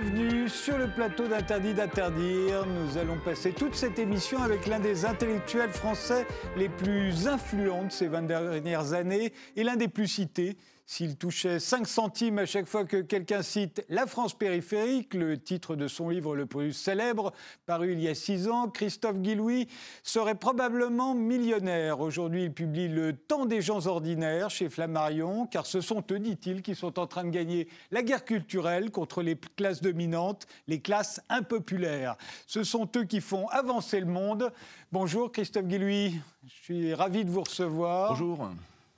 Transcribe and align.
bienvenue 0.00 0.48
sur 0.48 0.78
le 0.78 0.88
plateau 0.88 1.26
d'Interdit 1.26 1.74
d'interdire. 1.74 2.64
Nous 2.66 2.96
allons 2.96 3.18
passer 3.18 3.52
toute 3.52 3.74
cette 3.74 3.98
émission 3.98 4.42
avec 4.42 4.66
l'un 4.66 4.78
des 4.78 5.04
intellectuels 5.04 5.70
français 5.70 6.26
les 6.56 6.68
plus 6.68 7.26
influents 7.28 7.84
de 7.84 7.92
ces 7.92 8.08
20 8.08 8.22
dernières 8.22 8.92
années 8.92 9.32
et 9.56 9.64
l'un 9.64 9.76
des 9.76 9.88
plus 9.88 10.06
cités. 10.06 10.56
S'il 10.92 11.14
touchait 11.16 11.60
5 11.60 11.86
centimes 11.86 12.40
à 12.40 12.46
chaque 12.46 12.66
fois 12.66 12.84
que 12.84 12.96
quelqu'un 12.96 13.42
cite 13.42 13.84
La 13.88 14.08
France 14.08 14.36
périphérique, 14.36 15.14
le 15.14 15.38
titre 15.38 15.76
de 15.76 15.86
son 15.86 16.08
livre 16.08 16.34
le 16.34 16.46
plus 16.46 16.72
célèbre, 16.72 17.32
paru 17.64 17.92
il 17.92 18.00
y 18.00 18.08
a 18.08 18.14
6 18.16 18.48
ans, 18.48 18.68
Christophe 18.68 19.20
Guillouis 19.20 19.68
serait 20.02 20.34
probablement 20.34 21.14
millionnaire. 21.14 22.00
Aujourd'hui, 22.00 22.42
il 22.42 22.52
publie 22.52 22.88
Le 22.88 23.12
temps 23.12 23.46
des 23.46 23.62
gens 23.62 23.86
ordinaires 23.86 24.50
chez 24.50 24.68
Flammarion, 24.68 25.46
car 25.46 25.64
ce 25.64 25.80
sont 25.80 26.02
eux, 26.10 26.18
dit-il, 26.18 26.60
qui 26.60 26.74
sont 26.74 26.98
en 26.98 27.06
train 27.06 27.22
de 27.22 27.30
gagner 27.30 27.68
la 27.92 28.02
guerre 28.02 28.24
culturelle 28.24 28.90
contre 28.90 29.22
les 29.22 29.36
classes 29.36 29.82
dominantes, 29.82 30.48
les 30.66 30.80
classes 30.80 31.20
impopulaires. 31.28 32.16
Ce 32.48 32.64
sont 32.64 32.88
eux 32.96 33.04
qui 33.04 33.20
font 33.20 33.46
avancer 33.50 34.00
le 34.00 34.06
monde. 34.06 34.52
Bonjour 34.90 35.30
Christophe 35.30 35.66
Guillouis, 35.66 36.18
je 36.44 36.64
suis 36.64 36.94
ravi 36.94 37.24
de 37.24 37.30
vous 37.30 37.42
recevoir. 37.42 38.10
Bonjour. 38.10 38.50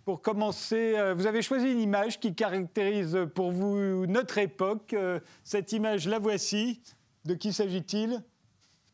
Pour 0.04 0.20
commencer, 0.20 0.94
euh, 0.96 1.14
vous 1.14 1.26
avez 1.26 1.42
choisi 1.42 1.70
une 1.70 1.78
image 1.78 2.18
qui 2.18 2.34
caractérise 2.34 3.16
pour 3.36 3.52
vous 3.52 4.04
notre 4.06 4.38
époque. 4.38 4.94
Euh, 4.94 5.20
cette 5.44 5.70
image, 5.72 6.08
la 6.08 6.18
voici. 6.18 6.82
De 7.24 7.34
qui 7.34 7.52
s'agit-il? 7.52 8.20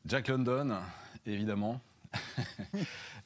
Jack 0.04 0.28
London, 0.28 0.78
évidemment. 1.26 1.80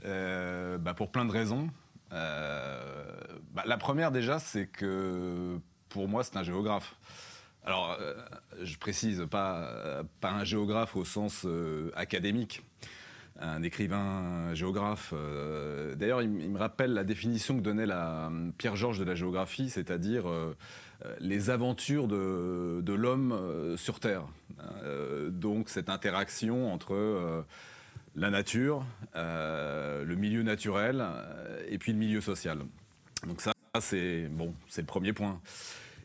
Euh, 0.05 0.79
bah, 0.79 0.95
pour 0.95 1.13
plein 1.13 1.25
de 1.25 1.31
raisons. 1.31 1.69
Bah, 2.11 3.63
la 3.65 3.77
première 3.77 4.11
déjà, 4.11 4.41
c'est 4.41 4.67
que 4.67 5.61
pour 5.89 6.09
moi, 6.09 6.25
c'est 6.25 6.37
un 6.37 6.43
géographe. 6.43 6.97
Alors, 7.65 7.97
je 8.61 8.77
précise, 8.79 9.25
pas, 9.31 10.03
pas 10.21 10.33
un 10.33 10.43
géographe 10.43 10.97
au 10.97 11.05
sens 11.05 11.47
académique 11.95 12.65
un 13.43 13.63
écrivain 13.63 14.55
géographe. 14.55 15.13
Euh, 15.15 15.95
d'ailleurs, 15.95 16.23
il, 16.23 16.31
me 16.31 16.59
rappelle 16.59 16.93
la 16.93 17.05
définition 17.05 17.57
que 17.57 17.63
donnait 17.63 17.87
la, 17.87 18.31
Pierre 18.57 18.77
Georges 18.77 18.99
de 18.99 19.05
la 19.05 19.15
géographie, 19.15 19.69
c'est-à-dire 19.69 20.29
euh, 20.29 20.55
les 21.19 21.51
aventures 21.51 22.07
de, 22.07 22.93
l'homme 22.93 23.33
euh, 23.33 23.77
sur 23.77 24.01
Terre. 24.01 24.25
donc 25.31 25.69
cette 25.69 25.89
interaction 25.89 26.73
entre 26.73 27.45
la 28.15 28.31
nature, 28.31 28.85
le 29.15 30.15
milieu 30.15 30.43
naturel 30.43 31.05
et 31.69 31.79
puis 31.79 31.93
le 31.93 31.99
milieu 31.99 32.21
social. 32.21 32.59
Donc 33.27 33.41
ça, 33.41 33.53
c'est 33.81 34.29
bon, 34.29 34.55
c'est 34.69 34.83
le 34.83 34.87
premier 34.87 35.13
point. 35.13 35.41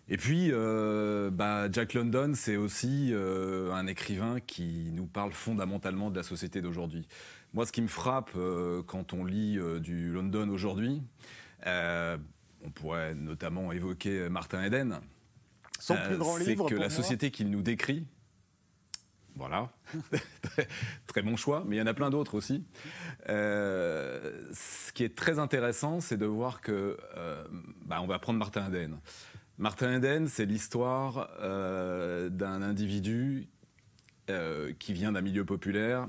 Et 0.10 0.18
puis, 0.18 0.50
euh, 0.52 1.30
bah, 1.32 1.70
Jack 1.72 1.94
London, 1.94 2.32
c'est 2.34 2.56
aussi 2.56 3.10
euh, 3.12 3.74
un 3.74 3.88
écrivain 3.88 4.40
qui 4.40 4.90
nous 4.94 5.06
parle 5.06 5.34
fondamentalement 5.34 6.10
de 6.10 6.16
la 6.16 6.24
société 6.24 6.62
d'aujourd'hui. 6.62 7.08
Moi, 7.54 7.66
ce 7.66 7.74
qui 7.74 7.82
me 7.82 7.88
frappe 7.88 8.32
euh, 8.38 8.84
quand 8.84 9.14
on 9.14 9.26
lit 9.26 9.60
du 9.82 10.12
London 10.12 10.50
aujourd'hui, 10.50 11.02
on 11.66 12.72
pourrait 12.74 13.16
notamment 13.16 13.72
évoquer 13.72 14.30
Martin 14.30 14.64
Eden. 14.64 15.00
Son 15.80 15.96
plus 15.96 16.18
grand 16.18 16.38
livre. 16.38 16.68
C'est 16.68 16.76
que 16.76 16.80
la 16.80 16.90
société 16.90 17.30
qu'il 17.30 17.50
nous 17.50 17.62
décrit, 17.62 18.08
voilà, 19.36 19.70
très, 21.08 21.22
bon 21.22 21.36
choix, 21.36 21.64
mais 21.68 21.76
il 21.76 21.80
y 21.80 21.82
en 21.82 21.88
a 21.88 21.94
plein 21.94 22.10
d'autres 22.10 22.36
aussi. 22.36 22.64
ce 23.28 24.92
qui 24.94 25.04
est 25.04 25.16
très 25.16 25.38
intéressant, 25.38 26.00
c'est 26.00 26.18
de 26.18 26.26
voir 26.26 26.62
que, 26.62 26.98
bah, 27.86 28.00
on 28.02 28.08
va 28.08 28.20
prendre 28.20 28.40
Martin 28.40 28.66
Eden. 28.70 28.98
Martin 29.60 29.98
Eden, 29.98 30.28
c'est 30.28 30.46
l'histoire 30.46 31.32
euh, 31.42 32.30
d'un 32.30 32.62
individu 32.62 33.48
euh, 34.30 34.72
qui 34.78 34.94
vient 34.94 35.14
d'un 35.14 35.22
milieu 35.22 35.46
populaire 35.46 36.08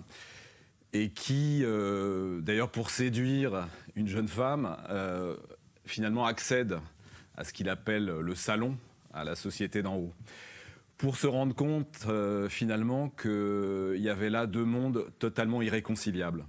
et 0.92 1.09
qui, 1.09 1.60
euh, 1.62 2.42
d'ailleurs, 2.42 2.70
pour 2.70 2.91
séduire 2.91 3.66
une 3.97 4.06
jeune 4.06 4.28
femme, 4.28 4.76
finalement 5.86 6.26
accède 6.26 6.78
à 7.38 7.44
ce 7.44 7.54
qu'il 7.54 7.70
appelle 7.70 8.04
le 8.04 8.34
salon, 8.34 8.76
à 9.14 9.25
la 9.25 9.34
société 9.34 9.82
d'en 9.82 9.97
haut, 9.97 10.12
pour 10.98 11.16
se 11.16 11.26
rendre 11.26 11.54
compte 11.54 12.06
finalement 12.50 13.09
qu'il 13.09 14.00
y 14.00 14.10
avait 14.10 14.28
là 14.28 14.47
deux 14.47 14.65
mondes 14.66 15.06
totalement 15.19 15.62
irréconciliables. 15.62 16.44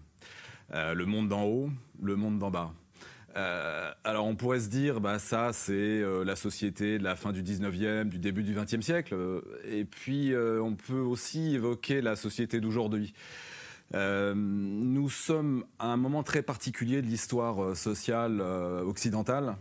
le 0.74 1.06
monde 1.06 1.30
d'en 1.30 1.44
haut, 1.44 1.70
le 2.02 2.18
monde 2.18 2.40
d'en 2.40 2.52
bas. 2.52 2.74
Euh, 3.36 3.92
alors 4.04 4.26
on 4.26 4.36
pourrait 4.36 4.60
se 4.60 4.70
dire, 4.70 5.02
bah 5.02 5.20
ça 5.20 5.54
c'est 5.54 5.74
euh, 5.74 6.24
la 6.24 6.36
société 6.36 6.98
de 6.98 7.04
la 7.04 7.16
fin 7.16 7.32
du 7.32 7.44
19e, 7.44 8.10
du 8.10 8.18
début 8.18 8.44
du 8.44 8.56
20e 8.56 8.82
siècle. 8.82 9.16
Et 9.66 9.86
puis 9.86 10.34
euh, 10.34 10.62
on 10.62 10.76
peut 10.76 11.00
aussi 11.00 11.56
évoquer 11.56 12.02
la 12.02 12.16
société 12.16 12.60
d'aujourd'hui. 12.60 13.14
nous 13.94 15.10
sommes 15.10 15.66
à 15.80 15.88
un 15.88 15.98
moment 15.98 16.24
très 16.24 16.42
particulier 16.42 17.02
de 17.02 17.08
l'histoire 17.08 17.76
sociale 17.76 18.42
occidentale. 18.42 19.56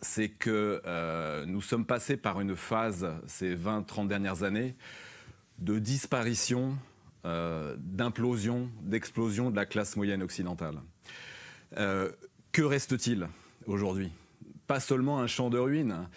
C'est 0.00 0.28
que 0.28 0.82
nous 1.46 1.62
sommes 1.62 1.86
passés 1.86 2.18
par 2.18 2.40
une 2.40 2.56
phase, 2.56 3.06
ces 3.26 3.56
20-30 3.56 4.08
dernières 4.08 4.42
années, 4.42 4.74
de 5.58 5.78
disparition, 5.78 6.76
d'implosion, 7.24 8.68
d'explosion 8.82 9.50
de 9.50 9.56
la 9.56 9.64
classe 9.64 9.96
moyenne 9.96 10.22
occidentale. 10.22 10.80
Que 12.54 12.62
reste-t-il 12.62 13.26
aujourd'hui? 13.66 14.12
Pas 14.68 14.78
seulement 14.78 15.18
un 15.18 15.26
champ 15.26 15.50
de 15.50 15.58
ruines, 15.58 16.08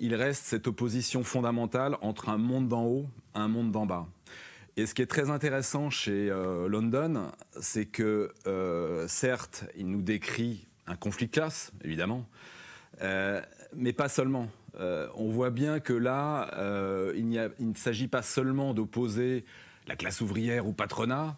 il 0.00 0.16
reste 0.16 0.44
cette 0.44 0.66
opposition 0.66 1.22
fondamentale 1.22 1.96
entre 2.00 2.30
un 2.30 2.36
monde 2.36 2.66
d'en 2.66 2.82
haut 2.84 3.08
et 3.36 3.38
un 3.38 3.46
monde 3.46 3.70
d'en 3.70 3.86
bas. 3.86 4.08
Et 4.76 4.86
ce 4.86 4.94
qui 4.94 5.02
est 5.02 5.06
très 5.06 5.30
intéressant 5.30 5.90
chez 5.90 6.30
euh, 6.30 6.66
London, 6.66 7.30
c'est 7.60 7.86
que 7.86 8.32
euh, 8.48 9.06
certes, 9.06 9.66
il 9.76 9.88
nous 9.88 10.02
décrit 10.02 10.66
un 10.88 10.96
conflit 10.96 11.26
de 11.26 11.30
classe, 11.30 11.70
évidemment, 11.84 12.26
euh, 13.00 13.40
mais 13.76 13.92
pas 13.92 14.08
seulement. 14.08 14.48
on 14.76 15.28
voit 15.30 15.50
bien 15.50 15.78
que 15.78 15.92
là, 15.92 16.50
il, 17.14 17.52
il, 17.60 17.68
ne 17.68 17.74
s'agit 17.76 18.08
pas 18.08 18.22
seulement 18.22 18.74
d'opposer 18.74 19.44
la 19.86 19.94
classe 19.94 20.20
ouvrière 20.20 20.66
au 20.66 20.72
patronat, 20.72 21.36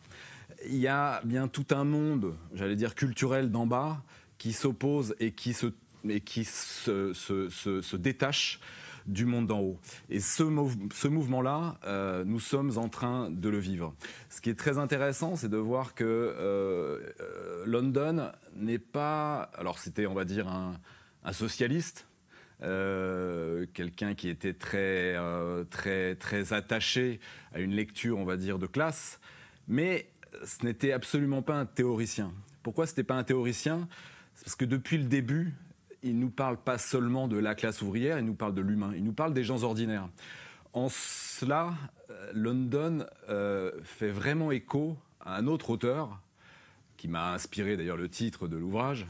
il 0.64 0.76
y 0.76 0.88
a 0.88 1.20
bien 1.24 1.46
tout 1.46 1.66
un 1.72 1.84
monde, 1.84 2.34
j'allais 2.54 2.76
dire 2.76 2.94
culturel 2.94 3.50
d'en 3.50 3.66
bas, 3.66 4.02
qui 4.38 4.52
s'oppose 4.52 5.14
et 5.20 5.32
qui 5.32 5.52
se, 5.52 5.66
et 6.08 6.20
qui 6.20 6.44
se, 6.44 7.12
se, 7.12 7.48
se, 7.48 7.96
détache 7.96 8.60
du 9.06 9.24
monde 9.24 9.46
d'en 9.46 9.60
haut. 9.60 9.78
Et 10.10 10.20
ce, 10.20 10.42
mouvement-là, 10.42 11.78
euh, 11.84 12.24
nous 12.24 12.40
sommes 12.40 12.76
en 12.76 12.88
train 12.88 13.30
de 13.30 13.48
le 13.48 13.58
vivre. 13.58 13.94
Ce 14.30 14.40
qui 14.40 14.50
est 14.50 14.58
très 14.58 14.78
intéressant, 14.78 15.36
c'est 15.36 15.48
de 15.48 15.56
voir 15.56 15.94
que 15.94 16.04
euh, 16.04 17.12
euh, 17.20 17.64
London 17.66 18.32
n'est 18.54 18.78
pas... 18.78 19.50
Alors 19.56 19.78
c'était, 19.78 20.06
on 20.06 20.14
va 20.14 20.24
dire, 20.24 20.48
un, 20.48 20.80
un 21.24 21.32
socialiste, 21.32 22.06
quelqu'un 22.60 24.14
qui 24.14 24.28
était 24.28 24.54
très, 24.54 25.14
très, 25.70 26.14
très 26.16 26.52
attaché 26.54 27.20
à 27.52 27.60
une 27.60 27.72
lecture, 27.72 28.18
on 28.18 28.24
va 28.24 28.38
dire, 28.38 28.58
de 28.58 28.66
classe, 28.66 29.20
mais 29.68 30.08
ce 30.44 30.64
n'était 30.64 30.92
absolument 30.92 31.42
pas 31.42 31.54
un 31.54 31.66
théoricien. 31.66 32.32
Pourquoi 32.62 32.86
ce 32.86 32.92
n'était 32.92 33.04
pas 33.04 33.14
un 33.14 33.24
théoricien? 33.24 33.88
Parce 34.44 34.56
que 34.56 34.64
depuis 34.64 34.98
le 34.98 35.04
début, 35.04 35.54
il 36.02 36.16
ne 36.16 36.20
nous 36.20 36.30
parle 36.30 36.56
pas 36.56 36.78
seulement 36.78 37.28
de 37.28 37.36
la 37.36 37.54
classe 37.54 37.82
ouvrière, 37.82 38.18
il 38.18 38.24
nous 38.24 38.34
parle 38.34 38.54
de 38.54 38.60
l'humain, 38.60 38.92
il 38.94 39.04
nous 39.04 39.12
parle 39.12 39.34
des 39.34 39.44
gens 39.44 39.62
ordinaires. 39.62 40.08
En 40.72 40.88
cela, 40.88 41.74
euh, 42.10 42.30
London 42.34 43.06
euh, 43.28 43.72
fait 43.82 44.10
vraiment 44.10 44.52
écho 44.52 44.96
à 45.20 45.36
un 45.36 45.46
autre 45.46 45.70
auteur, 45.70 46.20
qui 46.96 47.08
m'a 47.08 47.32
inspiré 47.32 47.76
d'ailleurs 47.76 47.96
le 47.96 48.08
titre 48.08 48.46
de 48.48 48.56
l'ouvrage, 48.56 49.06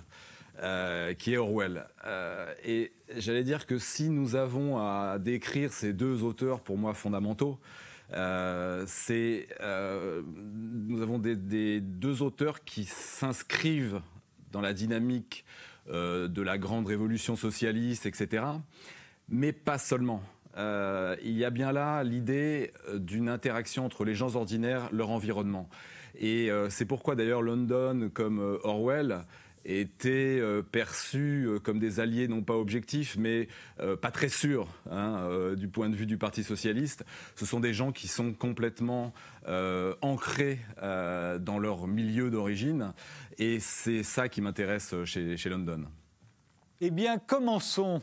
euh, 0.62 1.12
qui 1.14 1.34
est 1.34 1.36
Orwell. 1.36 1.86
et 2.64 2.92
j'allais 3.16 3.44
dire 3.44 3.66
que 3.66 3.78
si 3.78 4.08
nous 4.08 4.36
avons 4.36 4.78
à 4.78 5.18
décrire 5.18 5.72
ces 5.72 5.92
deux 5.92 6.22
auteurs 6.22 6.60
pour 6.60 6.78
moi 6.78 6.94
fondamentaux, 6.94 7.58
c'est 8.86 9.48
nous 9.60 11.02
avons 11.02 11.18
des, 11.18 11.80
deux 11.80 12.22
auteurs 12.22 12.64
qui 12.64 12.84
s'inscrivent 12.84 14.00
dans 14.56 14.62
la 14.62 14.72
dynamique 14.72 15.44
euh, 15.90 16.28
de 16.28 16.40
la 16.40 16.56
grande 16.56 16.86
révolution 16.86 17.36
socialiste, 17.36 18.06
etc. 18.06 18.42
Mais 19.28 19.52
pas 19.52 19.76
seulement. 19.76 20.22
Euh, 20.56 21.14
il 21.22 21.36
y 21.36 21.44
a 21.44 21.50
bien 21.50 21.72
là 21.72 22.02
l'idée 22.02 22.72
euh, 22.88 22.98
d'une 22.98 23.28
interaction 23.28 23.84
entre 23.84 24.06
les 24.06 24.14
gens 24.14 24.34
ordinaires, 24.34 24.88
leur 24.92 25.10
environnement. 25.10 25.68
Et 26.18 26.48
c'est 26.70 26.86
pourquoi 26.86 27.14
d'ailleurs 27.14 27.42
London, 27.42 28.10
comme 28.14 28.58
Orwell, 28.64 29.26
étaient 29.66 30.38
euh, 30.40 30.62
perçus 30.62 31.46
euh, 31.46 31.58
comme 31.58 31.78
des 31.78 32.00
alliés 32.00 32.28
non 32.28 32.42
pas 32.42 32.54
objectifs, 32.54 33.16
mais 33.18 33.48
euh, 33.80 33.96
pas 33.96 34.10
très 34.10 34.28
sûrs 34.28 34.68
hein, 34.90 35.54
du 35.56 35.68
point 35.68 35.88
de 35.88 35.96
vue 35.96 36.06
du 36.06 36.18
Parti 36.18 36.44
socialiste. 36.44 37.04
Ce 37.34 37.44
sont 37.44 37.60
des 37.60 37.74
gens 37.74 37.92
qui 37.92 38.08
sont 38.08 38.32
complètement 38.32 39.12
ancrés 40.00 40.58
dans 40.82 41.58
leur 41.60 41.86
milieu 41.86 42.30
d'origine, 42.30 42.92
et 43.38 43.60
c'est 43.60 44.02
ça 44.02 44.28
qui 44.28 44.40
m'intéresse 44.40 44.94
chez, 45.04 45.36
chez 45.36 45.48
London. 45.48 45.84
Eh 46.80 46.90
bien, 46.90 47.18
commençons 47.18 48.02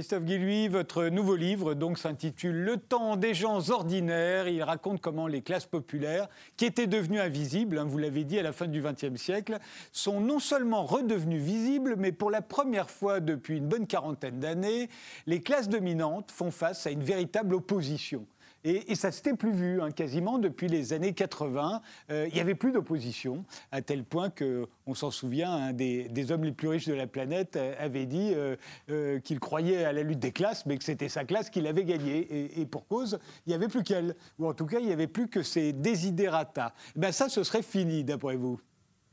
Christophe 0.00 0.24
Guilluy, 0.24 0.68
votre 0.68 1.08
nouveau 1.08 1.36
livre 1.36 1.74
donc 1.74 1.98
s'intitule 1.98 2.56
Le 2.64 2.78
temps 2.78 3.16
des 3.16 3.34
gens 3.34 3.68
ordinaires. 3.68 4.48
Il 4.48 4.62
raconte 4.62 5.02
comment 5.02 5.26
les 5.26 5.42
classes 5.42 5.66
populaires, 5.66 6.26
qui 6.56 6.64
étaient 6.64 6.86
devenues 6.86 7.20
invisibles, 7.20 7.76
hein, 7.76 7.84
vous 7.84 7.98
l'avez 7.98 8.24
dit, 8.24 8.38
à 8.38 8.42
la 8.42 8.52
fin 8.52 8.66
du 8.66 8.80
XXe 8.80 9.20
siècle, 9.20 9.58
sont 9.92 10.22
non 10.22 10.38
seulement 10.38 10.84
redevenues 10.84 11.36
visibles, 11.36 11.96
mais 11.98 12.12
pour 12.12 12.30
la 12.30 12.40
première 12.40 12.88
fois 12.88 13.20
depuis 13.20 13.58
une 13.58 13.68
bonne 13.68 13.86
quarantaine 13.86 14.40
d'années, 14.40 14.88
les 15.26 15.42
classes 15.42 15.68
dominantes 15.68 16.30
font 16.30 16.50
face 16.50 16.86
à 16.86 16.90
une 16.90 17.02
véritable 17.04 17.54
opposition. 17.54 18.24
Et, 18.64 18.94
ça 18.94 19.10
s'était 19.10 19.34
plus 19.34 19.52
vu, 19.52 19.80
hein, 19.80 19.90
quasiment 19.90 20.38
depuis 20.38 20.68
les 20.68 20.92
années 20.92 21.14
80. 21.14 21.80
Euh, 22.10 22.26
il 22.28 22.34
n'y 22.34 22.40
avait 22.40 22.54
plus 22.54 22.72
d'opposition, 22.72 23.44
à 23.72 23.80
tel 23.80 24.04
point 24.04 24.28
qu'on 24.30 24.94
s'en 24.94 25.10
souvient, 25.10 25.50
un 25.50 25.72
des, 25.72 26.30
hommes 26.30 26.44
les 26.44 26.52
plus 26.52 26.68
riches 26.68 26.86
de 26.86 26.94
la 26.94 27.06
planète 27.06 27.56
avait 27.56 28.04
dit 28.04 28.32
euh, 28.34 28.56
euh, 28.90 29.18
qu'il 29.20 29.40
croyait 29.40 29.84
à 29.84 29.92
la 29.92 30.02
lutte 30.02 30.18
des 30.18 30.32
classes, 30.32 30.66
mais 30.66 30.76
que 30.76 30.84
c'était 30.84 31.08
sa 31.08 31.24
classe 31.24 31.48
qui 31.48 31.62
l'avait 31.62 31.84
gagnée. 31.84 32.60
Et, 32.60 32.66
pour 32.66 32.86
cause, 32.86 33.18
il 33.46 33.50
n'y 33.50 33.54
avait 33.54 33.68
plus 33.68 33.82
qu'elle. 33.82 34.14
Ou 34.38 34.46
en 34.46 34.52
tout 34.52 34.66
cas, 34.66 34.78
il 34.78 34.86
n'y 34.86 34.92
avait 34.92 35.06
plus 35.06 35.28
que 35.28 35.42
ses 35.42 35.72
desiderata. 35.72 36.74
Ben 36.96 37.12
ça, 37.12 37.28
ce 37.28 37.42
serait 37.42 37.62
fini, 37.62 38.04
d'après 38.04 38.36
vous 38.36 38.60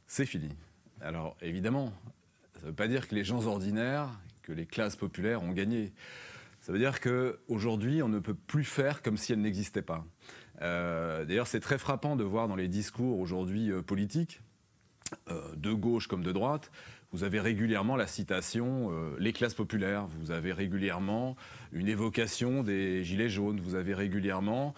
C'est 0.08 0.26
fini. 0.26 0.50
Alors, 1.00 1.38
évidemment, 1.42 1.94
ça 2.56 2.64
ne 2.64 2.66
veut 2.68 2.76
pas 2.76 2.88
dire 2.88 3.08
que 3.08 3.16
les 3.16 3.24
gens 3.24 3.46
ordinaires, 3.46 4.10
que 4.42 4.52
les 4.52 4.66
classes 4.66 4.96
populaires 4.96 5.42
ont 5.44 5.52
gagné. 5.52 5.94
Ça 6.68 6.74
veut 6.74 6.80
dire 6.80 7.00
qu'aujourd'hui, 7.00 8.04
on 8.04 8.10
ne 8.10 8.20
peut 8.20 8.34
plus 8.34 8.66
faire 8.66 9.02
comme 9.02 9.16
si 9.16 9.32
elle 9.32 9.40
n'existait 9.40 9.82
pas. 9.82 10.06
Euh, 10.62 11.24
d'ailleurs, 11.24 11.48
c'est 11.48 11.62
très 11.62 11.78
frappant 11.78 12.18
de 12.18 12.26
voir 12.26 12.50
dans 12.50 12.58
les 12.58 12.68
discours 12.68 13.22
aujourd'hui 13.22 13.72
euh, 13.72 13.82
politiques, 13.82 14.42
euh, 15.30 15.56
de 15.56 15.72
gauche 15.72 16.08
comme 16.08 16.24
de 16.24 16.34
droite, 16.34 16.70
vous 17.14 17.24
avez 17.24 17.40
régulièrement 17.40 17.96
la 17.96 18.06
citation 18.06 18.92
les 19.18 19.32
classes 19.32 19.54
populaires, 19.54 20.08
vous 20.20 20.32
avez 20.32 20.52
régulièrement 20.52 21.38
une 21.72 21.88
évocation 21.88 22.64
des 22.64 23.06
gilets 23.06 23.30
jaunes, 23.30 23.62
vous 23.62 23.76
avez 23.76 23.94
régulièrement 23.94 24.74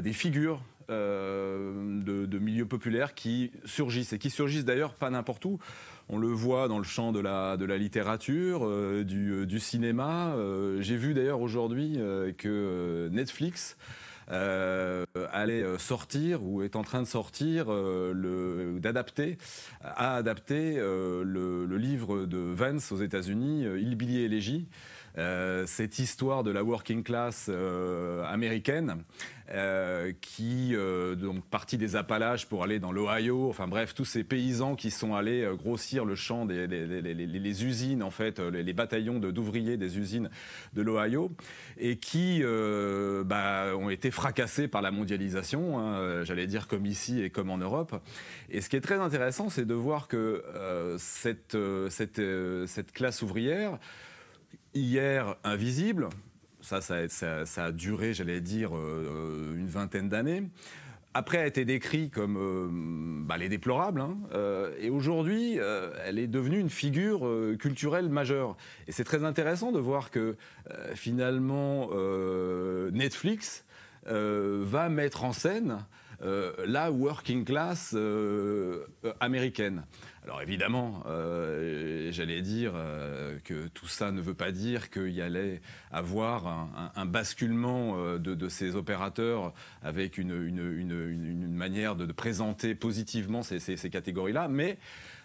des 0.00 0.12
figures 0.12 0.60
de, 0.88 2.26
de, 2.26 2.38
milieux 2.40 2.66
populaires 2.66 3.14
qui 3.14 3.52
surgissent, 3.64 4.12
et 4.12 4.18
qui 4.18 4.28
surgissent 4.28 4.64
d'ailleurs 4.64 4.94
pas 4.94 5.08
n'importe 5.08 5.44
où. 5.44 5.60
On 6.10 6.16
le 6.16 6.28
voit 6.28 6.68
dans 6.68 6.78
le 6.78 6.84
champ 6.84 7.12
de 7.12 7.20
la, 7.20 7.58
de 7.58 7.66
la 7.66 7.76
littérature, 7.76 8.62
euh, 8.64 9.04
du, 9.04 9.46
du, 9.46 9.60
cinéma. 9.60 10.32
Euh, 10.32 10.80
j'ai 10.80 10.96
vu 10.96 11.12
d'ailleurs 11.12 11.42
aujourd'hui 11.42 11.96
euh, 11.98 12.32
que 12.32 13.08
Netflix 13.12 13.76
allait 15.32 15.64
sortir 15.78 16.44
ou 16.44 16.62
est 16.62 16.76
en 16.76 16.82
train 16.82 17.00
de 17.00 17.06
sortir, 17.06 17.68
d'adapter, 18.78 19.38
a 19.80 20.16
adapté 20.16 20.74
le, 20.76 21.76
livre 21.78 22.26
de 22.26 22.36
Vance 22.36 22.92
aux 22.92 22.98
États-Unis, 22.98 23.64
Il 23.80 23.96
Billy 23.96 24.20
Élégie. 24.20 24.68
Euh, 25.18 25.64
cette 25.66 25.98
histoire 25.98 26.44
de 26.44 26.52
la 26.52 26.62
working 26.62 27.02
class 27.02 27.46
euh, 27.48 28.24
américaine 28.24 29.02
euh, 29.50 30.12
qui 30.20 30.76
donc 31.16 31.44
partit 31.46 31.78
des 31.78 31.96
Appalaches 31.96 32.46
pour 32.46 32.62
aller 32.62 32.78
dans 32.78 32.92
l'Ohio, 32.92 33.48
enfin 33.48 33.66
bref, 33.66 33.94
tous 33.94 34.04
ces 34.04 34.22
paysans 34.22 34.76
qui 34.76 34.90
sont 34.90 35.14
allés 35.14 35.48
grossir 35.56 36.04
le 36.04 36.14
champ 36.14 36.44
des 36.44 37.64
usines 37.64 38.02
en 38.02 38.10
fait, 38.10 38.38
les, 38.38 38.72
bataillons 38.74 39.18
d'ouvriers 39.18 39.76
des 39.78 39.98
usines 39.98 40.28
de 40.74 40.82
l'Ohio 40.82 41.32
et 41.78 41.96
qui 41.96 42.42
bah, 43.24 43.74
ont 43.74 43.88
été 43.88 44.10
fracassés 44.10 44.68
par 44.68 44.82
la 44.82 44.90
mondialisation, 44.90 45.78
hein, 45.78 46.24
j'allais 46.24 46.46
dire 46.46 46.68
comme 46.68 46.84
ici 46.84 47.22
et 47.22 47.30
comme 47.30 47.48
en 47.48 47.58
Europe. 47.58 47.96
Et 48.50 48.60
ce 48.60 48.68
qui 48.68 48.76
est 48.76 48.82
très 48.82 49.00
intéressant, 49.00 49.48
c'est 49.48 49.64
de 49.64 49.74
voir 49.74 50.08
que 50.08 50.44
cette 50.98 52.92
classe 52.92 53.22
ouvrière 53.22 53.78
hier 54.78 55.36
invisible. 55.44 56.08
Ça, 56.60 56.80
a 57.56 57.72
duré, 57.72 58.14
j'allais 58.14 58.40
dire, 58.40 58.76
euh, 58.76 59.56
une 59.56 59.68
vingtaine 59.68 60.08
d'années. 60.08 60.42
Après, 61.14 61.38
a 61.38 61.46
été 61.46 61.64
décrit 61.64 62.10
comme 62.10 62.36
euh, 62.36 62.68
bah, 63.26 63.38
les 63.38 63.48
déplorables. 63.48 64.00
Hein. 64.00 64.18
Euh, 64.34 64.74
et 64.78 64.90
aujourd'hui, 64.90 65.58
elle 66.04 66.18
est 66.18 66.26
devenue 66.26 66.58
une 66.58 66.70
figure 66.70 67.26
culturelle 67.58 68.08
majeure. 68.08 68.56
Et 68.86 68.92
c'est 68.92 69.04
très 69.04 69.24
intéressant 69.24 69.72
de 69.72 69.78
voir 69.78 70.10
que 70.10 70.36
finalement, 70.94 71.90
Netflix 72.92 73.64
va 74.04 74.88
mettre 74.88 75.24
en 75.24 75.32
scène 75.32 75.78
la 76.20 76.90
working 76.90 77.44
class 77.44 77.96
américaine. 79.20 79.84
Alors 80.28 80.42
évidemment, 80.42 81.02
euh, 81.06 82.12
j'allais 82.12 82.42
dire 82.42 82.72
euh, 82.74 83.38
que 83.44 83.68
tout 83.68 83.88
ça 83.88 84.12
ne 84.12 84.20
veut 84.20 84.34
pas 84.34 84.52
dire 84.52 84.90
qu'il 84.90 85.08
y 85.08 85.22
allait 85.22 85.62
avoir 85.90 86.68
un, 86.94 87.06
basculement 87.06 87.96
euh, 87.96 88.18
de, 88.18 88.48
ces 88.50 88.76
opérateurs 88.76 89.54
avec 89.82 90.18
une, 90.18 91.48
manière 91.48 91.96
de, 91.96 92.04
présenter 92.12 92.74
positivement 92.74 93.42
ces, 93.42 93.90
catégories-là, 93.90 94.48
mais 94.48 94.78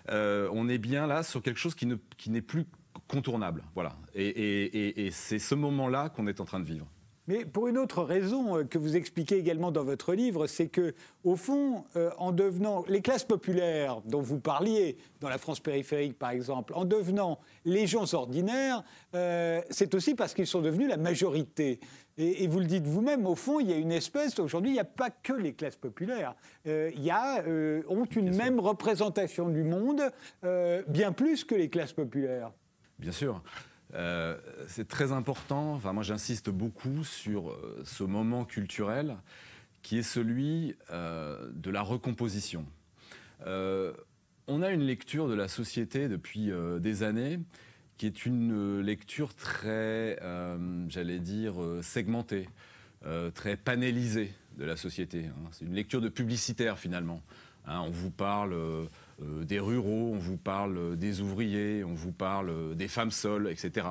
on 0.08 0.70
est 0.70 0.78
bien 0.78 1.06
là 1.06 1.22
sur 1.22 1.42
quelque 1.42 1.60
chose 1.60 1.76
qui 1.76 2.30
n'est 2.30 2.42
plus 2.42 2.66
contournable. 3.10 3.62
Voilà. 3.76 3.98
et 4.16 5.10
c'est 5.12 5.40
ce 5.40 5.56
moment-là 5.56 6.08
qu'on 6.16 6.28
est 6.28 6.40
en 6.40 6.46
train 6.46 6.62
de 6.62 6.66
vivre. 6.66 6.88
Mais 7.28 7.46
pour 7.46 7.68
une 7.68 7.78
autre 7.78 8.04
raison 8.04 8.58
euh, 8.58 8.64
que 8.66 8.78
vous 8.78 8.98
expliquez 8.98 9.38
également 9.38 9.72
dans 9.72 9.84
votre 9.84 10.14
livre, 10.14 10.46
c'est 10.48 10.68
que, 10.68 10.94
au 11.24 11.36
fond, 11.36 11.86
euh, 11.96 12.12
en 12.18 12.32
devenant 12.32 12.84
les 12.88 13.02
classes 13.02 13.24
populaires 13.24 14.02
dont 14.06 14.22
vous 14.22 14.40
parliez, 14.40 14.98
dans 15.22 15.30
la 15.30 15.38
France 15.38 15.62
périphérique 15.62 16.20
par 16.20 16.32
exemple, 16.32 16.74
en 16.76 16.84
devenant 16.84 17.40
les 17.64 17.88
gens 17.88 18.14
ordinaires, 18.14 18.84
euh, 19.16 19.62
c'est 19.70 19.96
aussi 19.96 20.16
parce 20.16 20.34
qu'ils 20.34 20.48
sont 20.48 20.62
devenus 20.62 20.90
la 20.90 20.98
majorité. 20.98 21.80
Et, 22.18 22.46
vous 22.48 22.60
le 22.60 22.66
dites 22.66 22.86
vous-même, 22.86 23.26
au 23.26 23.36
fond, 23.36 23.60
il 23.60 23.70
y 23.70 23.74
a 23.74 23.78
une 23.78 23.92
espèce, 23.92 24.38
aujourd'hui, 24.38 24.70
il 24.70 24.74
n'y 24.74 24.80
a 24.80 24.84
pas 24.84 25.10
que 25.10 25.34
les 25.34 25.54
classes 25.54 25.78
populaires. 25.78 26.36
il 26.66 27.02
y 27.02 27.10
a, 27.10 27.44
ont 27.90 28.06
une 28.06 28.36
même 28.36 28.60
représentation 28.60 29.50
du 29.50 29.64
monde, 29.64 30.04
bien 30.88 31.12
plus 31.12 31.44
que 31.44 31.56
les 31.56 31.70
classes 31.70 31.94
populaires. 31.94 32.52
Bien 33.00 33.12
sûr. 33.12 33.42
Euh, 33.94 34.38
c'est 34.68 34.88
très 34.88 35.12
important, 35.12 35.74
enfin 35.74 35.94
moi 35.94 36.04
j'insiste 36.04 36.50
beaucoup 36.50 37.04
sur 37.04 37.52
euh, 37.52 37.82
ce 37.86 38.04
moment 38.04 38.44
culturel 38.44 39.18
qui 39.84 40.00
est 40.00 40.04
celui 40.04 40.76
euh, 40.92 41.50
de 41.54 41.70
la 41.70 41.82
recomposition. 41.82 42.66
on 43.46 44.62
a 44.62 44.72
une 44.72 44.82
lecture 44.82 45.28
de 45.28 45.36
la 45.36 45.48
société 45.48 46.08
depuis 46.08 46.52
des 46.80 47.04
années 47.04 47.40
qui 47.98 48.08
est 48.08 48.26
une 48.26 48.80
lecture 48.82 49.36
très, 49.36 50.20
j'allais 50.88 51.20
dire, 51.20 51.56
segmentée, 51.82 52.50
très 53.34 53.58
panélisée 53.58 54.34
de 54.58 54.66
la 54.66 54.76
société. 54.76 55.26
Hein. 55.26 55.50
C'est 55.52 55.66
une 55.66 55.76
lecture 55.76 56.02
de 56.02 56.10
publicitaire 56.10 56.78
finalement. 56.78 57.22
Hein. 57.66 57.82
on 57.82 57.92
vous 57.92 58.12
parle 58.12 58.56
euh, 59.22 59.44
des 59.44 59.60
ruraux, 59.60 60.12
on 60.14 60.18
vous 60.18 60.38
parle 60.38 60.98
des 60.98 61.22
ouvriers, 61.22 61.84
on 61.84 61.94
vous 61.94 62.12
parle 62.12 62.76
des 62.76 62.88
femmes 62.88 63.12
seules, 63.12 63.48
etc. 63.48 63.88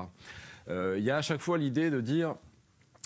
Euh, 0.68 0.96
il 0.98 1.04
y 1.04 1.10
a 1.10 1.16
à 1.16 1.22
chaque 1.22 1.40
fois 1.40 1.58
l'idée 1.58 1.90
de 1.90 2.00
dire, 2.00 2.34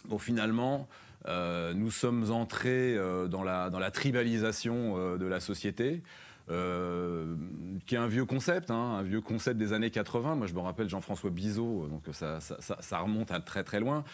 bon 0.08 0.18
finalement, 0.18 0.88
euh, 1.26 1.74
nous 1.74 1.90
sommes 1.90 2.30
entrés 2.30 2.96
dans, 3.28 3.42
la, 3.42 3.70
dans 3.70 3.78
la 3.78 3.90
tribalisation 3.90 5.16
de 5.16 5.26
la 5.26 5.40
société. 5.40 6.02
qui 6.48 7.94
est 7.94 7.98
un 7.98 8.06
vieux 8.06 8.24
concept, 8.24 8.70
hein, 8.70 8.96
un 8.98 9.02
vieux 9.02 9.20
concept 9.20 9.58
des 9.58 9.72
années 9.72 9.90
80. 9.90 10.36
Moi, 10.36 10.46
je 10.46 10.54
me 10.54 10.60
rappelle 10.60 10.88
Jean-François 10.88 11.30
Bizot, 11.30 11.88
donc 11.88 12.02
ça, 12.12 12.40
ça, 12.40 12.98
remonte 12.98 13.30
à 13.30 13.40
très 13.40 13.64
très 13.64 13.80
loin. 13.80 14.04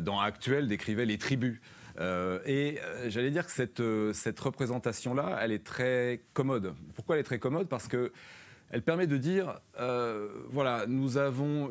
dans 0.00 0.18
Actuel, 0.18 0.66
décrivait 0.66 1.06
les 1.06 1.18
tribus. 1.18 1.60
Euh, 2.00 2.40
et 2.44 2.80
euh, 2.80 3.08
j'allais 3.08 3.30
dire 3.30 3.46
que 3.46 3.52
cette, 3.52 3.80
euh, 3.80 4.12
cette 4.12 4.38
représentation-là, 4.40 5.38
elle 5.40 5.52
est 5.52 5.64
très 5.64 6.22
commode. 6.32 6.74
Pourquoi 6.94 7.16
elle 7.16 7.20
est 7.20 7.24
très 7.24 7.38
commode? 7.38 7.68
Parce 7.68 7.88
que 7.88 8.12
elle 8.70 8.82
permet 8.82 9.06
de 9.06 9.18
dire, 9.18 9.60
voilà, 10.50 10.86
nous 10.88 11.16
avons 11.16 11.70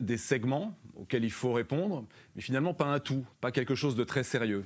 des 0.00 0.16
segments 0.16 0.74
auxquels 0.94 1.24
il 1.24 1.32
faut 1.32 1.52
répondre, 1.52 2.06
mais 2.34 2.40
finalement 2.40 2.72
pas 2.72 2.86
un 2.86 3.00
tout, 3.00 3.26
pas 3.42 3.50
quelque 3.52 3.74
chose 3.74 3.96
de 3.96 4.04
très 4.04 4.22
sérieux. 4.22 4.64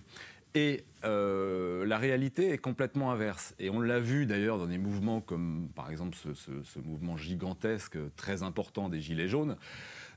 Et 0.54 0.84
la 1.02 1.98
réalité 1.98 2.50
est 2.50 2.58
complètement 2.58 3.10
inverse. 3.10 3.56
Et 3.58 3.68
on 3.68 3.80
l'a 3.80 3.98
vu 3.98 4.26
d'ailleurs 4.26 4.58
dans 4.58 4.66
des 4.66 4.78
mouvements 4.78 5.20
comme 5.20 5.68
par 5.74 5.90
exemple 5.90 6.16
ce, 6.16 6.78
mouvement 6.78 7.16
gigantesque, 7.16 7.98
très 8.14 8.44
important 8.44 8.88
des 8.88 9.00
Gilets 9.00 9.28
jaunes. 9.28 9.56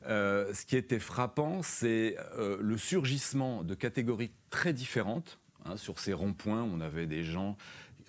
Euh, 0.08 0.53
ce 0.53 0.65
qui 0.65 0.77
était 0.77 1.00
frappant, 1.00 1.62
c'est 1.62 2.18
euh, 2.38 2.58
le 2.62 2.77
surgissement 2.77 3.63
de 3.63 3.75
catégories 3.75 4.32
très 4.50 4.74
différentes. 4.74 5.39
Hein, 5.65 5.75
sur 5.75 6.00
ces 6.00 6.13
ronds-points, 6.13 6.63
on 6.63 6.79
avait 6.79 7.06
des 7.06 7.24
gens 7.24 7.58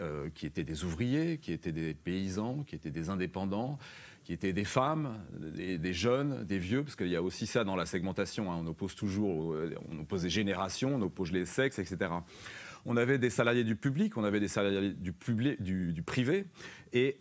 euh, 0.00 0.30
qui 0.35 0.47
étaient 0.47 0.64
des 0.64 0.85
ouvriers, 0.85 1.38
qui 1.38 1.52
étaient 1.52 1.73
des 1.73 1.94
paysans, 1.94 2.62
qui 2.62 2.76
étaient 2.76 2.92
des 2.92 3.11
indépendants, 3.11 3.78
qui 4.23 4.32
étaient 4.32 4.52
des 4.52 4.64
femmes, 4.64 5.18
des, 5.38 5.92
jeunes, 5.92 6.44
des 6.44 6.59
vieux, 6.59 6.85
parce 6.85 6.94
qu'il 6.94 7.09
y 7.09 7.16
a 7.16 7.23
aussi 7.23 7.47
ça 7.47 7.64
dans 7.64 7.75
la 7.75 7.87
segmentation. 7.87 8.52
Hein. 8.52 8.61
on 8.62 8.66
oppose 8.68 8.94
toujours, 8.94 9.56
on 9.90 9.99
oppose 9.99 10.23
les 10.23 10.30
générations, 10.30 10.94
on 10.94 11.02
oppose 11.02 11.32
les 11.32 11.47
sexes, 11.47 11.80
etc. 11.80 12.12
On 12.87 12.97
avait 12.97 13.18
des 13.18 13.30
salariés 13.30 13.64
du 13.64 13.75
public, 13.75 14.16
on 14.16 14.25
avait 14.25 14.38
des 14.38 14.49
salariés 14.49 14.92
du, 14.92 15.92
du 15.92 16.02
privé, 16.02 16.44
et 16.92 17.18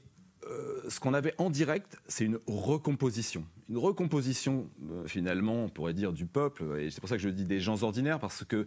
ce 0.87 0.99
qu'on 0.99 1.13
avait 1.13 1.33
en 1.37 1.49
direct, 1.49 1.97
c'est 2.07 2.25
une 2.25 2.39
recomposition. 2.47 3.45
Une 3.69 3.77
recomposition, 3.77 4.69
finalement, 5.05 5.65
on 5.65 5.69
pourrait 5.69 5.93
dire, 5.93 6.13
du 6.13 6.25
peuple, 6.25 6.79
et 6.79 6.89
c'est 6.89 6.99
pour 6.99 7.09
ça 7.09 7.17
que 7.17 7.21
je 7.21 7.29
dis 7.29 7.45
des 7.45 7.59
gens 7.59 7.83
ordinaires, 7.83 8.19
parce 8.19 8.43
que 8.43 8.65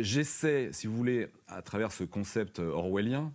j'essaie, 0.00 0.70
si 0.72 0.86
vous 0.86 0.96
voulez, 0.96 1.28
à 1.48 1.62
travers 1.62 1.92
ce 1.92 2.04
concept 2.04 2.58
orwellien, 2.60 3.32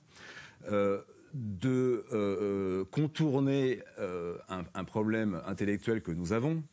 de 1.33 2.85
contourner 2.91 3.83
un, 4.49 4.83
problème 4.83 5.41
intellectuel 5.45 6.01
que 6.01 6.11
nous 6.11 6.33
avons, 6.33 6.63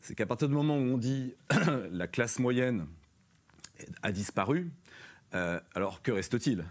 c'est 0.00 0.14
qu'à 0.14 0.26
partir 0.26 0.48
du 0.48 0.54
moment 0.54 0.76
où 0.76 0.82
on 0.82 0.98
dit 0.98 1.34
la 1.92 2.06
classe 2.06 2.38
moyenne 2.38 2.86
a 4.02 4.10
disparu, 4.10 4.70
alors 5.32 6.02
que 6.02 6.12
reste-t-il? 6.12 6.64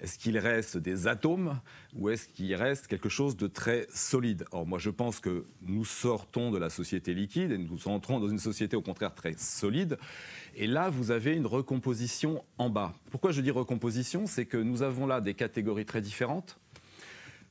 Est-ce 0.00 0.18
qu'il 0.18 0.36
reste 0.38 0.76
des 0.76 1.06
atomes 1.06 1.58
ou 1.94 2.10
est-ce 2.10 2.28
qu'il 2.28 2.54
reste 2.54 2.86
quelque 2.86 3.08
chose 3.08 3.36
de 3.36 3.46
très 3.46 3.86
solide? 3.90 4.44
Or, 4.50 4.66
moi, 4.66 4.78
je 4.78 4.90
pense 4.90 5.20
que 5.20 5.46
nous 5.62 5.84
sortons 5.84 6.50
de 6.50 6.58
la 6.58 6.68
société 6.68 7.14
liquide 7.14 7.52
et 7.52 7.58
nous 7.58 7.88
entrons 7.88 8.20
dans 8.20 8.28
une 8.28 8.38
société, 8.38 8.76
au 8.76 8.82
contraire, 8.82 9.14
très 9.14 9.34
solide. 9.38 9.96
Et 10.54 10.66
là, 10.66 10.90
vous 10.90 11.10
avez 11.10 11.34
une 11.34 11.46
recomposition 11.46 12.44
en 12.58 12.68
bas. 12.68 12.94
Pourquoi 13.10 13.32
je 13.32 13.40
dis 13.40 13.50
recomposition? 13.50 14.26
C'est 14.26 14.44
que 14.44 14.58
nous 14.58 14.82
avons 14.82 15.06
là 15.06 15.20
des 15.20 15.34
catégories 15.34 15.86
très 15.86 16.02
différentes 16.02 16.58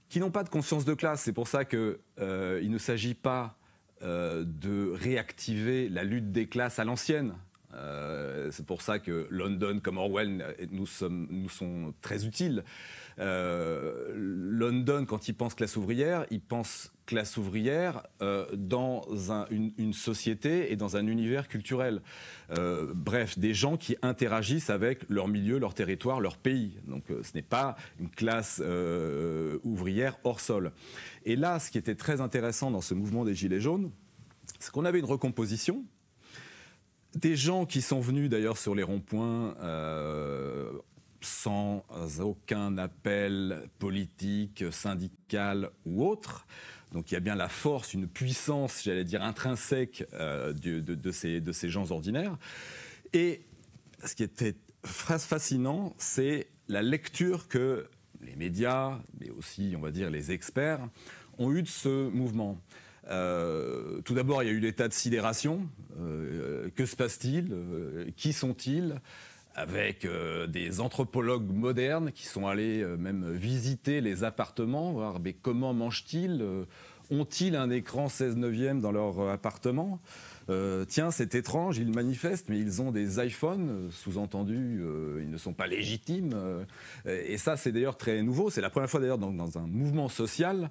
qui 0.07 0.19
n'ont 0.19 0.31
pas 0.31 0.43
de 0.43 0.49
conscience 0.49 0.85
de 0.85 0.93
classe. 0.93 1.23
C'est 1.23 1.33
pour 1.33 1.47
ça 1.47 1.65
qu'il 1.65 1.97
euh, 2.19 2.61
ne 2.61 2.77
s'agit 2.77 3.15
pas 3.15 3.57
euh, 4.01 4.43
de 4.45 4.91
réactiver 4.91 5.89
la 5.89 6.03
lutte 6.03 6.31
des 6.31 6.47
classes 6.47 6.77
à 6.77 6.83
l'ancienne. 6.83 7.33
Euh, 7.75 8.49
c'est 8.51 8.65
pour 8.65 8.81
ça 8.81 8.99
que 8.99 9.27
London 9.29 9.79
comme 9.81 9.97
Orwell 9.97 10.55
nous, 10.71 10.85
sommes, 10.85 11.27
nous 11.29 11.49
sont 11.49 11.93
très 12.01 12.25
utiles. 12.25 12.63
Euh, 13.19 14.11
London, 14.15 15.05
quand 15.05 15.27
il 15.27 15.33
pense 15.33 15.55
classe 15.55 15.77
ouvrière, 15.77 16.25
il 16.31 16.41
pense 16.41 16.91
classe 17.05 17.37
ouvrière 17.37 18.03
euh, 18.21 18.45
dans 18.55 19.05
une, 19.51 19.93
société 19.93 20.71
et 20.71 20.75
dans 20.75 20.97
un 20.97 21.07
univers 21.07 21.47
culturel. 21.47 22.01
bref, 22.49 23.37
des 23.37 23.53
gens 23.53 23.77
qui 23.77 23.95
interagissent 24.01 24.69
avec 24.69 25.07
leur 25.09 25.27
milieu, 25.27 25.59
leur 25.59 25.73
territoire, 25.73 26.19
leur 26.19 26.37
pays. 26.37 26.79
Donc 26.87 27.03
ce 27.09 27.31
n'est 27.35 27.43
pas 27.43 27.75
une 27.99 28.09
classe 28.09 28.61
ouvrière 29.63 30.17
hors 30.23 30.39
sol. 30.39 30.71
Et 31.25 31.35
là, 31.35 31.59
ce 31.59 31.71
qui 31.71 31.77
était 31.77 31.95
très 31.95 32.21
intéressant 32.21 32.71
dans 32.71 32.81
ce 32.81 32.93
mouvement 32.93 33.23
des 33.23 33.35
Gilets 33.35 33.61
jaunes, 33.61 33.91
c'est 34.59 34.71
qu'on 34.71 34.85
avait 34.85 34.99
une 34.99 35.05
recomposition 35.05 35.85
des 37.15 37.35
gens 37.35 37.65
qui 37.65 37.81
sont 37.81 37.99
venus 37.99 38.29
d'ailleurs 38.29 38.57
sur 38.57 38.75
les 38.75 38.83
ronds-points 38.83 39.55
euh, 39.61 40.71
sans 41.21 41.83
aucun 42.19 42.77
appel 42.77 43.69
politique, 43.79 44.63
syndical 44.71 45.69
ou 45.85 46.05
autre. 46.05 46.45
Donc 46.91 47.11
il 47.11 47.15
y 47.15 47.17
a 47.17 47.21
bien 47.21 47.35
la 47.35 47.49
force, 47.49 47.93
une 47.93 48.07
puissance, 48.07 48.83
j'allais 48.83 49.03
dire, 49.03 49.23
intrinsèque 49.23 50.05
euh, 50.13 50.53
de, 50.53 51.11
ces, 51.11 51.69
gens 51.69 51.91
ordinaires. 51.91 52.37
Et 53.13 53.41
ce 54.03 54.15
qui 54.15 54.23
était 54.23 54.55
fascinant, 54.83 55.95
c'est 55.97 56.47
la 56.67 56.81
lecture 56.81 57.47
que 57.47 57.87
les 58.21 58.35
médias, 58.35 58.99
mais 59.19 59.29
aussi, 59.31 59.73
on 59.77 59.81
va 59.81 59.91
dire, 59.91 60.09
les 60.09 60.31
experts, 60.31 60.87
ont 61.37 61.51
eu 61.51 61.63
de 61.63 61.67
ce 61.67 62.09
mouvement. 62.09 62.59
Euh, 63.09 64.01
tout 64.01 64.13
d'abord, 64.13 64.43
il 64.43 64.47
y 64.47 64.49
a 64.49 64.53
eu 64.53 64.59
l'état 64.59 64.87
de 64.87 64.93
sidération. 64.93 65.67
Euh, 65.99 66.69
que 66.75 66.85
se 66.85 66.95
passe-t-il? 66.95 67.49
Euh, 67.51 68.05
Qui 68.15 68.33
sont-ils? 68.33 68.95
Avec 69.57 70.05
des 70.49 70.81
anthropologues 70.81 71.49
modernes 71.49 72.11
qui 72.11 72.25
sont 72.25 72.45
allés 72.45 72.83
même 72.99 73.31
visiter 73.31 74.01
les 74.01 74.25
appartements, 74.25 74.91
voir 74.91 75.21
comment 75.41 75.73
mangent-ils? 75.73 76.43
Ont-ils 77.09 77.55
un 77.55 77.69
écran 77.69 78.09
16 78.09 78.35
neuvième 78.35 78.81
dans 78.81 78.91
leur 78.91 79.29
appartement? 79.29 80.01
Tiens, 80.89 81.09
c'est 81.09 81.35
étrange, 81.35 81.77
ils 81.77 81.89
manifestent, 81.89 82.49
mais 82.49 82.59
ils 82.59 82.81
ont 82.81 82.91
des 82.91 83.25
iPhones, 83.25 83.87
sous-entendu, 83.91 84.81
ils 85.21 85.29
ne 85.29 85.37
sont 85.37 85.53
pas 85.53 85.67
légitimes. 85.67 86.35
et 87.05 87.37
ça, 87.37 87.55
c'est 87.55 87.71
d'ailleurs 87.71 87.95
très 87.95 88.23
nouveau. 88.23 88.49
C'est 88.49 88.59
la 88.59 88.69
première 88.69 88.89
fois 88.89 88.99
d'ailleurs 88.99 89.19
dans, 89.19 89.57
un 89.57 89.67
mouvement 89.67 90.09
social 90.09 90.69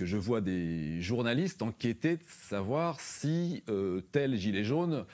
que 0.00 0.06
je 0.06 0.16
vois 0.16 0.40
des 0.40 0.98
journalistes 1.02 1.60
enquêter 1.60 2.16
de 2.16 2.22
savoir 2.26 3.00
si 3.00 3.62
euh, 3.68 4.00
tel 4.12 4.34
gilet 4.34 4.64
jaune 4.64 5.04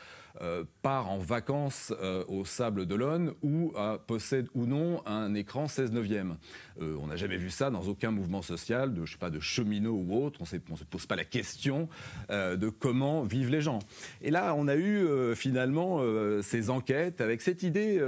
euh, 0.41 0.63
part 0.81 1.11
en 1.11 1.19
vacances 1.19 1.93
euh, 2.01 2.23
au 2.29 2.45
Sable 2.45 2.87
d'Olonne 2.87 3.33
ou 3.43 3.73
possède 4.07 4.47
ou 4.55 4.65
non 4.65 5.03
un 5.05 5.35
écran 5.35 5.67
16 5.67 5.91
neuvième. 5.91 6.37
on 6.81 7.09
n'a 7.09 7.17
jamais 7.17 7.37
vu 7.37 7.51
ça 7.51 7.69
dans 7.71 7.83
aucun 7.89 8.13
mouvement 8.13 8.43
social, 8.43 8.95
de, 8.95 9.05
je 9.05 9.13
sais 9.13 9.19
pas, 9.19 9.31
de 9.31 9.41
cheminots 9.41 10.05
ou 10.07 10.25
autre. 10.25 10.39
On 10.41 10.45
ne 10.45 10.77
se 10.77 10.85
pose 10.85 11.07
pas 11.07 11.17
la 11.17 11.25
question 11.25 11.89
de 12.29 12.69
comment 12.69 13.23
vivent 13.25 13.51
les 13.51 13.63
gens. 13.63 13.81
Et 14.23 14.31
là, 14.31 14.55
on 14.55 14.69
a 14.69 14.77
eu 14.77 15.35
finalement 15.35 16.01
ces 16.43 16.71
enquêtes 16.71 17.21
avec 17.21 17.41
cette 17.41 17.65
idée 17.65 18.01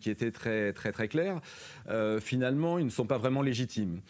qui 0.00 0.10
était 0.10 0.32
très 0.32 0.74
très 0.74 0.92
très 0.92 1.08
claire. 1.08 1.40
finalement, 2.20 2.78
ils 2.78 2.84
ne 2.84 2.90
sont 2.90 3.06
pas 3.06 3.18
vraiment 3.18 3.40
légitimes. 3.40 4.00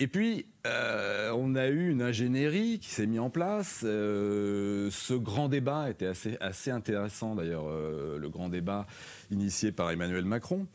Et 0.00 0.06
puis, 0.06 0.46
euh, 0.64 1.32
on 1.34 1.56
a 1.56 1.66
eu 1.66 1.90
une 1.90 2.02
ingénierie 2.02 2.78
qui 2.78 2.88
s'est 2.88 3.06
mise 3.06 3.18
en 3.18 3.30
place. 3.30 3.80
Euh, 3.82 4.90
ce 4.92 5.14
grand 5.14 5.48
débat 5.48 5.90
était 5.90 6.06
assez, 6.06 6.36
assez 6.40 6.70
intéressant, 6.70 7.34
d'ailleurs, 7.34 7.66
euh, 7.66 8.16
le 8.16 8.28
grand 8.28 8.48
débat 8.48 8.86
initié 9.32 9.72
par 9.72 9.90
Emmanuel 9.90 10.24
Macron. 10.24 10.68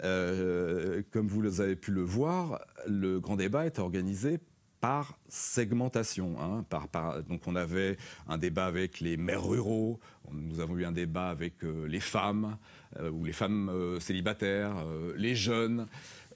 comme 0.00 1.28
vous 1.28 1.60
avez 1.60 1.76
pu 1.76 1.90
le 1.90 2.02
voir, 2.02 2.60
le 2.86 3.20
grand 3.20 3.36
débat 3.36 3.66
était 3.66 3.80
organisé 3.80 4.38
par 4.80 5.18
segmentation. 5.28 6.36
Hein, 6.40 6.64
donc 7.28 7.46
on 7.46 7.56
avait 7.56 7.98
un 8.28 8.38
débat 8.38 8.64
avec 8.64 9.00
les 9.00 9.18
maires 9.18 9.44
ruraux, 9.44 10.00
nous 10.32 10.60
avons 10.60 10.78
eu 10.78 10.86
un 10.86 10.92
débat 10.92 11.28
avec 11.28 11.56
les 11.62 12.00
femmes, 12.00 12.56
ou 13.12 13.24
les 13.26 13.34
femmes 13.34 13.98
célibataires, 14.00 14.74
les 15.16 15.34
jeunes. 15.34 15.86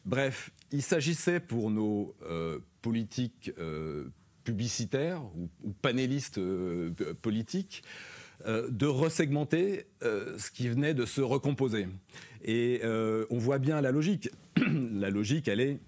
Bref, 0.04 0.50
il 0.70 0.82
s'agissait 0.82 1.40
pour 1.40 1.70
nos 1.70 2.14
euh, 2.24 2.58
politiques 2.82 3.52
euh, 3.58 4.08
publicitaires 4.44 5.22
ou, 5.64 5.72
panélistes 5.80 6.38
euh, 6.38 6.92
politiques 7.22 7.82
de 8.46 8.86
resegmenter 8.86 9.86
ce 10.02 10.50
qui 10.50 10.68
venait 10.68 10.92
de 10.92 11.06
se 11.06 11.22
recomposer. 11.22 11.86
Et 12.44 12.82
on 13.30 13.38
voit 13.38 13.58
bien 13.58 13.80
la 13.80 13.90
logique. 13.90 14.28
la 14.92 15.08
logique, 15.08 15.48
elle 15.48 15.60
est 15.60 15.78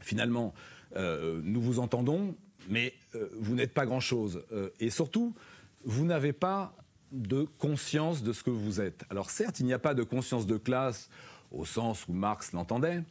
finalement, 0.00 0.54
nous 0.94 1.60
vous 1.60 1.80
entendons, 1.80 2.36
mais 2.68 2.94
vous 3.40 3.56
n'êtes 3.56 3.72
pas 3.72 3.86
grand-chose. 3.86 4.44
et 4.78 4.90
surtout, 4.90 5.34
vous 5.82 6.04
n'avez 6.04 6.34
pas 6.34 6.76
de 7.10 7.48
conscience 7.58 8.22
de 8.22 8.32
ce 8.32 8.44
que 8.44 8.50
vous 8.50 8.80
êtes. 8.80 9.04
Alors 9.10 9.30
certes, 9.30 9.58
il 9.58 9.66
n'y 9.66 9.72
a 9.72 9.80
pas 9.80 9.94
de 9.94 10.04
conscience 10.04 10.46
de 10.46 10.58
classe 10.58 11.08
au 11.50 11.64
sens 11.64 12.06
où 12.06 12.12
Marx 12.12 12.52
l'entendait, 12.52 13.02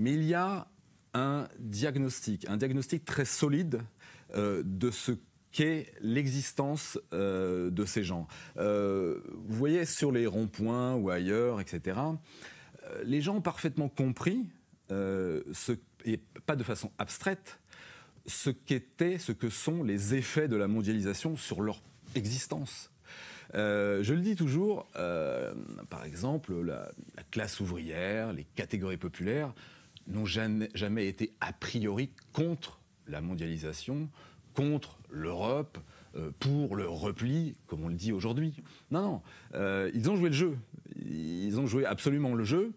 mais 0.00 0.14
il 0.14 0.24
y 0.24 0.34
a 0.34 0.66
un 1.12 1.46
diagnostic, 1.58 2.48
un 2.48 2.56
diagnostic 2.56 3.04
très 3.04 3.26
solide 3.26 3.82
euh, 4.34 4.62
de 4.64 4.90
ce 4.90 5.12
qu'est 5.52 5.92
l'existence 6.00 6.98
euh, 7.12 7.70
de 7.70 7.84
ces 7.84 8.02
gens. 8.02 8.26
Euh, 8.56 9.20
vous 9.46 9.56
voyez, 9.56 9.84
sur 9.84 10.10
les 10.10 10.26
ronds-points 10.26 10.94
ou 10.94 11.10
ailleurs, 11.10 11.60
etc., 11.60 11.98
les 13.04 13.20
gens 13.20 13.36
ont 13.36 13.40
parfaitement 13.42 13.88
compris, 13.88 14.48
et 14.90 16.16
pas 16.46 16.56
de 16.56 16.64
façon 16.64 16.90
abstraite, 16.98 17.60
ce 18.26 18.50
qu'étaient, 18.50 19.18
ce 19.18 19.30
que 19.30 19.48
sont 19.48 19.84
les 19.84 20.14
effets 20.16 20.48
de 20.48 20.56
la 20.56 20.66
mondialisation 20.66 21.36
sur 21.36 21.60
leur 21.60 21.82
existence. 22.16 22.90
je 23.54 24.12
le 24.12 24.20
dis 24.20 24.34
toujours, 24.34 24.88
par 25.88 26.04
exemple, 26.04 26.60
la, 26.62 26.90
classe 27.30 27.60
ouvrière, 27.60 28.32
les 28.32 28.44
catégories 28.56 28.96
populaires 28.96 29.52
n'ont 30.10 30.26
jamais, 30.26 31.06
été 31.06 31.32
a 31.40 31.52
priori 31.52 32.10
contre 32.32 32.80
la 33.06 33.20
mondialisation, 33.20 34.08
contre 34.54 34.98
l'Europe, 35.10 35.78
euh, 36.16 36.30
pour 36.40 36.74
le 36.74 36.88
repli, 36.88 37.54
comme 37.66 37.84
on 37.84 37.88
le 37.88 37.94
dit 37.94 38.12
aujourd'hui. 38.12 38.54
Non, 38.90 39.02
non, 39.02 39.22
euh, 39.54 39.90
ils 39.94 40.10
ont 40.10 40.16
joué 40.16 40.28
le 40.28 40.34
jeu. 40.34 40.56
Ils 40.96 41.60
ont 41.60 41.66
joué 41.66 41.84
absolument 41.84 42.34
le 42.34 42.44
jeu. 42.44 42.72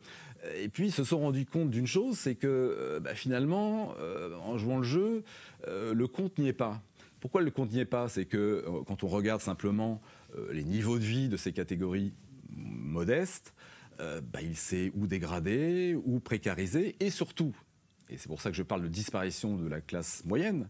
Et 0.57 0.69
puis 0.69 0.87
ils 0.87 0.91
se 0.91 1.03
sont 1.03 1.19
rendus 1.19 1.45
compte 1.45 1.69
d'une 1.69 1.87
chose, 1.87 2.17
c'est 2.17 2.35
que 2.35 2.47
euh, 2.47 2.99
bah, 2.99 3.15
finalement, 3.15 3.95
en 4.45 4.57
jouant 4.57 4.77
le 4.77 4.83
jeu, 4.83 5.23
le 5.67 6.05
compte 6.05 6.37
n'y 6.37 6.47
est 6.47 6.53
pas. 6.53 6.81
Pourquoi 7.21 7.41
le 7.41 7.49
compte 7.49 7.71
n'y 7.71 7.79
est 7.79 7.85
pas? 7.85 8.07
C'est 8.07 8.25
que 8.25 8.65
quand 8.85 9.03
on 9.03 9.07
regarde 9.07 9.41
simplement 9.41 10.01
les 10.51 10.63
niveaux 10.63 10.99
de 10.99 11.03
vie 11.03 11.29
de 11.29 11.37
ces 11.37 11.53
catégories 11.53 12.13
modestes, 12.55 13.53
euh, 14.03 14.21
bah, 14.21 14.41
il 14.41 14.57
s'est 14.57 14.91
ou 14.95 15.07
dégradé 15.07 15.95
ou 16.03 16.19
précarisé, 16.19 16.95
et 16.99 17.09
surtout, 17.09 17.55
et 18.09 18.17
c'est 18.17 18.27
pour 18.27 18.41
ça 18.41 18.51
que 18.51 18.57
je 18.57 18.63
parle 18.63 18.83
de 18.83 18.89
disparition 18.89 19.55
de 19.55 19.67
la 19.67 19.79
classe 19.79 20.25
moyenne, 20.25 20.67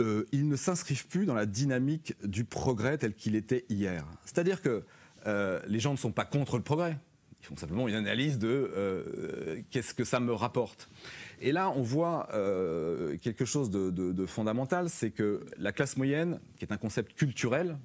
euh, 0.00 0.24
ils 0.30 0.46
ne 0.46 0.56
s'inscrivent 0.56 1.08
plus 1.08 1.26
dans 1.26 1.34
la 1.34 1.46
dynamique 1.46 2.14
du 2.22 2.44
progrès 2.44 2.98
tel 2.98 3.14
qu'il 3.14 3.34
était 3.34 3.64
hier. 3.68 4.06
C'est-à-dire 4.24 4.62
que 4.62 4.84
euh, 5.26 5.60
les 5.66 5.80
gens 5.80 5.92
ne 5.92 5.96
sont 5.96 6.12
pas 6.12 6.24
contre 6.24 6.58
le 6.58 6.62
progrès. 6.62 6.96
Ils 7.40 7.46
font 7.46 7.56
simplement 7.56 7.88
une 7.88 7.94
analyse 7.94 8.38
de 8.38 9.64
qu'est-ce 9.70 9.94
que 9.94 10.04
ça 10.04 10.20
me 10.20 10.32
rapporte. 10.32 10.88
Et 11.40 11.52
là, 11.52 11.70
on 11.70 11.82
voit 11.82 12.28
quelque 13.22 13.44
chose 13.44 13.70
de 13.70 14.26
fondamental, 14.26 14.90
c'est 14.90 15.12
que 15.12 15.46
la 15.56 15.70
classe 15.70 15.96
moyenne, 15.96 16.40
qui 16.56 16.64
est 16.64 16.72
un 16.72 16.76
concept 16.76 17.14
culturel, 17.14 17.78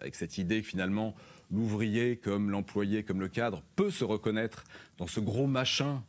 avec 0.00 0.14
cette 0.14 0.38
idée 0.38 0.62
finalement 0.62 1.14
l'ouvrier 1.50 2.16
comme 2.16 2.50
l'employé, 2.50 3.02
comme 3.02 3.20
le 3.20 3.28
cadre, 3.28 3.62
peut 3.76 3.90
se 3.90 4.04
reconnaître 4.04 4.64
dans 4.98 5.06
ce 5.06 5.20
gros 5.20 5.46
machin 5.46 6.02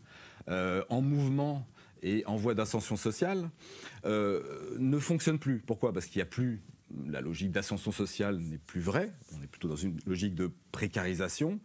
euh, 0.49 0.83
en 0.89 1.01
mouvement 1.01 1.67
et 2.01 2.23
en 2.25 2.37
voie 2.37 2.55
d'ascension 2.55 2.95
sociale, 2.95 3.49
euh, 4.05 4.75
ne 4.79 4.97
fonctionne 4.99 5.37
plus. 5.37 5.59
Pourquoi? 5.59 5.93
Parce 5.93 6.05
qu'il 6.05 6.19
n'y 6.19 6.23
a 6.23 6.29
plus 6.29 6.61
la 7.07 7.21
logique 7.21 7.51
d'ascension 7.51 7.91
sociale 7.91 8.39
n'est 8.39 8.57
plus 8.57 8.81
vraie. 8.81 9.13
On 9.37 9.43
est 9.43 9.47
plutôt 9.47 9.67
dans 9.67 9.75
une 9.75 9.99
logique 10.07 10.33
de 10.33 10.49
précarisation, 10.71 11.59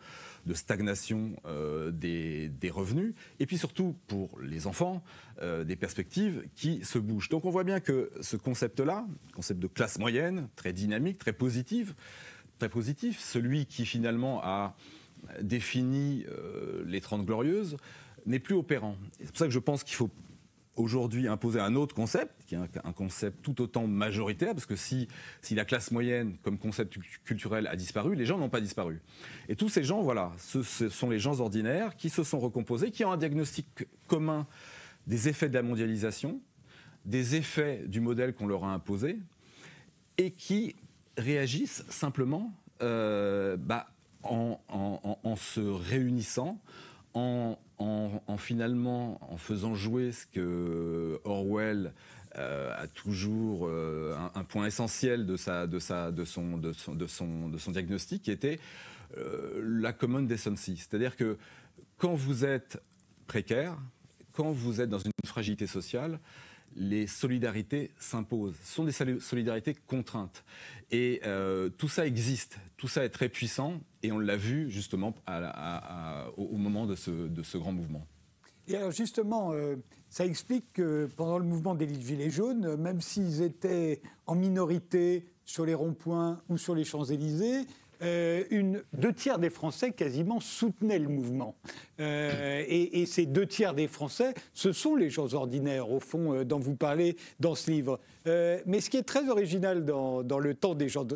de 0.44 0.52
stagnation 0.52 1.34
euh, 1.46 1.90
des, 1.90 2.50
revenus, 2.70 3.14
et 3.40 3.46
puis 3.46 3.56
surtout 3.56 3.96
pour 4.06 4.38
les 4.42 4.66
enfants, 4.66 5.02
des 5.40 5.76
perspectives 5.76 6.44
qui 6.54 6.84
se 6.84 6.98
bougent. 6.98 7.30
Donc 7.30 7.46
on 7.46 7.50
voit 7.50 7.64
bien 7.64 7.80
que 7.80 8.10
ce 8.20 8.36
concept-là, 8.36 9.06
concept 9.34 9.60
de 9.60 9.66
classe 9.66 9.98
moyenne, 9.98 10.48
très 10.56 10.74
dynamique, 10.74 11.18
très 11.18 11.32
positive, 11.32 11.94
positif, 12.68 13.20
celui 13.20 13.66
qui 13.66 13.86
finalement 13.86 14.40
a 14.42 14.76
défini 15.40 16.24
euh, 16.28 16.84
les 16.86 17.00
Trente 17.00 17.24
Glorieuses, 17.24 17.76
n'est 18.26 18.38
plus 18.38 18.54
opérant. 18.54 18.96
C'est 19.18 19.28
pour 19.28 19.36
ça 19.36 19.46
que 19.46 19.52
je 19.52 19.58
pense 19.58 19.84
qu'il 19.84 19.96
faut 19.96 20.10
aujourd'hui 20.76 21.28
imposer 21.28 21.60
un 21.60 21.74
autre 21.74 21.94
concept, 21.94 22.32
qui 22.46 22.54
est 22.54 22.58
un, 22.84 22.92
concept 22.92 23.42
tout 23.42 23.60
autant 23.62 23.86
majoritaire, 23.86 24.54
parce 24.54 24.66
que 24.66 24.76
si, 24.76 25.08
la 25.52 25.64
classe 25.64 25.90
moyenne 25.90 26.36
comme 26.42 26.58
concept 26.58 26.98
culturel 27.24 27.66
a 27.66 27.76
disparu, 27.76 28.14
les 28.14 28.26
gens 28.26 28.38
n'ont 28.38 28.48
pas 28.48 28.60
disparu. 28.60 29.00
Et 29.48 29.56
tous 29.56 29.68
ces 29.68 29.84
gens, 29.84 30.02
voilà, 30.02 30.32
ce, 30.38 30.62
sont 30.62 31.10
les 31.10 31.18
gens 31.18 31.40
ordinaires 31.40 31.96
qui 31.96 32.10
se 32.10 32.24
sont 32.24 32.40
recomposés, 32.40 32.90
qui 32.90 33.04
ont 33.04 33.12
un 33.12 33.16
diagnostic 33.16 33.86
commun 34.08 34.46
des 35.06 35.28
effets 35.28 35.48
de 35.48 35.54
la 35.54 35.62
mondialisation, 35.62 36.40
des 37.04 37.36
effets 37.36 37.84
du 37.86 38.00
modèle 38.00 38.34
qu'on 38.34 38.46
leur 38.46 38.64
a 38.64 38.72
imposé, 38.72 39.18
et 40.18 40.30
qui 40.30 40.74
réagissent 41.16 41.84
simplement 41.88 42.52
euh, 42.82 43.56
bah, 43.56 43.88
en, 44.22 45.36
se 45.36 45.60
réunissant, 45.60 46.58
en, 47.14 47.56
finalement 48.38 49.20
en 49.32 49.36
faisant 49.36 49.74
jouer 49.74 50.12
ce 50.12 50.26
que 50.26 51.20
Orwell 51.24 51.92
euh, 52.36 52.74
a 52.76 52.86
toujours 52.88 53.66
euh, 53.68 54.16
un, 54.34 54.44
point 54.44 54.66
essentiel 54.66 55.26
de 55.26 55.36
son 55.36 56.60
diagnostic 57.68 58.22
qui 58.22 58.30
était 58.30 58.58
la 59.62 59.92
common 59.92 60.22
decency. 60.22 60.76
C'est-à-dire 60.76 61.16
que 61.16 61.36
quand 61.98 62.14
vous 62.14 62.44
êtes 62.44 62.82
précaire, 63.26 63.76
quand 64.32 64.50
vous 64.50 64.80
êtes 64.80 64.88
dans 64.90 64.98
une 64.98 65.12
fragilité 65.24 65.66
sociale, 65.66 66.18
les 66.76 67.06
solidarités 67.06 67.90
s'imposent. 67.98 68.56
Ce 68.62 68.74
sont 68.74 68.84
des 68.84 69.20
solidarités 69.20 69.74
contraintes. 69.74 70.44
Et 70.90 71.20
euh, 71.24 71.68
tout 71.70 71.88
ça 71.88 72.06
existe, 72.06 72.58
tout 72.76 72.88
ça 72.88 73.04
est 73.04 73.10
très 73.10 73.28
puissant, 73.28 73.80
et 74.02 74.12
on 74.12 74.18
l'a 74.18 74.36
vu 74.36 74.70
justement 74.70 75.14
au 76.36 76.56
moment 76.56 76.86
de 76.86 76.94
ce, 76.94 77.56
grand 77.56 77.72
mouvement. 77.72 78.06
Et 78.66 78.76
alors 78.76 78.92
justement, 78.92 79.52
euh, 79.52 79.76
ça 80.08 80.24
explique 80.24 80.72
que 80.72 81.08
pendant 81.16 81.38
le 81.38 81.44
mouvement 81.44 81.74
des 81.74 81.88
Gilets 81.88 82.30
jaunes, 82.30 82.76
même 82.76 83.00
s'ils 83.00 83.42
étaient 83.42 84.00
en 84.26 84.34
minorité 84.34 85.26
sur 85.44 85.66
les 85.66 85.74
ronds-points 85.74 86.40
ou 86.48 86.56
sur 86.56 86.74
les 86.74 86.84
Champs-Élysées, 86.84 87.66
euh, 88.02 88.44
une, 88.50 88.82
deux 88.92 89.12
tiers 89.12 89.38
des 89.38 89.50
Français 89.50 89.92
quasiment 89.92 90.40
soutenaient 90.40 90.98
le 90.98 91.08
mouvement. 91.08 91.54
Euh, 92.00 92.64
et, 92.66 93.06
ces 93.06 93.26
deux 93.26 93.46
tiers 93.46 93.74
des 93.74 93.86
Français, 93.86 94.34
ce 94.52 94.72
sont 94.72 94.96
les 94.96 95.10
gens 95.10 95.32
ordinaires, 95.34 95.90
au 95.90 96.00
fond, 96.00 96.34
euh, 96.34 96.44
dont 96.44 96.58
vous 96.58 96.74
parlez 96.74 97.16
dans 97.38 97.54
ce 97.54 97.70
livre. 97.70 98.00
mais 98.26 98.80
ce 98.80 98.90
qui 98.90 98.96
est 98.96 99.02
très 99.02 99.28
original 99.28 99.84
dans, 99.84 100.22
le 100.22 100.54
temps 100.54 100.74
des 100.74 100.88
gens, 100.88 101.06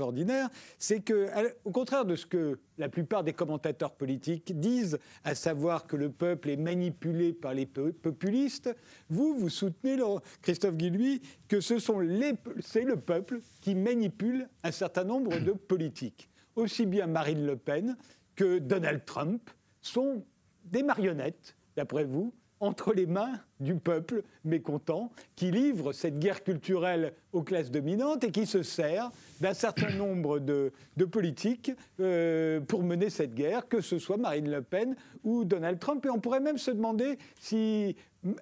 ordinaires, 0.00 0.48
c'est 0.78 1.00
que, 1.00 1.28
au 1.64 1.70
contraire 1.70 2.04
de 2.04 2.16
ce 2.16 2.26
que 2.26 2.58
la 2.78 2.88
plupart 2.88 3.24
des 3.24 3.32
commentateurs 3.32 3.92
politiques 3.92 4.58
disent, 4.58 4.98
à 5.24 5.34
savoir 5.34 5.86
que 5.86 5.96
le 5.96 6.10
peuple 6.10 6.50
est 6.50 6.56
manipulé 6.56 7.32
par 7.32 7.54
les 7.54 7.66
populistes, 7.66 8.74
vous, 9.10 9.34
vous 9.34 9.50
soutenez, 9.50 9.96
Christophe 10.40 10.76
Guilluy, 10.76 11.20
que 11.48 11.60
c'est 11.60 12.84
le 12.84 12.96
peuple 12.96 13.40
qui 13.60 13.74
manipule 13.74 14.48
un 14.62 14.72
certain 14.72 15.04
nombre 15.04 15.38
de 15.38 15.52
politiques 15.52 16.28
aussi 16.56 16.86
bien 16.86 17.06
Marine 17.06 17.46
Le 17.46 17.56
Pen 17.56 17.96
que 18.36 18.58
Donald 18.58 19.04
Trump 19.04 19.50
sont 19.80 20.24
des 20.64 20.82
marionnettes, 20.82 21.56
d'après 21.76 22.04
vous, 22.04 22.32
entre 22.62 22.92
les 22.94 23.06
mains 23.06 23.40
du 23.58 23.74
peuple 23.74 24.22
mécontent 24.44 25.10
qui 25.34 25.50
livre 25.50 25.92
cette 25.92 26.20
guerre 26.20 26.44
culturelle 26.44 27.12
aux 27.32 27.42
classes 27.42 27.72
dominantes 27.72 28.22
et 28.22 28.30
qui 28.30 28.46
se 28.46 28.62
sert 28.62 29.10
d'un 29.40 29.52
certain 29.52 29.90
nombre 29.90 30.38
de, 30.38 30.72
politiques 31.10 31.72
euh, 31.98 32.60
pour 32.60 32.84
mener 32.84 33.10
cette 33.10 33.34
guerre, 33.34 33.66
que 33.66 33.80
ce 33.80 33.98
soit 33.98 34.16
Marine 34.16 34.48
Le 34.48 34.62
Pen 34.62 34.94
ou 35.24 35.44
Donald 35.44 35.80
Trump. 35.80 36.06
Et 36.06 36.10
on 36.10 36.20
pourrait 36.20 36.38
même 36.38 36.56
se 36.56 36.70
demander 36.70 37.18
si 37.40 37.96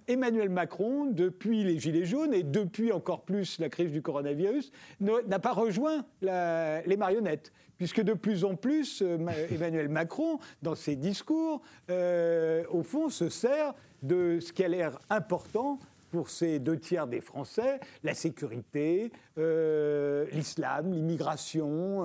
Emmanuel 0.06 0.50
Macron, 0.50 1.06
depuis 1.06 1.64
les 1.64 1.78
Gilets 1.78 2.04
jaunes 2.04 2.34
et 2.34 2.42
depuis 2.42 2.92
encore 2.92 3.22
plus 3.22 3.58
la 3.58 3.70
crise 3.70 3.90
du 3.90 4.02
coronavirus, 4.02 4.70
n'a 5.00 5.38
pas 5.38 5.52
rejoint 5.52 6.04
les 6.20 6.96
marionnettes 6.98 7.52
puisque 7.80 8.02
de 8.02 8.12
plus 8.12 8.44
en 8.44 8.56
plus, 8.56 9.00
euh, 9.00 9.16
Emmanuel 9.50 9.88
Macron, 9.88 10.38
dans 10.60 10.74
ses 10.74 10.96
discours, 10.96 11.62
euh, 11.88 12.62
au 12.68 12.82
fond, 12.82 13.08
se 13.08 13.30
sert 13.30 13.72
de 14.02 14.38
ce 14.38 14.52
qui 14.52 14.62
a 14.62 14.68
l'air 14.68 14.98
important 15.08 15.78
pour 16.10 16.28
ces 16.28 16.58
deux 16.58 16.78
tiers 16.78 17.06
des 17.06 17.22
Français, 17.22 17.80
la 18.02 18.12
sécurité, 18.12 19.10
euh, 19.38 20.26
l'islam, 20.32 20.92
l'immigration, 20.92 22.04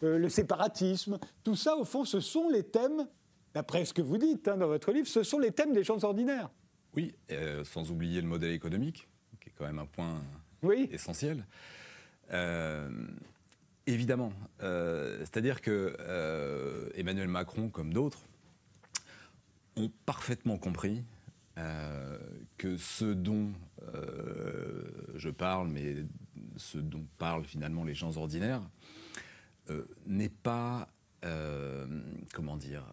le 0.00 0.28
séparatisme. 0.28 1.18
Tout 1.44 1.54
ça, 1.54 1.76
au 1.76 1.84
fond, 1.84 2.04
ce 2.04 2.18
sont 2.18 2.48
les 2.48 2.64
thèmes, 2.64 3.06
d'après 3.54 3.84
ce 3.84 3.94
que 3.94 4.02
vous 4.02 4.18
dites 4.18 4.48
hein, 4.48 4.56
dans 4.56 4.66
votre 4.66 4.90
livre, 4.90 5.06
ce 5.06 5.22
sont 5.22 5.38
les 5.38 5.52
thèmes 5.52 5.72
des 5.72 5.84
gens 5.84 6.02
ordinaires. 6.02 6.50
Oui, 6.96 7.14
sans 7.62 7.90
oublier 7.92 8.22
le 8.22 8.26
modèle 8.26 8.52
économique, 8.52 9.06
qui 9.38 9.50
est 9.50 9.52
quand 9.56 9.66
même 9.66 9.78
un 9.78 9.86
point 9.86 10.20
essentiel. 10.90 11.44
Évidemment. 13.86 14.32
Euh, 14.62 15.18
c'est-à-dire 15.20 15.60
que 15.60 15.96
euh, 16.00 16.88
Emmanuel 16.94 17.28
Macron, 17.28 17.68
comme 17.68 17.92
d'autres, 17.92 18.20
ont 19.76 19.90
parfaitement 20.06 20.56
compris 20.56 21.02
euh, 21.58 22.18
que 22.58 22.76
ce 22.76 23.06
dont 23.06 23.52
je 25.16 25.28
parle, 25.28 25.68
mais 25.68 25.96
ce 26.56 26.78
dont 26.78 27.04
parlent 27.18 27.44
finalement 27.44 27.84
les 27.84 27.94
gens 27.94 28.16
ordinaires, 28.16 28.62
n'est 30.06 30.28
pas, 30.28 30.88
comment 32.32 32.56
dire, 32.56 32.84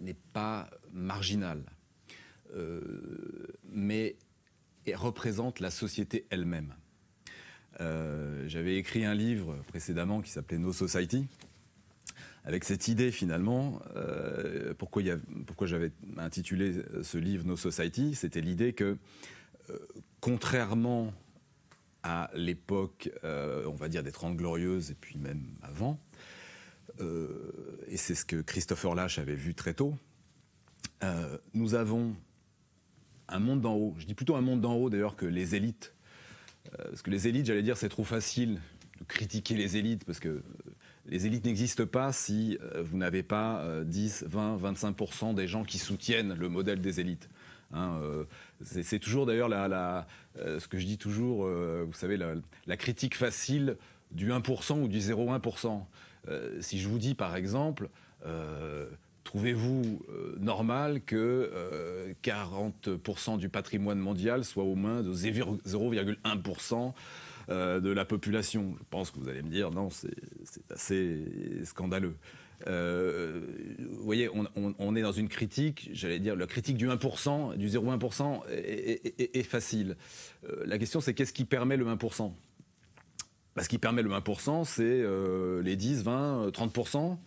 n'est 0.00 0.16
pas 0.32 0.68
marginal, 0.92 1.62
mais 3.70 4.16
représente 4.94 5.60
la 5.60 5.70
société 5.70 6.26
elle-même. 6.30 6.74
Euh, 7.80 8.44
j'avais 8.46 8.76
écrit 8.76 9.04
un 9.04 9.14
livre 9.14 9.56
précédemment 9.68 10.22
qui 10.22 10.30
s'appelait 10.30 10.58
No 10.58 10.72
Society, 10.72 11.26
avec 12.44 12.64
cette 12.64 12.88
idée 12.88 13.10
finalement, 13.10 13.80
euh, 13.96 14.72
pourquoi, 14.78 15.02
j'avais 15.66 15.90
intitulé 16.16 16.82
ce 17.02 17.18
livre 17.18 17.44
No 17.44 17.56
Society, 17.56 18.14
c'était 18.14 18.40
l'idée 18.40 18.72
que, 18.72 18.96
euh, 19.70 19.78
contrairement 20.20 21.12
à 22.02 22.30
l'époque, 22.34 23.10
on 23.24 23.74
va 23.74 23.88
dire, 23.88 24.04
des 24.04 24.12
Trente 24.12 24.36
Glorieuses, 24.36 24.92
et 24.92 24.94
puis 24.94 25.18
même 25.18 25.42
avant, 25.60 25.98
et 27.00 27.96
c'est 27.96 28.14
ce 28.14 28.24
que 28.24 28.40
Christopher 28.40 28.94
Lash 28.94 29.18
avait 29.18 29.34
vu 29.34 29.56
très 29.56 29.74
tôt, 29.74 29.96
nous 31.52 31.74
avons 31.74 32.14
un 33.26 33.40
monde 33.40 33.60
d'en 33.60 33.74
haut, 33.74 33.92
je 33.98 34.06
dis 34.06 34.14
plutôt 34.14 34.36
un 34.36 34.40
monde 34.40 34.60
d'en 34.60 34.74
haut 34.74 34.88
d'ailleurs 34.88 35.16
que 35.16 35.26
les 35.26 35.56
élites 35.56 35.95
parce 36.78 37.02
que 37.02 37.10
les 37.10 37.28
élites, 37.28 37.46
j'allais 37.46 37.62
dire, 37.62 37.76
c'est 37.76 37.88
trop 37.88 38.04
facile 38.04 38.60
de 39.00 39.04
critiquer 39.06 39.54
les 39.54 39.76
élites, 39.76 40.04
parce 40.04 40.20
que 40.20 40.28
euh, 40.28 40.42
les 41.06 41.26
élites 41.26 41.44
n'existent 41.44 41.86
pas 41.86 42.12
si 42.12 42.58
euh, 42.60 42.82
vous 42.82 42.96
n'avez 42.96 43.22
pas 43.22 43.64
10, 43.84 44.24
20, 44.28 44.58
25% 44.58 45.34
des 45.34 45.46
gens 45.46 45.64
qui 45.64 45.78
soutiennent 45.78 46.34
le 46.34 46.48
modèle 46.48 46.80
des 46.80 47.00
élites. 47.00 47.28
Hein, 47.72 48.00
c'est 48.62 49.00
toujours 49.00 49.26
d'ailleurs 49.26 49.48
ce 50.36 50.68
que 50.68 50.78
je 50.78 50.86
dis 50.86 50.98
toujours, 50.98 51.48
vous 51.48 51.92
savez, 51.92 52.16
la, 52.16 52.76
critique 52.76 53.16
facile 53.16 53.76
du 54.12 54.30
1% 54.30 54.80
ou 54.80 54.86
du 54.86 55.00
0,1%. 55.00 55.82
si 56.60 56.78
je 56.78 56.88
vous 56.88 56.98
dis 56.98 57.16
par 57.16 57.34
exemple, 57.34 57.88
Trouvez-vous 59.26 60.00
euh, 60.08 60.36
normal 60.38 61.00
que 61.02 62.14
40% 62.22 63.34
euh, 63.34 63.36
du 63.36 63.48
patrimoine 63.48 63.98
mondial 63.98 64.44
soit 64.44 64.62
au 64.62 64.76
moins 64.76 65.02
de 65.02 65.12
0,1% 65.12 66.92
euh, 67.48 67.80
de 67.80 67.90
la 67.90 68.04
population? 68.04 68.76
Je 68.78 68.84
pense 68.88 69.10
que 69.10 69.18
vous 69.18 69.28
allez 69.28 69.42
me 69.42 69.50
dire 69.50 69.72
non, 69.72 69.90
c'est 69.90 70.14
assez 70.70 71.24
scandaleux. 71.64 72.14
voyez, 73.98 74.30
on, 74.54 74.94
est 74.94 75.02
dans 75.02 75.10
une 75.10 75.28
critique, 75.28 75.90
j'allais 75.92 76.20
dire, 76.20 76.36
la 76.36 76.46
critique 76.46 76.76
du 76.76 76.88
1%, 76.88 77.56
du 77.56 77.68
0,1% 77.68 78.42
est, 78.48 79.36
est, 79.36 79.42
facile. 79.42 79.96
Euh, 80.48 80.62
la 80.66 80.78
question, 80.78 81.00
c'est 81.00 81.14
qu'est-ce 81.14 81.32
qui 81.32 81.44
permet 81.44 81.76
le 81.76 81.84
1% 81.86 82.32
bah, 83.56 83.64
Ce 83.64 83.68
qui 83.68 83.78
permet 83.78 84.02
le 84.02 84.10
1%, 84.10 84.64
c'est 84.64 84.84
euh, 84.84 85.62
les 85.62 85.74
10, 85.74 86.04
20, 86.04 86.50
30% 86.50 87.18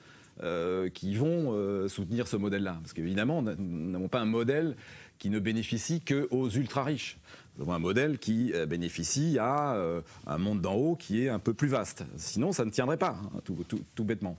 qui 0.93 1.15
vont 1.15 1.88
soutenir 1.88 2.28
ce 2.28 2.38
modèle-là. 2.38 2.78
Parce 2.82 2.93
qu'évidemment, 2.93 3.41
nous 3.41 3.91
n'avons 3.91 4.08
pas 4.08 4.19
un 4.19 4.25
modèle 4.25 4.75
qui 5.19 5.30
ne 5.30 5.39
bénéficie 5.39 6.02
qu'aux 6.02 6.49
ultra-riches. 6.49 7.17
Nous 7.60 7.63
avons 7.63 7.73
un 7.73 7.80
modèle 7.80 8.19
qui 8.19 8.54
euh, 8.54 8.65
bénéficie 8.65 9.38
à 9.38 9.75
euh, 9.75 10.02
un 10.25 10.38
monde 10.38 10.62
d'en 10.62 10.75
haut 10.75 10.95
qui 10.95 11.25
est 11.25 11.30
un 11.30 11.39
peu 11.39 11.54
plus 11.54 11.67
vaste. 11.67 12.06
Sinon, 12.15 12.54
ça 12.54 12.63
ne 12.63 12.71
tiendrait 12.71 12.97
pas, 12.97 13.19
hein, 13.36 13.41
tout, 13.43 14.04
bêtement. 14.06 14.38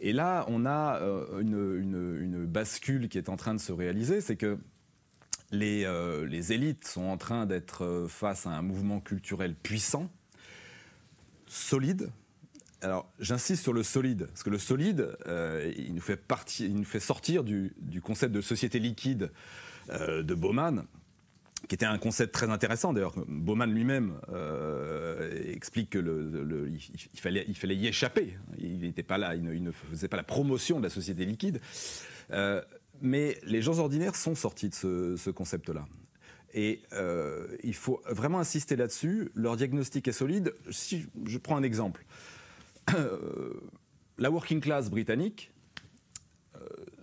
Et 0.00 0.12
là, 0.12 0.44
on 0.46 0.64
a 0.64 1.00
euh, 1.00 1.40
une, 1.40 2.46
bascule 2.46 3.08
qui 3.08 3.18
est 3.18 3.28
en 3.28 3.36
train 3.36 3.54
de 3.54 3.60
se 3.60 3.72
réaliser, 3.72 4.20
c'est 4.20 4.36
que 4.36 4.58
les, 5.50 6.52
élites 6.52 6.86
sont 6.86 7.02
en 7.02 7.16
train 7.16 7.46
d'être 7.46 8.06
face 8.08 8.46
à 8.46 8.50
un 8.50 8.62
mouvement 8.62 9.00
culturel 9.00 9.54
puissant, 9.54 10.08
solide. 11.46 12.10
Alors, 12.82 13.10
j'insiste 13.18 13.62
sur 13.62 13.72
le 13.72 13.82
solide, 13.82 14.26
parce 14.26 14.42
que 14.42 14.50
le 14.50 14.58
solide, 14.58 15.16
il, 15.76 15.94
nous 15.94 16.00
fait 16.00 16.16
partir, 16.16 16.66
il 16.66 16.74
nous 16.74 16.84
fait 16.84 17.00
sortir 17.00 17.44
du, 17.44 17.72
concept 18.02 18.34
de 18.34 18.40
société 18.40 18.78
liquide 18.78 19.30
de 19.88 20.34
Bauman, 20.34 20.84
qui 21.68 21.74
était 21.74 21.86
un 21.86 21.98
concept 21.98 22.34
très 22.34 22.50
intéressant. 22.50 22.92
D'ailleurs, 22.92 23.14
Bauman 23.28 23.70
lui-même 23.70 24.14
euh, 24.30 25.52
explique 25.52 25.90
que 25.90 25.98
le, 25.98 26.72
fallait, 27.14 27.44
il 27.48 27.56
fallait 27.56 27.76
y 27.76 27.86
échapper. 27.86 28.36
Il 28.58 28.80
n'était 28.80 29.02
pas 29.02 29.18
là, 29.18 29.34
il 29.34 29.62
ne, 29.62 29.70
faisait 29.70 30.08
pas 30.08 30.16
la 30.16 30.22
promotion 30.22 30.78
de 30.78 30.84
la 30.84 30.90
société 30.90 31.24
liquide. 31.24 31.60
Euh, 32.32 32.62
mais 33.00 33.38
les 33.44 33.62
gens 33.62 33.78
ordinaires 33.78 34.16
sont 34.16 34.34
sortis 34.34 34.68
de 34.68 35.16
ce, 35.16 35.30
concept-là. 35.30 35.86
Et 36.54 36.82
euh, 36.92 37.46
il 37.62 37.74
faut 37.74 38.02
vraiment 38.08 38.38
insister 38.38 38.76
là-dessus. 38.76 39.30
Leur 39.34 39.56
diagnostic 39.56 40.06
est 40.08 40.12
solide. 40.12 40.54
Si 40.70 41.06
je 41.26 41.38
prends 41.38 41.56
un 41.56 41.62
exemple, 41.62 42.04
la 44.18 44.30
working 44.30 44.60
class 44.60 44.90
britannique, 44.90 45.50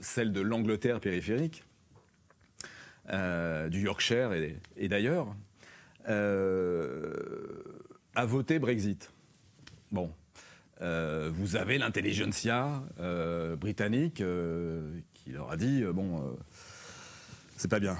celle 0.02 0.32
de 0.32 0.42
l'Angleterre 0.42 1.00
périphérique, 1.00 1.64
euh, 3.12 3.70
du 3.70 3.82
Yorkshire 3.82 4.34
et, 4.78 4.88
d'ailleurs, 4.88 5.36
euh, 6.10 7.64
a 8.16 8.26
voté 8.26 8.60
Brexit. 8.60 9.12
Bon. 9.92 10.12
Euh, 10.82 11.30
vous 11.34 11.56
avez 11.56 11.78
l'intelligentsia 11.78 12.84
britannique 13.60 14.24
qui 15.14 15.32
leur 15.32 15.52
a 15.52 15.58
dit 15.58 15.84
bon, 15.84 16.38
c'est 17.58 17.70
pas 17.70 17.80
bien, 17.80 17.98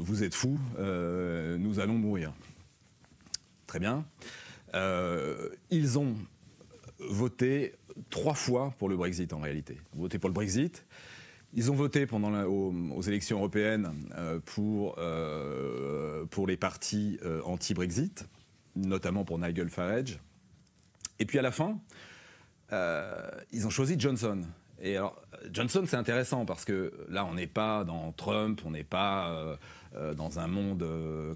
vous 0.00 0.24
êtes 0.24 0.34
fous, 0.34 0.58
nous 0.78 1.80
allons 1.80 1.94
mourir. 1.94 2.32
Très 3.66 3.78
bien. 3.78 4.04
Ils 5.70 5.98
ont 5.98 6.14
voté 6.98 7.74
trois 8.10 8.34
fois 8.34 8.74
pour 8.78 8.88
le 8.88 8.96
Brexit 8.96 9.32
en 9.32 9.40
réalité. 9.40 9.78
Voté 9.94 10.18
pour 10.18 10.28
le 10.28 10.34
Brexit, 10.34 10.84
ils 11.52 11.70
ont 11.70 11.74
voté 11.74 12.06
pendant 12.06 12.32
aux, 12.44 13.02
élections 13.02 13.38
européennes 13.38 13.92
euh, 14.16 14.40
pour, 14.44 14.96
euh, 14.98 16.24
pour 16.26 16.46
les 16.46 16.56
partis 16.56 17.18
euh, 17.24 17.40
anti-Brexit, 17.44 18.26
notamment 18.74 19.24
pour 19.24 19.38
Nigel 19.38 19.68
Farage. 19.68 20.18
Et 21.20 21.26
puis 21.26 21.38
à 21.38 21.42
la 21.42 21.52
fin, 21.52 21.78
ils 23.52 23.66
ont 23.68 23.70
choisi 23.70 23.94
Johnson. 23.96 24.42
Et 24.82 24.96
alors, 24.96 25.22
Johnson, 25.52 25.84
c'est 25.86 25.96
intéressant 25.96 26.44
parce 26.44 26.64
que 26.64 26.92
là, 27.08 27.24
on 27.24 27.34
n'est 27.34 27.46
pas 27.46 27.84
dans 27.84 28.10
Trump, 28.10 28.62
on 28.64 28.72
n'est 28.72 28.82
pas 28.82 29.56
dans 30.16 30.40
un 30.40 30.48
monde, 30.48 30.84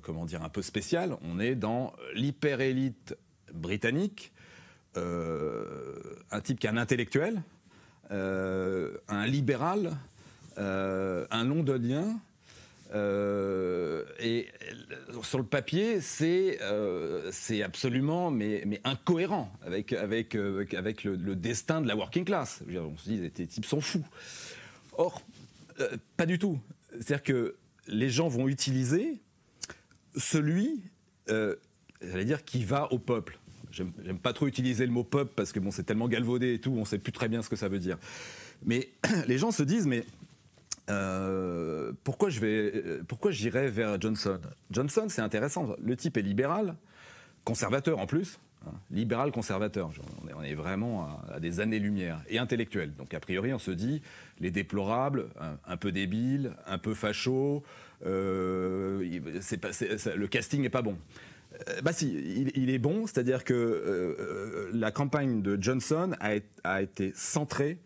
comment 0.03 0.27
dire, 0.27 0.43
un 0.43 0.49
peu 0.49 0.63
spécial. 0.63 1.17
On 1.23 1.39
est 1.39 1.55
dans 1.55 1.93
l'hyper-élite 2.13 3.15
britannique, 3.55 4.33
un 4.97 6.41
type 6.43 6.59
qui 6.59 6.67
est 6.67 6.71
un 6.71 6.77
intellectuel, 6.77 7.43
un 8.11 9.27
libéral, 9.27 9.97
euh, 10.59 11.25
un 11.31 11.45
londonien. 11.45 12.21
Euh, 12.95 14.05
et 14.19 14.49
sur 15.23 15.39
le 15.39 15.45
papier, 15.45 16.01
c'est 16.01 16.59
euh, 16.63 17.31
absolument 17.65 18.31
mais, 18.31 18.81
incohérent 18.83 19.53
avec, 19.63 19.93
avec, 19.93 20.35
avec 20.35 21.05
le, 21.05 21.37
destin 21.37 21.81
de 21.81 21.87
la 21.87 21.95
working 21.95 22.25
class. 22.25 22.63
on 22.69 22.97
se 22.97 23.09
dit, 23.09 23.31
ces 23.37 23.47
types 23.47 23.67
sont 23.67 23.81
fous. 23.81 24.07
Or, 24.97 25.23
pas 26.17 26.27
du 26.27 26.39
tout. 26.39 26.59
C'est-à-dire 26.93 27.23
que 27.23 27.57
les 27.87 28.11
gens 28.11 28.27
vont 28.27 28.49
utiliser 28.49 29.21
celui, 30.17 30.83
j'allais 31.29 32.25
dire, 32.25 32.45
qui 32.45 32.65
va 32.65 32.93
au 32.93 32.99
peuple. 32.99 33.38
J'aime 33.71 34.19
pas 34.23 34.33
trop 34.33 34.47
utiliser 34.47 34.87
le 34.87 34.93
mot 34.93 35.05
peuple 35.05 35.33
parce 35.37 35.53
que 35.53 35.61
bon, 35.61 35.71
c'est 35.71 35.85
tellement 35.85 36.09
galvaudé 36.09 36.55
et 36.55 36.61
tout, 36.61 36.73
on 36.77 36.85
sait 36.85 36.99
plus 36.99 37.13
très 37.13 37.29
bien 37.29 37.43
ce 37.43 37.49
que 37.49 37.57
ça 37.57 37.69
veut 37.69 37.79
dire. 37.79 37.99
Mais 38.65 38.89
les 39.27 39.39
gens 39.39 39.51
se 39.51 39.63
disent, 39.63 39.87
mais 39.87 40.05
euh, 40.91 41.93
pourquoi 42.05 42.31
je 42.31 42.41
euh, 42.43 43.31
j'irais 43.31 43.69
vers 43.69 44.01
Johnson? 44.01 44.41
Johnson, 44.71 45.07
c'est 45.09 45.23
intéressant. 45.23 45.77
Le 45.83 45.97
type 45.97 46.17
est 46.17 46.23
libéral, 46.23 46.75
conservateur 47.45 47.99
en 47.99 48.07
plus, 48.07 48.39
hein, 48.67 48.73
libéral 48.91 49.31
conservateur. 49.31 49.91
On 50.35 50.43
est, 50.43 50.55
vraiment 50.55 51.09
à, 51.31 51.41
des 51.41 51.61
années-lumière 51.61 52.23
et 52.29 52.39
intellectuel. 52.39 52.95
Donc 52.95 53.13
a 53.13 53.21
priori, 53.21 53.53
on 53.53 53.59
se 53.59 53.71
dit 53.71 54.03
les 54.41 54.51
déplorables, 54.51 55.27
un, 55.67 55.77
peu 55.77 55.93
débiles, 55.93 56.53
un 56.67 56.79
peu 56.79 56.95
fachos. 56.95 57.63
Euh, 58.07 59.21
le 60.17 60.27
casting 60.27 60.63
n'est 60.63 60.71
pas 60.71 60.83
bon. 60.83 60.97
Bah 61.83 61.93
si, 61.93 62.09
il, 62.55 62.71
est 62.71 62.79
bon, 62.79 63.07
c'est-à-dire 63.07 63.45
que 63.45 64.69
la 64.73 64.91
campagne 64.91 65.43
de 65.43 65.61
Johnson 65.61 66.13
a, 66.21 66.83
été 66.83 67.13
centrée 67.15 67.79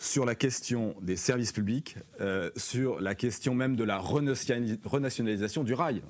sur 0.00 0.24
la 0.24 0.34
question 0.34 0.96
des 1.02 1.14
services 1.14 1.52
publics, 1.52 1.96
euh, 2.22 2.50
sur 2.56 3.00
la 3.02 3.14
question 3.14 3.54
même 3.54 3.76
de 3.76 3.84
la 3.84 3.98
renationalisation 3.98 5.62
du 5.62 5.74
rail. 5.74 6.02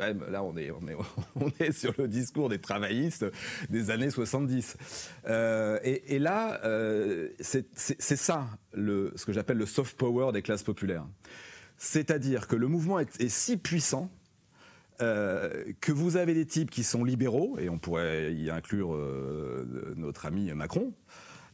Euh, 0.00 0.14
là, 0.30 0.44
on 0.44 0.56
est, 0.56 1.72
sur 1.72 1.92
le 1.98 2.06
discours 2.06 2.48
des 2.48 2.60
travaillistes 2.60 3.26
des 3.68 3.90
années 3.90 4.10
70. 4.10 4.76
Euh, 5.26 5.80
et, 5.82 6.20
là, 6.20 6.60
c'est 7.40 8.16
ça 8.16 8.46
ce 8.74 9.26
que 9.26 9.32
j'appelle 9.32 9.58
le 9.58 9.66
soft 9.66 9.98
power 9.98 10.32
des 10.32 10.42
classes 10.42 10.62
populaires. 10.62 11.04
C'est-à-dire 11.78 12.46
que 12.46 12.54
le 12.54 12.68
mouvement 12.68 13.00
est, 13.00 13.28
si 13.28 13.56
puissant 13.56 14.08
que 15.80 15.92
vous 15.92 16.16
avez 16.16 16.34
des 16.34 16.46
types 16.46 16.70
qui 16.70 16.84
sont 16.84 17.04
libéraux, 17.04 17.56
et 17.58 17.68
on 17.68 17.78
pourrait 17.78 18.34
y 18.34 18.50
inclure 18.50 18.96
notre 19.96 20.26
ami 20.26 20.52
Macron, 20.52 20.92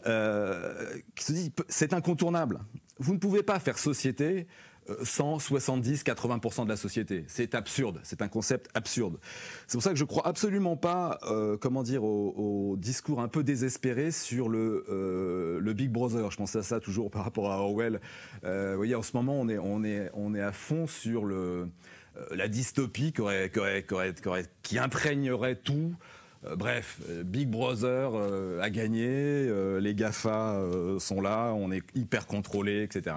euh, 0.07 0.95
qui 1.17 1.25
se 1.25 1.33
dit 1.33 1.53
c'est 1.69 1.93
incontournable. 1.93 2.61
Vous 2.99 3.15
ne 3.15 3.19
pouvez 3.19 3.43
pas 3.43 3.59
faire 3.59 3.79
société 3.79 4.47
euh, 4.91 4.97
sans 5.03 5.39
70-80% 5.39 6.65
de 6.65 6.69
la 6.69 6.77
société. 6.77 7.25
C'est 7.27 7.57
absurde, 7.57 7.99
c'est 8.05 8.23
un 8.23 8.29
concept 8.29 8.71
absurde. 8.75 9.19
C'est 9.67 9.77
pour 9.77 9.83
ça 9.83 9.91
que 9.91 9.97
je 9.97 10.05
crois 10.05 10.25
absolument 10.25 10.77
pas, 10.77 11.19
euh, 11.25 11.57
comment 11.57 11.83
dire, 11.83 12.05
au, 12.05 12.77
discours 12.79 13.21
un 13.21 13.27
peu 13.27 13.43
désespéré 13.43 14.13
sur 14.13 14.49
le, 14.49 14.85
le 15.61 15.73
Big 15.73 15.91
Brother. 15.91 16.31
Je 16.31 16.37
pense 16.37 16.55
à 16.55 16.63
ça 16.63 16.79
toujours 16.79 17.11
par 17.11 17.25
rapport 17.25 17.51
à 17.51 17.59
Orwell. 17.59 18.01
vous 18.45 18.77
voyez, 18.77 18.95
en 18.95 19.03
ce 19.03 19.17
moment, 19.17 19.35
on 19.41 19.49
est, 19.49 19.59
on 19.59 19.83
est, 19.83 20.11
on 20.15 20.33
est 20.33 20.43
à 20.43 20.53
fond 20.53 20.87
sur 20.87 21.25
le, 21.25 21.69
la 22.31 22.49
dystopie 22.49 23.13
qui, 23.13 23.21
aurait, 23.21 23.51
qui 24.63 24.79
imprégnerait 24.79 25.57
tout. 25.57 25.95
Euh, 26.45 26.57
bref, 26.57 27.01
euh, 27.09 27.23
Big 27.25 27.49
Brother 27.49 28.13
euh, 28.15 28.61
a 28.61 28.71
gagné, 28.71 29.49
les 29.81 29.95
GAFA 29.95 30.61
sont 30.99 31.21
là, 31.21 31.53
on 31.55 31.73
est 31.73 31.83
hyper 31.95 32.27
contrôlé, 32.27 32.83
etc. 32.83 33.17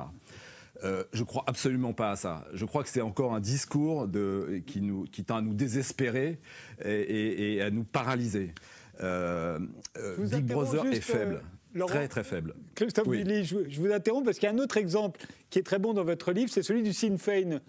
je 1.14 1.24
crois 1.24 1.44
absolument 1.48 1.94
pas 1.94 2.12
à 2.12 2.16
ça. 2.16 2.46
Je 2.54 2.66
crois 2.66 2.84
que 2.84 2.90
c'est 2.90 3.02
encore 3.02 3.34
un 3.34 3.40
discours 3.40 4.08
de, 4.08 4.62
qui, 4.66 4.82
nous, 4.82 5.04
qui 5.04 5.24
tend 5.24 5.38
à 5.38 5.42
nous 5.42 5.54
désespérer 5.54 6.40
et, 6.84 7.62
à 7.62 7.70
nous 7.70 7.84
paralyser. 7.84 8.54
Big 9.00 10.46
Brother 10.46 10.86
est 10.88 11.02
faible. 11.02 11.42
très 11.88 12.08
très 12.08 12.24
faible. 12.24 12.56
Christophe 12.76 13.08
je, 13.08 13.80
vous 13.80 13.92
interromps 13.92 14.26
parce 14.26 14.40
qu'il 14.40 14.50
y 14.50 14.52
a 14.52 14.56
un 14.56 14.60
autre 14.60 14.78
exemple 14.78 15.20
qui 15.50 15.60
est 15.60 15.64
très 15.64 15.80
bon 15.80 15.94
dans 15.94 16.04
votre 16.04 16.32
livre, 16.32 16.50
c'est 16.52 16.64
celui 16.64 16.82
du 16.82 16.94
Sinn 16.94 17.18
Féin. 17.18 17.62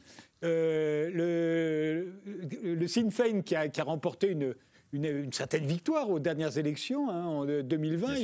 Le, 0.43 2.13
le 2.63 2.89
Sinn 2.89 3.11
Féin 3.11 3.43
qui 3.43 3.55
a 3.55 3.85
remporté 3.85 4.29
une, 4.29 4.55
une, 4.93 5.33
certaine 5.33 5.65
victoire 5.65 6.11
aux 6.11 6.19
dernières 6.19 6.59
élections 6.59 7.11
hein, 7.11 7.25
en 7.25 7.45
2020. 7.45 8.15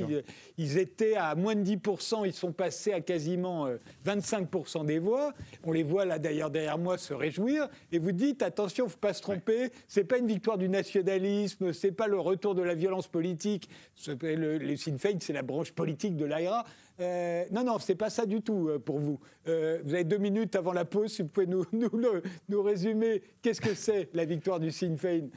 Ils, 0.58 0.78
étaient 0.78 1.14
à 1.14 1.34
moins 1.34 1.54
de 1.54 1.62
10%, 1.62 2.26
ils 2.26 2.32
sont 2.32 2.52
passés 2.52 2.92
à 2.92 3.00
quasiment 3.00 3.68
25% 4.06 4.86
des 4.86 4.98
voix. 4.98 5.32
On 5.64 5.72
les 5.72 5.82
voit 5.82 6.04
là 6.04 6.18
d'ailleurs 6.18 6.50
derrière 6.50 6.78
moi 6.78 6.98
se 6.98 7.14
réjouir. 7.14 7.68
Et 7.92 7.98
vous 7.98 8.12
dites, 8.12 8.42
attention, 8.42 8.84
il 8.84 8.88
ne 8.88 8.92
faut 8.92 8.98
pas 8.98 9.14
se 9.14 9.22
tromper, 9.22 9.70
ce 9.86 10.00
n'est 10.00 10.06
pas 10.06 10.18
une 10.18 10.26
victoire 10.26 10.58
du 10.58 10.68
nationalisme, 10.68 11.72
ce 11.72 11.86
n'est 11.86 11.92
pas 11.92 12.06
le 12.06 12.18
retour 12.18 12.54
de 12.54 12.62
la 12.62 12.74
violence 12.74 13.08
politique. 13.08 13.68
Le, 14.06 14.58
le 14.58 14.76
Sinn 14.76 14.98
Féin, 14.98 15.18
c'est 15.20 15.32
la 15.32 15.42
branche 15.42 15.72
politique 15.72 16.16
de 16.16 16.24
l'AIRA. 16.24 16.64
Euh, 17.00 17.44
non, 17.52 17.64
non, 17.64 17.78
c'est 17.78 17.94
pas 17.94 18.10
ça 18.10 18.26
du 18.26 18.42
tout 18.42 18.68
euh, 18.68 18.78
pour 18.78 18.98
vous. 18.98 19.20
Euh, 19.46 19.80
vous 19.84 19.94
avez 19.94 20.04
deux 20.04 20.18
minutes 20.18 20.56
avant 20.56 20.72
la 20.72 20.84
pause, 20.84 21.12
si 21.12 21.22
vous 21.22 21.28
pouvez 21.28 21.46
nous, 21.46 21.64
nous, 22.48 22.62
résumer 22.62 23.22
qu'est-ce 23.40 23.60
que 23.60 23.74
c'est 23.74 24.08
la 24.14 24.24
victoire 24.24 24.58
du 24.58 24.70
Sinn 24.70 24.98
Féin? 24.98 25.28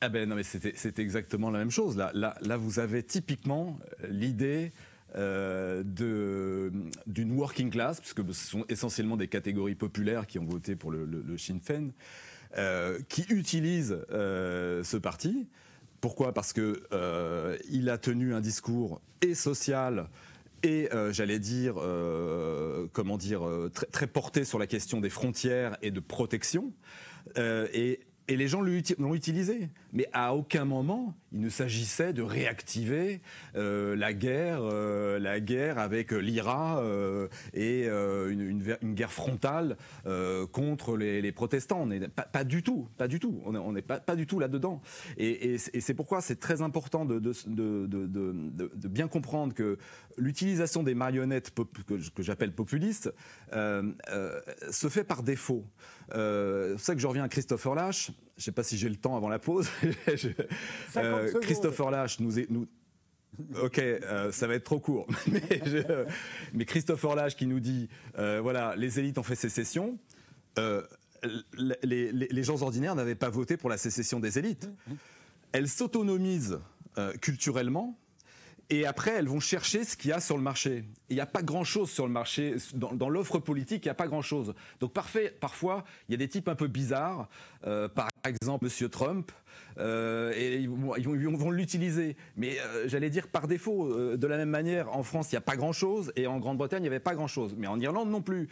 Ah 0.00 0.08
ben 0.08 0.28
non, 0.28 0.36
mais 0.36 0.42
c'était 0.42 1.02
exactement 1.02 1.50
la 1.50 1.58
même 1.58 1.70
chose. 1.70 1.96
Là, 1.96 2.56
vous 2.56 2.78
avez 2.78 3.02
typiquement 3.02 3.78
l'idée 4.08 4.72
d'une 5.14 5.82
working 7.32 7.70
class, 7.70 8.00
puisque 8.00 8.24
ce 8.32 8.46
sont 8.46 8.64
essentiellement 8.68 9.16
des 9.16 9.28
catégories 9.28 9.74
populaires 9.74 10.26
qui 10.26 10.38
ont 10.38 10.46
voté 10.46 10.74
pour 10.76 10.90
le, 10.90 11.04
le, 11.04 11.36
Sinn 11.36 11.60
Féin, 11.60 11.90
qui 13.08 13.26
utilisent 13.28 13.98
ce 14.10 14.96
parti 14.96 15.46
pourquoi? 16.00 16.32
Parce 16.32 16.52
que 16.52 16.82
euh, 16.92 17.56
il 17.70 17.90
a 17.90 17.98
tenu 17.98 18.34
un 18.34 18.40
discours 18.40 19.00
et 19.20 19.34
social 19.34 20.08
et 20.62 20.92
euh, 20.92 21.12
j'allais 21.12 21.38
dire, 21.38 21.74
euh, 21.78 22.86
comment 22.92 23.18
dire, 23.18 23.42
très, 23.92 24.06
porté 24.06 24.44
sur 24.44 24.58
la 24.58 24.66
question 24.66 25.00
des 25.00 25.10
frontières 25.10 25.76
et 25.82 25.90
de 25.90 26.00
protection. 26.00 26.72
et 27.36 28.00
les 28.28 28.48
gens 28.48 28.62
l'ont 28.62 29.14
utilisé. 29.14 29.68
Mais 29.92 30.08
à 30.12 30.34
aucun 30.34 30.64
moment, 30.64 31.14
il 31.32 31.40
ne 31.40 31.48
s'agissait 31.48 32.12
de 32.12 32.22
réactiver 32.22 33.20
euh, 33.56 33.96
la 33.96 34.12
guerre, 34.12 34.60
euh, 34.62 35.18
la 35.18 35.40
guerre 35.40 35.78
avec 35.78 36.12
l'IRA 36.12 36.80
euh, 36.80 37.28
et 37.54 37.86
une, 37.86 38.62
guerre 38.94 39.12
frontale 39.12 39.76
contre 40.52 40.96
les, 40.96 41.32
protestants. 41.32 41.82
On 41.82 41.86
n'est 41.86 42.08
pas, 42.08 42.44
du 42.44 42.62
tout, 42.62 42.88
pas 42.96 43.08
du 43.08 43.18
tout. 43.18 43.40
On 43.44 43.72
n'est 43.72 43.82
pas, 43.82 44.16
du 44.16 44.26
tout 44.26 44.38
là-dedans. 44.38 44.80
Et, 45.16 45.58
c'est 45.58 45.94
pourquoi 45.94 46.20
c'est 46.20 46.38
très 46.38 46.62
important 46.62 47.04
de, 47.04 47.20
bien 48.88 49.08
comprendre 49.08 49.54
que 49.54 49.78
l'utilisation 50.16 50.82
des 50.82 50.94
marionnettes 50.94 51.52
que, 51.54 52.22
j'appelle 52.22 52.52
populistes 52.52 53.12
se 53.52 54.88
fait 54.88 55.04
par 55.04 55.22
défaut. 55.22 55.64
c'est 56.12 56.70
pour 56.72 56.80
ça 56.80 56.94
que 56.94 57.00
je 57.00 57.06
reviens 57.06 57.24
à 57.24 57.28
Christopher 57.28 57.74
Lash. 57.74 58.12
Je 58.40 58.44
ne 58.44 58.46
sais 58.46 58.52
pas 58.52 58.62
si 58.62 58.78
j'ai 58.78 58.88
le 58.88 58.96
temps 58.96 59.18
avant 59.18 59.28
la 59.28 59.38
pause. 59.38 59.68
euh, 60.96 61.40
Christopher 61.42 61.90
Lash 61.90 62.20
nous, 62.20 62.32
nous 62.48 62.66
Ok, 63.62 63.78
euh, 63.78 64.32
ça 64.32 64.46
va 64.46 64.54
être 64.54 64.64
trop 64.64 64.80
court. 64.80 65.06
mais, 66.54 66.64
Christopher 66.64 67.16
Lash 67.16 67.36
qui 67.36 67.46
nous 67.46 67.60
dit, 67.60 67.90
euh, 68.18 68.40
voilà, 68.40 68.74
les 68.76 68.98
élites 68.98 69.18
ont 69.18 69.22
fait 69.22 69.34
sécession. 69.34 69.98
Les, 70.56 72.12
les, 72.12 72.42
gens 72.42 72.62
ordinaires 72.62 72.94
n'avaient 72.94 73.14
pas 73.14 73.28
voté 73.28 73.58
pour 73.58 73.68
la 73.68 73.76
sécession 73.76 74.20
des 74.20 74.38
élites. 74.38 74.70
Elles 75.52 75.68
s'autonomisent 75.68 76.60
culturellement 77.20 77.99
et 78.70 78.86
après, 78.86 79.10
elles 79.10 79.28
vont 79.28 79.40
chercher 79.40 79.82
ce 79.82 79.96
qu'il 79.96 80.10
y 80.10 80.12
a 80.12 80.20
sur 80.20 80.36
le 80.36 80.42
marché. 80.44 80.84
Il 81.08 81.16
n'y 81.16 81.20
a 81.20 81.26
pas 81.26 81.42
grand-chose 81.42 81.90
sur 81.90 82.06
le 82.06 82.12
marché. 82.12 82.54
Dans, 82.74 83.08
l'offre 83.08 83.40
politique, 83.40 83.84
il 83.84 83.88
n'y 83.88 83.92
a 83.92 83.94
pas 83.94 84.06
grand-chose. 84.06 84.54
Donc 84.78 84.92
parfois, 84.92 85.84
il 86.08 86.12
y 86.12 86.14
a 86.14 86.16
des 86.16 86.28
types 86.28 86.48
un 86.48 86.54
peu 86.54 86.68
bizarres. 86.68 87.28
Euh, 87.66 87.88
par 87.88 88.08
exemple, 88.24 88.64
Monsieur 88.64 88.88
Trump. 88.88 89.32
Euh, 89.78 90.32
et 90.36 90.58
ils 90.58 90.68
vont, 90.68 91.50
l'utiliser. 91.50 92.16
Mais 92.36 92.60
euh, 92.60 92.86
j'allais 92.86 93.10
dire 93.10 93.26
par 93.26 93.48
défaut, 93.48 94.16
de 94.16 94.26
la 94.28 94.36
même 94.36 94.50
manière, 94.50 94.94
en 94.96 95.02
France, 95.02 95.32
il 95.32 95.34
n'y 95.34 95.38
a 95.38 95.42
pas 95.42 95.56
grand-chose. 95.56 96.12
Et 96.14 96.28
en 96.28 96.38
Grande-Bretagne, 96.38 96.80
il 96.80 96.82
n'y 96.82 96.88
avait 96.88 97.00
pas 97.00 97.16
grand-chose. 97.16 97.56
Mais 97.58 97.66
en 97.66 97.80
Irlande 97.80 98.08
non 98.08 98.22
plus. 98.22 98.48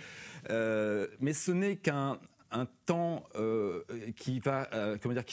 mais 0.49 1.33
ce 1.33 1.53
n'est 1.53 1.77
qu'un 1.77 2.19
un 2.51 2.67
temps 2.87 3.25
qui 4.17 4.41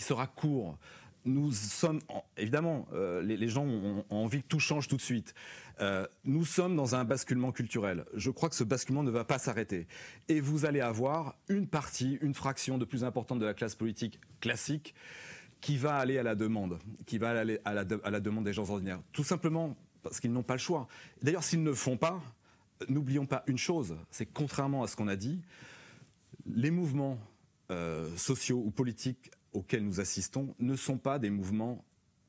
sera 0.04 0.28
court 0.28 0.78
nous 1.26 1.52
sommes, 1.52 2.00
évidemment, 2.38 2.88
euh, 2.94 3.22
les, 3.22 3.48
gens 3.48 3.66
ont, 3.66 4.06
envie 4.10 4.42
que 4.44 4.48
tout 4.48 4.60
change 4.60 4.88
tout 4.88 4.96
de 4.96 5.02
suite. 5.02 5.34
Euh, 5.82 6.08
nous 6.24 6.46
sommes 6.46 6.76
dans 6.76 6.96
un 6.96 7.04
basculement 7.04 7.52
culturel. 7.52 8.06
Je 8.14 8.30
crois 8.30 8.50
que 8.50 8.56
ce 8.56 8.64
basculement 8.64 9.04
ne 9.04 9.12
va 9.12 9.26
pas 9.26 9.40
s'arrêter. 9.40 9.88
Et 10.30 10.40
vous 10.40 10.66
allez 10.66 10.82
avoir 10.82 11.36
une 11.50 11.68
partie, 11.68 12.18
une 12.22 12.34
fraction 12.34 12.78
de 12.78 12.86
plus 12.86 13.04
importante 13.04 13.40
de 13.40 13.46
la 13.46 13.54
classe 13.54 13.76
politique 13.76 14.20
classique 14.40 14.94
qui 15.62 15.78
va 15.78 15.96
aller 15.96 16.20
à 16.20 16.24
la 16.24 16.36
demande, 16.36 16.78
qui 17.08 17.18
va 17.18 17.32
aller 17.32 17.60
à 17.66 17.74
la, 17.74 17.84
demande 18.20 18.46
des 18.46 18.54
gens 18.54 18.70
ordinaires. 18.70 19.02
Tout 19.12 19.24
simplement 19.24 19.76
parce 20.04 20.20
qu'ils 20.20 20.32
n'ont 20.32 20.44
pas 20.44 20.54
le 20.54 20.60
choix. 20.60 20.88
D'ailleurs, 21.24 21.44
s'ils 21.44 21.64
ne 21.64 21.70
le 21.70 21.76
font 21.76 21.98
pas, 21.98 22.22
n'oublions 22.88 23.26
pas 23.26 23.44
une 23.48 23.58
chose, 23.58 23.98
c'est 24.12 24.28
contrairement 24.28 24.84
à 24.84 24.88
ce 24.88 24.96
qu'on 24.96 25.08
a 25.08 25.16
dit, 25.16 25.42
les 26.46 26.70
mouvements 26.70 27.18
euh, 27.72 28.16
sociaux 28.16 28.62
ou 28.64 28.70
politiques 28.70 29.32
auxquels 29.56 29.84
nous 29.84 30.00
assistons 30.00 30.56
ne 30.60 30.76
sont 30.76 30.98
pas 30.98 31.18
des 31.18 31.30
mouvements 31.30 31.84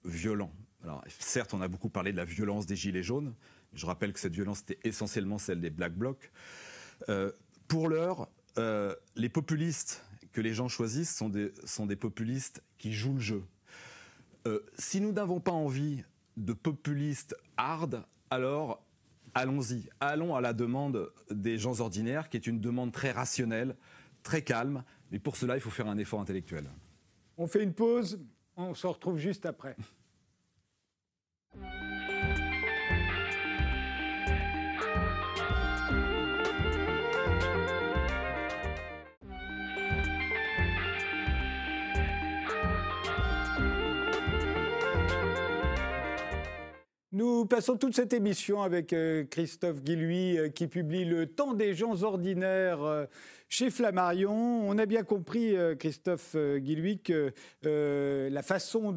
violents. 0.04 0.52
Alors, 0.82 1.02
certes, 1.08 1.52
on 1.52 1.60
a 1.60 1.68
beaucoup 1.68 1.88
parlé 1.88 2.12
de 2.12 2.16
la 2.16 2.24
violence 2.24 2.66
des 2.66 2.76
Gilets 2.76 3.02
jaunes. 3.02 3.34
Je 3.74 3.84
rappelle 3.86 4.12
que 4.12 4.20
cette 4.20 4.34
violence 4.34 4.60
était 4.60 4.78
essentiellement 4.84 5.38
celle 5.38 5.60
des 5.60 5.70
Black 5.70 5.94
Blocs. 5.94 6.30
Euh, 7.08 7.32
pour 7.66 7.88
l'heure, 7.88 8.28
euh, 8.58 8.94
les 9.16 9.28
populistes 9.28 10.04
que 10.32 10.40
les 10.40 10.54
gens 10.54 10.68
choisissent 10.68 11.14
sont 11.14 11.28
des, 11.28 11.52
sont 11.64 11.86
des 11.86 11.96
populistes 11.96 12.62
qui 12.78 12.92
jouent 12.92 13.14
le 13.14 13.20
jeu. 13.20 13.44
Euh, 14.46 14.60
si 14.78 15.00
nous 15.00 15.12
n'avons 15.12 15.40
pas 15.40 15.52
envie 15.52 16.04
de 16.36 16.52
populistes 16.52 17.34
hard, 17.56 18.04
alors 18.30 18.84
allons-y. 19.34 19.88
Allons 19.98 20.36
à 20.36 20.40
la 20.40 20.52
demande 20.52 21.10
des 21.30 21.58
gens 21.58 21.80
ordinaires, 21.80 22.28
qui 22.28 22.36
est 22.36 22.46
une 22.46 22.60
demande 22.60 22.92
très 22.92 23.10
rationnelle, 23.10 23.76
très 24.22 24.42
calme. 24.42 24.84
Mais 25.10 25.18
pour 25.18 25.36
cela, 25.36 25.56
il 25.56 25.60
faut 25.60 25.70
faire 25.70 25.88
un 25.88 25.98
effort 25.98 26.20
intellectuel. 26.20 26.70
On 27.36 27.46
fait 27.46 27.62
une 27.62 27.74
pause, 27.74 28.18
on 28.56 28.74
se 28.74 28.86
retrouve 28.86 29.18
juste 29.18 29.46
après. 29.46 29.76
Nous 47.16 47.46
passons 47.46 47.78
toute 47.78 47.96
cette 47.96 48.12
émission 48.12 48.60
avec 48.60 48.92
euh, 48.92 49.24
Christophe 49.24 49.82
Guillouis 49.82 50.36
euh, 50.36 50.50
qui 50.50 50.66
publie 50.66 51.06
Le 51.06 51.24
temps 51.24 51.54
des 51.54 51.72
gens 51.72 52.02
ordinaires 52.02 52.82
euh, 52.82 53.06
chez 53.48 53.70
Flammarion. 53.70 54.68
On 54.68 54.76
a 54.76 54.84
bien 54.84 55.02
compris, 55.02 55.54
Christophe 55.78 56.36
Guillouis, 56.36 57.00
que 57.00 57.32
la 57.62 58.42
façon 58.42 58.94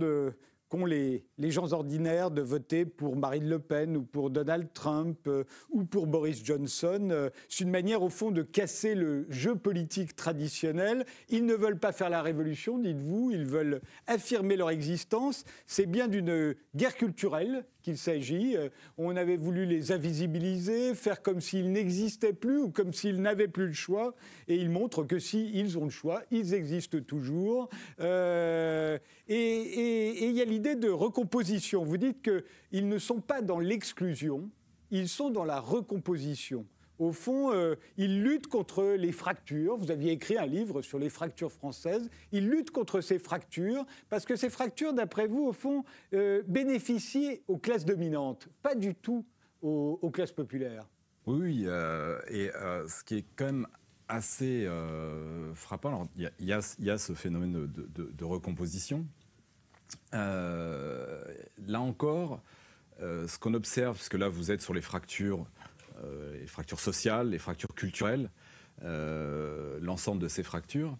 qu'ont 0.67 0.85
les, 0.85 1.23
gens 1.37 1.71
ordinaires 1.71 2.29
de 2.29 2.41
voter 2.41 2.83
pour 2.85 3.15
Marine 3.15 3.47
Le 3.47 3.59
Pen 3.59 3.95
ou 3.95 4.03
pour 4.03 4.31
Donald 4.31 4.67
Trump 4.73 5.29
ou 5.69 5.85
pour 5.85 6.05
Boris 6.05 6.43
Johnson. 6.43 7.29
C'est 7.47 7.63
une 7.63 7.69
manière, 7.69 8.01
au 8.01 8.09
fond, 8.09 8.31
de 8.31 8.41
casser 8.41 8.95
le 8.95 9.27
jeu 9.29 9.55
politique 9.55 10.15
traditionnel. 10.17 11.05
Ils 11.29 11.45
ne 11.45 11.53
veulent 11.53 11.79
pas 11.79 11.93
faire 11.93 12.09
la 12.09 12.21
révolution, 12.21 12.79
dites-vous, 12.79 13.31
ils 13.31 13.45
veulent 13.45 13.81
affirmer 14.07 14.57
leur 14.57 14.71
existence. 14.71 15.45
C'est 15.67 15.85
bien 15.85 16.09
d'une 16.09 16.55
guerre 16.75 16.95
culturelle 16.95 17.65
qu'il 17.81 17.97
s'agit. 17.97 18.55
Euh, 18.55 18.69
on 18.97 19.15
avait 19.15 19.37
voulu 19.37 19.65
les 19.65 19.91
invisibiliser, 19.91 20.95
faire 20.95 21.21
comme 21.21 21.41
s'ils 21.41 21.71
n'existaient 21.71 22.33
plus 22.33 22.59
ou 22.59 22.69
comme 22.69 22.93
s'ils 22.93 23.21
n'avaient 23.21 23.47
plus 23.47 23.67
le 23.67 23.73
choix. 23.73 24.15
Et 24.47 24.55
ils 24.55 24.69
montrent 24.69 25.03
que 25.03 25.19
si 25.19 25.51
ils 25.53 25.77
ont 25.77 25.85
le 25.85 25.89
choix, 25.89 26.23
ils 26.31 26.53
existent 26.53 26.99
toujours. 26.99 27.69
Euh, 27.99 28.97
et 29.27 30.27
il 30.27 30.35
y 30.35 30.41
a 30.41 30.45
l'idée 30.45 30.75
de 30.75 30.89
recomposition. 30.89 31.83
Vous 31.83 31.97
dites 31.97 32.21
qu'ils 32.21 32.87
ne 32.87 32.97
sont 32.97 33.21
pas 33.21 33.41
dans 33.41 33.59
l'exclusion, 33.59 34.49
ils 34.91 35.07
sont 35.07 35.29
dans 35.29 35.45
la 35.45 35.59
recomposition. 35.59 36.65
Au 36.99 37.13
fond, 37.13 37.53
euh, 37.53 37.75
il 37.95 38.23
lutte 38.23 38.47
contre 38.47 38.83
les 38.83 39.13
fractures. 39.13 39.77
Vous 39.77 39.89
aviez 39.89 40.11
écrit 40.11 40.37
un 40.37 40.45
livre 40.45 40.81
sur 40.81 40.99
les 40.99 41.09
fractures 41.09 41.51
françaises. 41.51 42.09
Il 42.33 42.49
lutte 42.49 42.71
contre 42.71 42.99
ces 42.99 43.19
fractures 43.19 43.85
parce 44.09 44.25
que 44.25 44.35
ces 44.35 44.49
fractures, 44.49 44.93
d'après 44.93 45.25
vous, 45.25 45.45
au 45.45 45.53
fond, 45.53 45.85
euh, 46.13 46.43
bénéficient 46.45 47.41
aux 47.47 47.57
classes 47.57 47.85
dominantes, 47.85 48.49
pas 48.61 48.75
du 48.75 48.95
tout 48.95 49.25
aux, 49.61 50.09
classes 50.11 50.33
populaires. 50.33 50.87
Oui, 51.25 51.63
euh, 51.65 52.19
et 52.29 52.49
ce 52.87 53.03
qui 53.03 53.17
est 53.17 53.25
quand 53.35 53.45
même 53.45 53.67
assez 54.07 54.67
frappant, 55.53 56.09
il 56.17 56.31
y, 56.39 56.51
a 56.53 56.97
ce 56.97 57.13
phénomène 57.13 57.67
de, 57.67 58.25
recomposition. 58.25 59.05
là 60.11 61.81
encore, 61.81 62.41
ce 62.99 63.37
qu'on 63.37 63.53
observe, 63.53 63.95
parce 63.97 64.09
que 64.09 64.17
là 64.17 64.29
vous 64.29 64.51
êtes 64.51 64.61
sur 64.61 64.73
les 64.73 64.81
fractures 64.81 65.45
euh, 65.45 65.58
les 66.39 66.47
fractures 66.47 66.79
sociales, 66.79 67.29
les 67.29 67.39
fractures 67.39 67.73
culturelles, 67.75 68.29
euh, 68.83 69.77
l'ensemble 69.81 70.21
de 70.21 70.27
ces 70.27 70.43
fractures. 70.43 70.97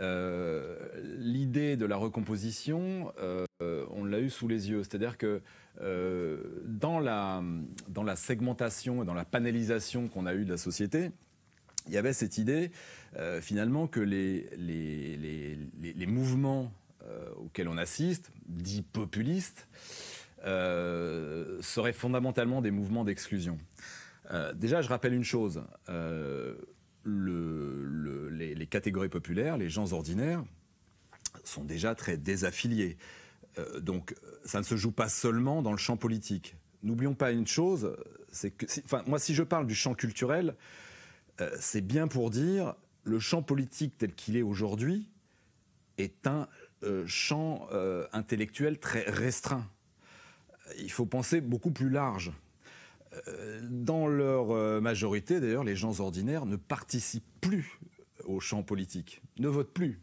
l'idée 0.00 1.76
de 1.76 1.84
la 1.84 1.96
recomposition, 1.96 3.12
on 3.60 4.04
l'a 4.04 4.20
eu 4.20 4.30
sous 4.30 4.46
les 4.48 4.70
yeux. 4.70 4.82
C'est-à-dire 4.84 5.18
que 5.18 5.42
dans, 6.64 7.00
la, 7.00 7.42
segmentation 8.16 9.02
et 9.02 9.06
dans 9.06 9.14
la 9.14 9.24
panélisation 9.24 10.08
qu'on 10.08 10.26
a 10.26 10.34
eue 10.34 10.44
de 10.44 10.50
la 10.50 10.56
société, 10.56 11.10
il 11.86 11.94
y 11.94 11.96
avait 11.96 12.12
cette 12.12 12.38
idée 12.38 12.70
finalement 13.40 13.88
que 13.88 14.00
les, 14.00 14.48
les, 14.56 15.16
les, 15.80 16.06
mouvements 16.06 16.72
auxquels 17.36 17.68
on 17.68 17.78
assiste, 17.78 18.30
dits 18.46 18.82
populistes, 18.82 19.66
seraient 20.44 21.92
fondamentalement 21.92 22.62
des 22.62 22.70
mouvements 22.70 23.04
d'exclusion. 23.04 23.58
Déjà, 24.54 24.82
je 24.82 24.88
rappelle 24.88 25.14
une 25.14 25.24
chose 25.24 25.62
les, 27.08 28.66
catégories 28.66 29.08
populaires, 29.08 29.56
les 29.56 29.68
gens 29.68 29.92
ordinaires, 29.92 30.44
sont 31.44 31.64
déjà 31.64 31.94
très 31.94 32.16
désaffiliés. 32.16 32.96
Euh, 33.58 33.80
donc 33.80 34.14
ça 34.44 34.58
ne 34.58 34.64
se 34.64 34.76
joue 34.76 34.92
pas 34.92 35.08
seulement 35.08 35.62
dans 35.62 35.72
le 35.72 35.78
champ 35.78 35.96
politique. 35.96 36.56
N'oublions 36.82 37.14
pas 37.14 37.32
une 37.32 37.46
chose, 37.46 37.96
c'est 38.30 38.50
que, 38.50 38.66
moi 39.06 39.18
si 39.18 39.34
je 39.34 39.42
parle 39.42 39.66
du 39.66 39.74
champ 39.74 39.94
culturel, 39.94 40.54
euh, 41.40 41.50
c'est 41.60 41.80
bien 41.80 42.08
pour 42.08 42.30
dire 42.30 42.74
le 43.04 43.18
champ 43.18 43.42
politique 43.42 43.96
tel 43.98 44.14
qu'il 44.14 44.36
est 44.36 44.42
aujourd'hui 44.42 45.08
est 45.96 46.26
un 46.26 46.48
euh, 46.84 47.04
champ 47.06 47.68
intellectuel 48.12 48.78
très 48.78 49.02
restreint. 49.02 49.66
Il 50.78 50.92
faut 50.92 51.06
penser 51.06 51.40
beaucoup 51.40 51.70
plus 51.70 51.88
large. 51.88 52.32
Euh, 53.28 53.60
dans 53.62 54.06
leur 54.06 54.50
euh, 54.50 54.80
majorité, 54.80 55.40
d'ailleurs, 55.40 55.64
les 55.64 55.76
gens 55.76 56.00
ordinaires 56.00 56.46
ne 56.46 56.56
participent 56.56 57.24
plus 57.40 57.78
au 58.24 58.40
champ 58.40 58.62
politique, 58.62 59.22
ne 59.38 59.48
votent 59.48 59.72
plus. 59.72 60.00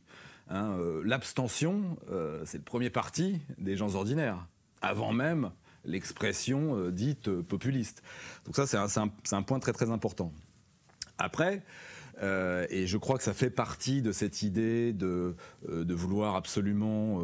Hein. 0.49 0.75
Euh, 0.79 1.01
l'abstention, 1.05 1.97
c'est 2.45 2.57
le 2.57 2.63
premier 2.63 2.89
parti 2.89 3.39
des 3.57 3.77
gens 3.77 3.95
ordinaires, 3.95 4.47
avant 4.81 5.13
même 5.13 5.51
l'expression 5.83 6.89
dite 6.89 7.29
populiste. 7.41 8.01
Donc 8.45 8.55
ça, 8.55 8.65
c'est 8.65 9.35
un, 9.35 9.43
point 9.43 9.59
très 9.59 9.73
très 9.73 9.91
important. 9.91 10.31
Après, 11.19 11.61
et 12.21 12.87
je 12.87 12.97
crois 12.97 13.17
que 13.17 13.23
ça 13.23 13.33
fait 13.33 13.51
partie 13.51 14.01
de 14.01 14.11
cette 14.11 14.41
idée 14.41 14.93
de, 14.93 15.35
vouloir 15.63 16.35
absolument 16.35 17.21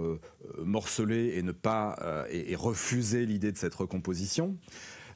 morceler 0.59 1.33
et 1.37 1.41
ne 1.41 1.51
pas 1.51 2.25
et 2.29 2.55
refuser 2.55 3.25
l'idée 3.25 3.51
de 3.51 3.57
cette 3.57 3.73
recomposition. 3.73 4.57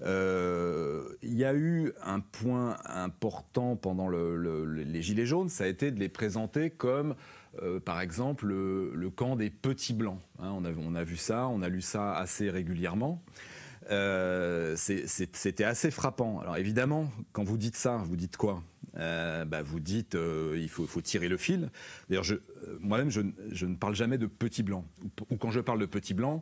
Euh, 0.01 1.07
il 1.21 1.33
y 1.33 1.45
a 1.45 1.53
eu 1.53 1.93
un 2.03 2.19
point 2.19 2.77
important 2.85 3.75
pendant 3.75 4.09
les 4.09 5.01
Gilets 5.01 5.25
jaunes, 5.25 5.49
ça 5.49 5.65
a 5.65 5.67
été 5.67 5.91
de 5.91 5.99
les 5.99 6.09
présenter 6.09 6.69
comme 6.69 7.15
euh, 7.61 7.79
par 7.79 8.01
exemple 8.01 8.47
le, 8.47 9.09
camp 9.09 9.35
des 9.35 9.49
petits 9.49 9.93
blancs. 9.93 10.19
Hein. 10.39 10.51
on, 10.53 10.95
a, 10.95 11.03
vu 11.03 11.17
ça, 11.17 11.47
on 11.47 11.61
a 11.61 11.69
lu 11.69 11.81
ça 11.81 12.13
assez 12.15 12.49
régulièrement. 12.49 13.23
Euh, 13.91 14.75
c'était 14.75 15.63
assez 15.63 15.91
frappant. 15.91 16.39
Alors 16.39 16.57
évidemment, 16.57 17.09
quand 17.33 17.43
vous 17.43 17.57
dites 17.57 17.75
ça, 17.75 17.97
vous 17.97 18.15
dites 18.15 18.37
quoi? 18.37 18.63
Bah, 18.95 19.61
Vous 19.61 19.81
dites 19.81 20.17
il 20.55 20.69
faut, 20.69 21.01
tirer 21.01 21.27
le 21.27 21.35
fil. 21.35 21.69
D'ailleurs, 22.09 22.25
moi-même, 22.79 23.09
je, 23.09 23.19
ne 23.65 23.75
parle 23.75 23.93
jamais 23.93 24.17
de 24.17 24.25
petits 24.25 24.63
blancs. 24.63 24.85
Ou, 25.29 25.35
quand 25.35 25.51
je 25.51 25.59
parle 25.59 25.79
de 25.79 25.85
petits 25.85 26.13
blancs, 26.13 26.41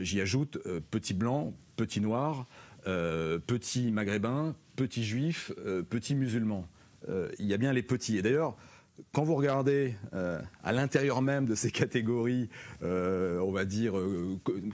j'y 0.00 0.22
ajoute 0.22 0.58
petit 0.90 1.12
blanc, 1.12 1.52
petit 1.76 2.00
noir, 2.00 2.46
euh, 2.86 3.38
petits 3.38 3.90
maghrébins, 3.90 4.54
petits 4.76 5.04
juifs, 5.04 5.50
euh, 5.58 5.82
petits 5.82 6.14
musulmans. 6.14 6.68
Euh, 7.08 7.28
il 7.40 7.46
y 7.46 7.54
a 7.54 7.56
bien 7.56 7.72
les 7.72 7.82
petits. 7.82 8.16
Et 8.16 8.22
d'ailleurs, 8.22 8.56
quand 9.12 9.24
vous 9.24 9.34
regardez 9.34 9.94
à 10.64 10.72
l'intérieur 10.72 11.20
même 11.20 11.44
de 11.44 11.54
ces 11.54 11.70
catégories, 11.70 12.48
on 12.80 13.52
va 13.52 13.66
dire, 13.66 13.92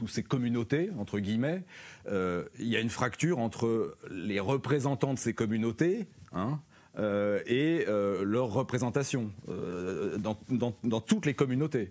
ces 0.07 0.22
communautés, 0.22 0.90
entre 0.96 1.18
guillemets, 1.18 1.64
il 2.07 2.68
y 2.68 2.77
a 2.77 2.81
une 2.81 2.88
fracture 2.88 3.40
entre 3.40 3.96
les 4.12 4.38
représentants 4.38 5.12
de 5.12 5.18
ces 5.18 5.35
communautés, 5.35 6.07
hein, 6.33 6.61
et 7.46 7.85
leur 7.88 8.53
représentation 8.53 9.33
dans, 9.48 11.01
toutes 11.01 11.27
les 11.27 11.35
communautés. 11.35 11.90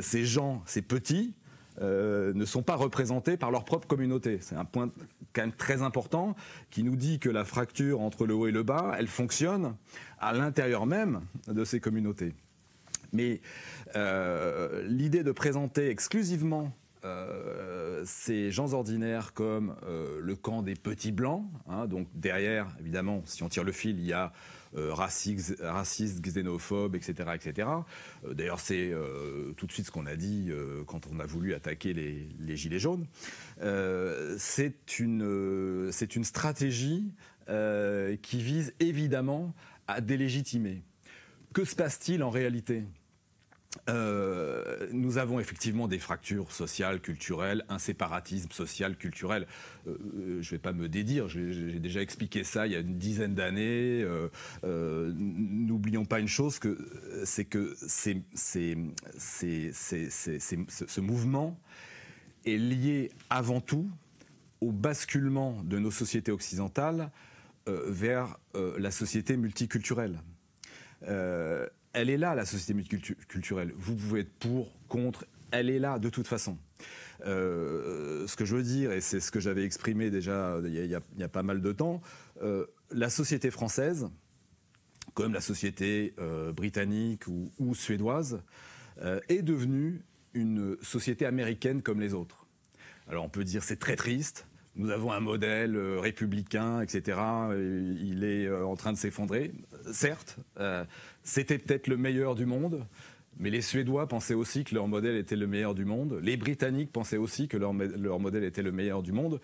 ces 0.00 0.24
gens, 0.24 0.64
ces 0.66 0.82
petits, 0.82 1.32
euh, 1.80 2.32
ne 2.34 2.44
sont 2.44 2.62
pas 2.62 2.76
représentés 2.76 3.36
par 3.36 3.50
leur 3.50 3.64
propre 3.64 3.86
communauté. 3.86 4.38
C'est 4.40 4.56
un 4.56 4.64
point 4.64 4.90
quand 5.32 5.42
même 5.42 5.52
très 5.52 5.82
important 5.82 6.36
qui 6.70 6.82
nous 6.82 6.96
dit 6.96 7.18
que 7.18 7.30
la 7.30 7.44
fracture 7.44 8.00
entre 8.00 8.26
le 8.26 8.34
haut 8.34 8.46
et 8.46 8.52
le 8.52 8.62
bas, 8.62 8.94
elle 8.98 9.06
fonctionne 9.06 9.74
à 10.18 10.32
l'intérieur 10.32 10.84
même 10.84 11.22
de 11.48 11.64
ces 11.64 11.80
communautés. 11.80 12.34
Mais 13.12 13.40
euh, 13.96 14.82
l'idée 14.86 15.22
de 15.22 15.32
présenter 15.32 15.88
exclusivement 15.88 16.72
euh, 17.04 17.71
ces 18.04 18.50
gens 18.50 18.72
ordinaires 18.72 19.32
comme 19.32 19.74
le 20.20 20.36
camp 20.36 20.62
des 20.62 20.74
petits 20.74 21.12
blancs, 21.12 21.44
hein, 21.68 21.86
donc 21.86 22.08
derrière, 22.14 22.74
évidemment, 22.80 23.22
si 23.24 23.42
on 23.42 23.48
tire 23.48 23.64
le 23.64 23.72
fil, 23.72 23.98
il 23.98 24.06
y 24.06 24.12
a 24.12 24.32
euh, 24.74 24.94
raciste, 24.94 25.56
raciste, 25.60 26.22
xénophobe, 26.22 26.96
etc. 26.96 27.30
etc. 27.34 27.68
Euh, 28.24 28.32
d'ailleurs, 28.32 28.58
c'est 28.58 28.90
euh, 28.90 29.52
tout 29.52 29.66
de 29.66 29.72
suite 29.72 29.84
ce 29.84 29.90
qu'on 29.90 30.06
a 30.06 30.16
dit 30.16 30.50
quand 30.86 31.08
on 31.12 31.20
a 31.20 31.26
voulu 31.26 31.52
attaquer 31.52 31.92
les, 31.92 32.56
Gilets 32.56 32.78
jaunes. 32.78 33.06
c'est 34.38 34.96
une 34.96 36.24
stratégie 36.24 37.12
qui 37.46 38.42
vise 38.42 38.72
évidemment 38.80 39.54
à 39.88 40.00
délégitimer. 40.00 40.82
Que 41.52 41.64
se 41.64 41.76
passe-t-il 41.76 42.22
en 42.22 42.30
réalité? 42.30 42.84
Euh, 43.88 44.86
nous 44.92 45.18
avons 45.18 45.40
effectivement 45.40 45.88
des 45.88 45.98
fractures 45.98 46.52
sociales, 46.52 47.00
culturelles, 47.00 47.64
un 47.68 47.78
séparatisme 47.78 48.50
social, 48.52 48.96
culturel. 48.96 49.46
Euh, 49.88 49.96
je 50.40 50.46
ne 50.46 50.50
vais 50.50 50.58
pas 50.58 50.72
me 50.72 50.88
dédire, 50.88 51.28
j'ai 51.28 51.78
déjà 51.80 52.00
expliqué 52.02 52.44
ça 52.44 52.66
il 52.66 52.72
y 52.72 52.76
a 52.76 52.80
une 52.80 52.98
dizaine 52.98 53.34
d'années. 53.34 54.04
Euh, 54.04 55.12
n'oublions 55.16 56.04
pas 56.04 56.20
une 56.20 56.28
chose, 56.28 56.60
c'est 57.24 57.44
que 57.44 57.74
ce 57.80 58.20
mouvement 61.00 61.58
est 62.44 62.58
lié 62.58 63.10
avant 63.30 63.60
tout 63.60 63.90
au 64.60 64.70
basculement 64.70 65.62
de 65.64 65.78
nos 65.78 65.90
sociétés 65.90 66.30
occidentales 66.30 67.10
vers 67.66 68.36
la 68.54 68.90
société 68.90 69.36
multiculturelle 69.36 70.18
elle 71.92 72.10
est 72.10 72.18
là, 72.18 72.34
la 72.34 72.44
société 72.44 72.74
multiculturelle. 72.74 73.72
Vous 73.76 73.94
pouvez 73.94 74.20
être 74.20 74.32
pour, 74.38 74.72
contre, 74.88 75.26
elle 75.50 75.70
est 75.70 75.78
là 75.78 75.98
de 75.98 76.08
toute 76.08 76.26
façon. 76.26 76.58
Euh, 77.24 78.26
ce 78.26 78.36
que 78.36 78.44
je 78.44 78.56
veux 78.56 78.62
dire, 78.62 78.92
et 78.92 79.00
c'est 79.00 79.20
ce 79.20 79.30
que 79.30 79.40
j'avais 79.40 79.64
exprimé 79.64 80.10
déjà 80.10 80.58
il 80.64 80.72
y, 80.74 80.94
a, 81.24 81.28
pas 81.28 81.42
mal 81.42 81.60
de 81.60 81.72
temps, 81.72 82.00
euh, 82.42 82.66
la 82.90 83.10
société 83.10 83.50
française, 83.50 84.08
comme 85.14 85.32
la 85.32 85.40
société 85.40 86.14
euh, 86.18 86.52
britannique 86.52 87.26
ou, 87.28 87.74
suédoise, 87.74 88.42
est 89.28 89.42
devenue 89.42 90.02
une 90.34 90.76
société 90.82 91.24
américaine 91.24 91.82
comme 91.82 91.98
les 91.98 92.12
autres. 92.12 92.46
Alors 93.08 93.24
on 93.24 93.28
peut 93.28 93.42
dire 93.42 93.64
c'est 93.64 93.78
très 93.78 93.96
triste, 93.96 94.46
nous 94.76 94.90
avons 94.90 95.12
un 95.12 95.20
modèle 95.20 95.76
euh, 95.76 96.00
républicain, 96.00 96.80
etc. 96.80 97.18
Il 97.52 98.24
est 98.24 98.46
euh, 98.46 98.64
en 98.66 98.74
train 98.76 98.92
de 98.92 98.98
s'effondrer. 98.98 99.52
Certes, 99.92 100.36
euh, 100.58 100.84
c'était 101.22 101.58
peut-être 101.58 101.88
le 101.88 101.96
meilleur 101.96 102.34
du 102.34 102.46
monde, 102.46 102.86
mais 103.38 103.50
les 103.50 103.60
Suédois 103.60 104.08
pensaient 104.08 104.34
aussi 104.34 104.64
que 104.64 104.74
leur 104.74 104.88
modèle 104.88 105.16
était 105.16 105.36
le 105.36 105.46
meilleur 105.46 105.74
du 105.74 105.84
monde. 105.84 106.18
Les 106.22 106.36
Britanniques 106.36 106.90
pensaient 106.90 107.18
aussi 107.18 107.48
que 107.48 107.56
leur, 107.56 107.72
modèle 107.72 108.44
était 108.44 108.62
le 108.62 108.72
meilleur 108.72 109.02
du 109.02 109.12
monde. 109.12 109.40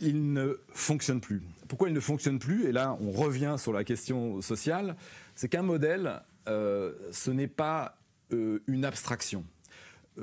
il 0.00 0.32
ne 0.32 0.58
fonctionne 0.72 1.20
plus. 1.20 1.42
Pourquoi 1.68 1.88
il 1.88 1.94
ne 1.94 2.00
fonctionne 2.00 2.38
plus? 2.38 2.66
Et 2.66 2.72
là, 2.72 2.96
on 3.00 3.10
revient 3.10 3.56
sur 3.58 3.72
la 3.72 3.82
question 3.82 4.40
sociale. 4.40 4.96
C'est 5.34 5.48
qu'un 5.48 5.62
modèle, 5.62 6.22
ce 6.46 7.30
n'est 7.30 7.48
pas 7.48 7.96
une 8.30 8.84
abstraction. 8.84 9.44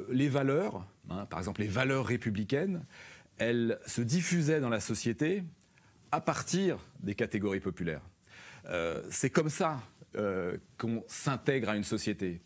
les 0.10 0.30
valeurs, 0.30 0.86
hein, 1.10 1.26
par 1.26 1.40
exemple 1.40 1.62
les 1.62 1.68
valeurs 1.68 2.06
républicaines, 2.06 2.86
elle 3.40 3.80
se 3.86 4.02
diffusait 4.02 4.60
dans 4.60 4.70
la 4.70 4.80
société 4.82 5.44
à 6.12 6.22
partir 6.22 6.78
des 7.00 7.16
catégories 7.16 7.60
populaires. 7.60 8.02
Euh, 8.68 9.02
c'est 9.10 9.30
comme 9.30 9.50
ça 9.50 9.82
euh, 10.16 10.58
qu'on 10.78 11.04
s'intègre 11.08 11.70
à 11.70 11.76
une 11.76 11.84
société. 11.84 12.42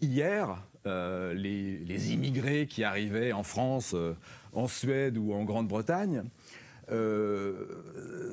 Hier, 0.00 0.62
euh, 0.86 1.32
les, 1.32 2.12
immigrés 2.12 2.66
qui 2.66 2.84
arrivaient 2.84 3.32
en 3.32 3.42
France, 3.42 3.96
en 4.52 4.68
Suède 4.68 5.16
ou 5.16 5.32
en 5.32 5.44
Grande-Bretagne 5.44 6.24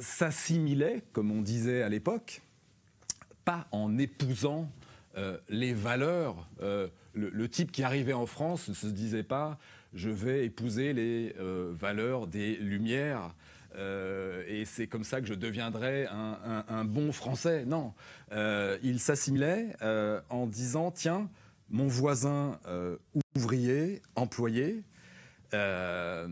s'assimilaient, 0.02 1.04
comme 1.14 1.32
on 1.32 1.42
disait 1.42 1.84
à 1.84 1.90
l'époque, 1.90 2.42
pas 3.46 3.68
en 3.72 3.98
épousant 3.98 4.70
les 5.48 5.74
valeurs. 5.74 6.50
le, 7.14 7.48
type 7.48 7.72
qui 7.72 7.84
arrivait 7.84 8.12
en 8.12 8.26
France 8.26 8.68
ne 8.68 8.74
se 8.74 8.88
disait 8.88 9.24
pas 9.24 9.58
je 9.94 10.10
vais 10.10 10.46
épouser 10.46 10.94
les 10.94 11.36
euh, 11.40 11.72
valeurs 11.74 12.28
des 12.28 12.56
Lumières 12.56 13.36
et 14.48 14.66
c'est 14.66 14.88
comme 14.88 15.06
ça 15.06 15.22
que 15.22 15.28
je 15.28 15.34
deviendrai 15.34 16.06
un, 16.06 16.84
bon 16.84 17.14
Français. 17.14 17.64
Non, 17.64 17.94
il 18.84 19.00
s'assimilait 19.00 19.78
en 20.30 20.46
disant 20.46 20.92
tiens, 20.92 21.30
mon 21.70 21.88
voisin 21.88 22.60
ouvrier, 23.34 24.02
employé, 24.18 24.84
a 25.54 26.28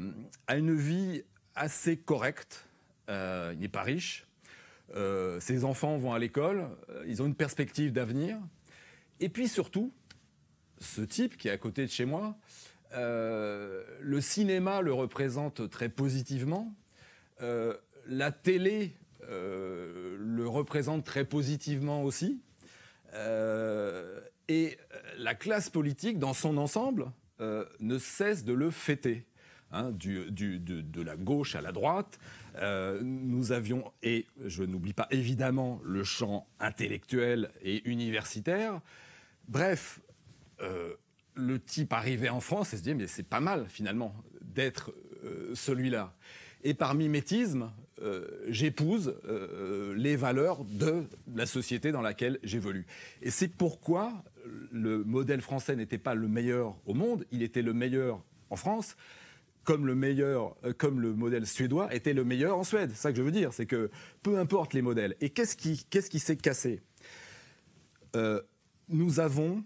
une 0.49 0.75
vie 0.75 1.23
assez 1.55 1.95
correcte. 1.95 2.65
il 3.07 3.57
n'est 3.57 3.69
pas 3.69 3.83
riche. 3.83 4.27
ses 5.39 5.63
enfants 5.63 5.97
vont 5.97 6.11
à 6.11 6.19
l'école. 6.19 6.67
ils 7.07 7.21
ont 7.21 7.25
une 7.25 7.35
perspective 7.35 7.93
d'avenir. 7.93 8.37
Et 9.19 9.29
puis 9.29 9.47
surtout, 9.47 9.93
ce 10.79 11.01
type 11.01 11.37
qui 11.37 11.47
est 11.47 11.51
à 11.51 11.57
côté 11.57 11.85
de 11.85 11.91
chez 11.91 12.05
moi, 12.05 12.35
euh, 12.35 12.68
le 12.95 14.19
cinéma 14.21 14.81
le 14.81 14.93
représente 14.93 15.69
très 15.69 15.89
positivement, 15.89 16.73
euh, 17.41 17.75
la 18.07 18.31
télé 18.31 18.93
euh, 19.29 20.17
le 20.19 20.47
représente 20.47 21.05
très 21.05 21.25
positivement 21.25 22.03
aussi, 22.03 22.41
et 24.47 24.77
la 25.17 25.35
classe 25.35 25.69
politique 25.69 26.19
dans 26.19 26.33
son 26.33 26.57
ensemble 26.57 27.11
ne 27.39 27.97
cesse 27.97 28.45
de 28.45 28.53
le 28.53 28.69
fêter. 28.69 29.25
Hein, 29.71 29.91
de, 29.91 31.01
la 31.03 31.15
gauche 31.15 31.55
à 31.55 31.61
la 31.61 31.71
droite. 31.71 32.19
nous 33.01 33.51
avions, 33.51 33.91
et 34.03 34.25
je 34.45 34.63
n'oublie 34.63 34.93
pas 34.93 35.07
évidemment 35.11 35.79
le 35.83 36.03
champ 36.03 36.47
intellectuel 36.59 37.51
et 37.61 37.87
universitaire. 37.89 38.81
Bref, 39.47 39.99
euh, 40.61 40.93
le 41.39 41.59
type 41.59 41.93
arrivait 41.93 42.29
en 42.29 42.39
France 42.39 42.73
et 42.73 42.77
se 42.77 42.83
disait 42.83 42.95
mais 42.95 43.07
c'est 43.07 43.23
pas 43.23 43.39
mal 43.39 43.65
finalement 43.69 44.13
d'être 44.41 44.93
euh, 45.23 45.51
celui-là. 45.53 46.13
Et 46.63 46.73
par 46.73 46.93
mimétisme, 46.93 47.71
euh, 48.01 48.27
j'épouse 48.47 49.15
les 49.95 50.15
valeurs 50.15 50.65
de 50.65 51.05
la 51.33 51.45
société 51.45 51.91
dans 51.91 52.01
laquelle 52.01 52.39
j'évolue. 52.43 52.85
Et 53.21 53.31
c'est 53.31 53.47
pourquoi 53.47 54.23
le 54.71 55.03
modèle 55.03 55.41
français 55.41 55.75
n'était 55.75 55.97
pas 55.97 56.15
le 56.15 56.27
meilleur 56.27 56.77
au 56.85 56.93
monde, 56.93 57.25
il 57.31 57.43
était 57.43 57.61
le 57.61 57.73
meilleur 57.73 58.21
en 58.49 58.55
France, 58.55 58.97
comme 59.63 59.85
le 59.85 59.95
meilleur, 59.95 60.55
comme 60.77 60.99
le 60.99 61.13
modèle 61.13 61.45
suédois 61.45 61.93
était 61.93 62.13
le 62.13 62.23
meilleur 62.23 62.57
en 62.57 62.63
Suède. 62.63 62.89
C'est 62.93 63.01
ça 63.01 63.11
que 63.11 63.17
je 63.17 63.23
veux 63.23 63.31
dire, 63.31 63.53
c'est 63.53 63.65
que 63.65 63.89
peu 64.23 64.37
importe 64.39 64.73
les 64.73 64.81
modèles. 64.81 65.15
Et 65.21 65.29
qu'est-ce 65.29 65.55
qui, 65.55 65.85
qu'est-ce 65.89 66.09
qui 66.09 66.19
s'est 66.19 66.37
cassé? 66.37 66.81
Nous 68.89 69.19
avons 69.19 69.63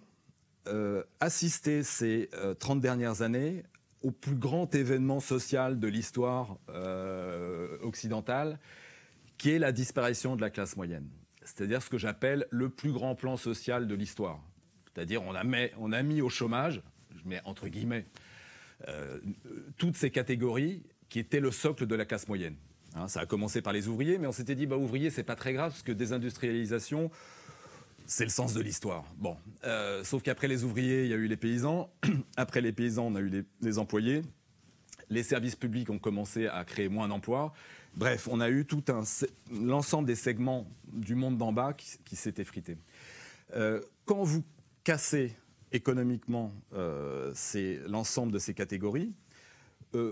euh, 0.67 1.03
assisté 1.19 1.83
ces 1.83 2.29
30 2.59 2.77
euh, 2.77 2.81
dernières 2.81 3.21
années 3.21 3.63
au 4.01 4.11
plus 4.11 4.35
grand 4.35 4.73
événement 4.75 5.19
social 5.19 5.79
de 5.79 5.87
l'histoire 5.87 6.57
euh, 6.69 7.77
occidentale, 7.81 8.59
qui 9.37 9.51
est 9.51 9.59
la 9.59 9.71
disparition 9.71 10.35
de 10.35 10.41
la 10.41 10.49
classe 10.49 10.75
moyenne. 10.75 11.07
C'est-à-dire 11.43 11.81
ce 11.81 11.89
que 11.89 11.97
j'appelle 11.97 12.47
le 12.49 12.69
plus 12.69 12.91
grand 12.91 13.15
plan 13.15 13.37
social 13.37 13.87
de 13.87 13.95
l'histoire. 13.95 14.39
C'est-à-dire 14.93 15.21
on, 15.23 15.33
a 15.91 16.03
mis 16.03 16.21
au 16.21 16.29
chômage, 16.29 16.81
je 17.15 17.27
mets 17.27 17.41
entre 17.45 17.67
guillemets, 17.67 18.05
toutes 19.77 19.95
ces 19.95 20.11
catégories 20.11 20.83
qui 21.09 21.19
étaient 21.19 21.39
le 21.39 21.51
socle 21.51 21.87
de 21.87 21.95
la 21.95 22.05
classe 22.05 22.27
moyenne. 22.27 22.55
Hein, 22.95 23.07
ça 23.07 23.21
a 23.21 23.25
commencé 23.25 23.61
par 23.61 23.73
les 23.73 23.87
ouvriers, 23.87 24.17
mais 24.17 24.27
on 24.27 24.31
s'était 24.31 24.55
dit, 24.55 24.67
bah, 24.67 24.77
ouvriers, 24.77 25.09
c'est 25.09 25.23
pas 25.23 25.35
très 25.35 25.53
grave, 25.53 25.71
parce 25.71 25.81
que 25.81 25.91
désindustrialisation, 25.91 27.09
c'est 28.05 28.23
le 28.23 28.29
sens 28.29 28.53
de 28.53 28.61
l'histoire. 28.61 29.05
Bon, 29.17 29.37
euh, 29.63 30.03
sauf 30.03 30.21
qu'après 30.23 30.47
les 30.47 30.63
ouvriers, 30.63 31.03
il 31.03 31.09
y 31.09 31.13
a 31.13 31.17
eu 31.17 31.27
les 31.27 31.37
paysans. 31.37 31.89
Après 32.37 32.61
les 32.61 32.71
paysans, 32.71 33.07
on 33.07 33.15
a 33.15 33.19
eu 33.19 33.45
les, 33.61 33.77
employés. 33.77 34.21
Les 35.09 35.23
services 35.23 35.55
publics 35.55 35.89
ont 35.89 35.99
commencé 35.99 36.47
à 36.47 36.63
créer 36.65 36.89
moins 36.89 37.07
d'emplois. 37.07 37.53
Bref, 37.95 38.27
on 38.29 38.39
a 38.39 38.49
eu 38.49 38.65
tout 38.65 38.83
l'ensemble 39.51 40.07
des 40.07 40.15
segments 40.15 40.67
du 40.91 41.15
monde 41.15 41.37
d'en 41.37 41.53
bas 41.53 41.73
qui, 41.73 42.15
s'est 42.15 42.33
effrité. 42.37 42.77
Euh, 43.55 43.81
quand 44.05 44.23
vous 44.23 44.43
cassez 44.83 45.35
économiquement 45.71 46.53
euh, 46.73 47.33
l'ensemble 47.87 48.31
de 48.31 48.39
ces 48.39 48.53
catégories, 48.53 49.13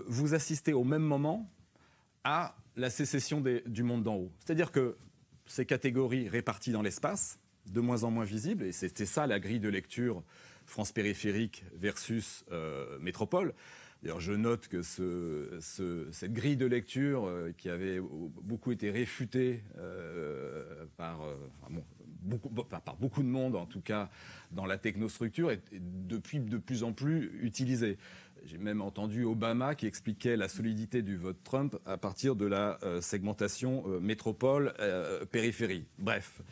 vous 0.06 0.34
assistez 0.34 0.72
au 0.72 0.84
même 0.84 1.02
moment 1.02 1.50
à 2.22 2.54
la 2.76 2.88
sécession 2.88 3.42
du 3.66 3.82
monde 3.82 4.04
d'en 4.04 4.14
haut. 4.14 4.32
C'est-à-dire 4.38 4.70
que 4.70 4.96
ces 5.46 5.66
catégories 5.66 6.28
réparties 6.28 6.70
dans 6.70 6.82
l'espace 6.82 7.40
de 7.66 7.80
moins 7.80 8.04
en 8.04 8.10
moins 8.10 8.24
visible, 8.24 8.64
et 8.64 8.72
c'était 8.72 9.06
ça 9.06 9.26
la 9.26 9.40
grille 9.40 9.60
de 9.60 9.68
lecture 9.68 10.22
France 10.66 10.92
périphérique 10.92 11.64
versus 11.74 12.44
euh, 12.50 12.98
métropole. 12.98 13.54
D'ailleurs, 14.02 14.20
je 14.20 14.32
note 14.32 14.66
que 14.66 14.82
cette 14.82 16.32
grille 16.32 16.56
de 16.56 16.66
lecture 16.66 17.26
euh, 17.26 17.52
qui 17.56 17.68
avait 17.68 18.00
beaucoup 18.00 18.72
été 18.72 18.90
réfutée 18.90 19.62
euh, 19.78 20.86
par, 20.96 21.20
beaucoup, 22.22 22.48
par 22.48 22.96
beaucoup 22.96 23.22
de 23.22 23.28
monde, 23.28 23.54
en 23.54 23.66
tout 23.66 23.80
cas 23.80 24.10
dans 24.50 24.66
la 24.66 24.76
technostructure, 24.76 25.52
est, 25.52 25.62
depuis 25.72 26.40
de 26.40 26.58
plus 26.58 26.82
en 26.82 26.92
plus 26.92 27.30
utilisée. 27.42 27.96
J'ai 28.44 28.58
même 28.58 28.82
entendu 28.82 29.22
Obama 29.24 29.76
qui 29.76 29.86
expliquait 29.86 30.36
la 30.36 30.48
solidité 30.48 31.02
du 31.02 31.16
vote 31.16 31.38
Trump 31.44 31.78
à 31.86 31.96
partir 31.96 32.34
de 32.34 32.46
la 32.46 32.80
segmentation 33.00 33.86
métropole-périphérie. 34.00 35.84
Bref. 36.00 36.42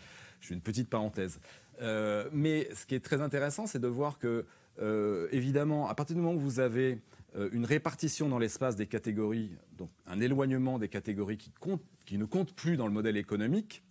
Je 0.41 0.49
fais 0.49 0.55
une 0.55 0.61
petite 0.61 0.89
parenthèse. 0.89 1.41
Euh, 1.81 2.29
mais 2.33 2.69
ce 2.75 2.87
qui 2.87 2.95
est 2.95 3.05
très 3.05 3.21
intéressant, 3.21 3.67
c'est 3.67 3.79
de 3.79 3.89
voir 3.89 4.19
que, 4.19 4.45
euh, 4.81 5.29
évidemment, 5.33 5.89
à 5.89 5.95
partir 5.95 6.17
du 6.17 6.23
moment 6.23 6.35
où 6.35 6.41
vous 6.41 6.61
avez 6.61 7.01
euh, 7.37 7.49
une 7.53 7.65
répartition 7.65 8.29
dans 8.29 8.39
l'espace 8.39 8.77
des 8.77 8.87
catégories, 8.87 9.51
donc 9.79 9.91
un 10.07 10.21
éloignement 10.21 10.79
des 10.79 10.89
catégories 10.89 11.39
qui, 11.39 12.19
ne 12.19 12.25
comptent 12.25 12.55
plus 12.55 12.77
dans 12.77 12.87
le 12.87 12.93
modèle 12.93 13.17
économique, 13.17 13.83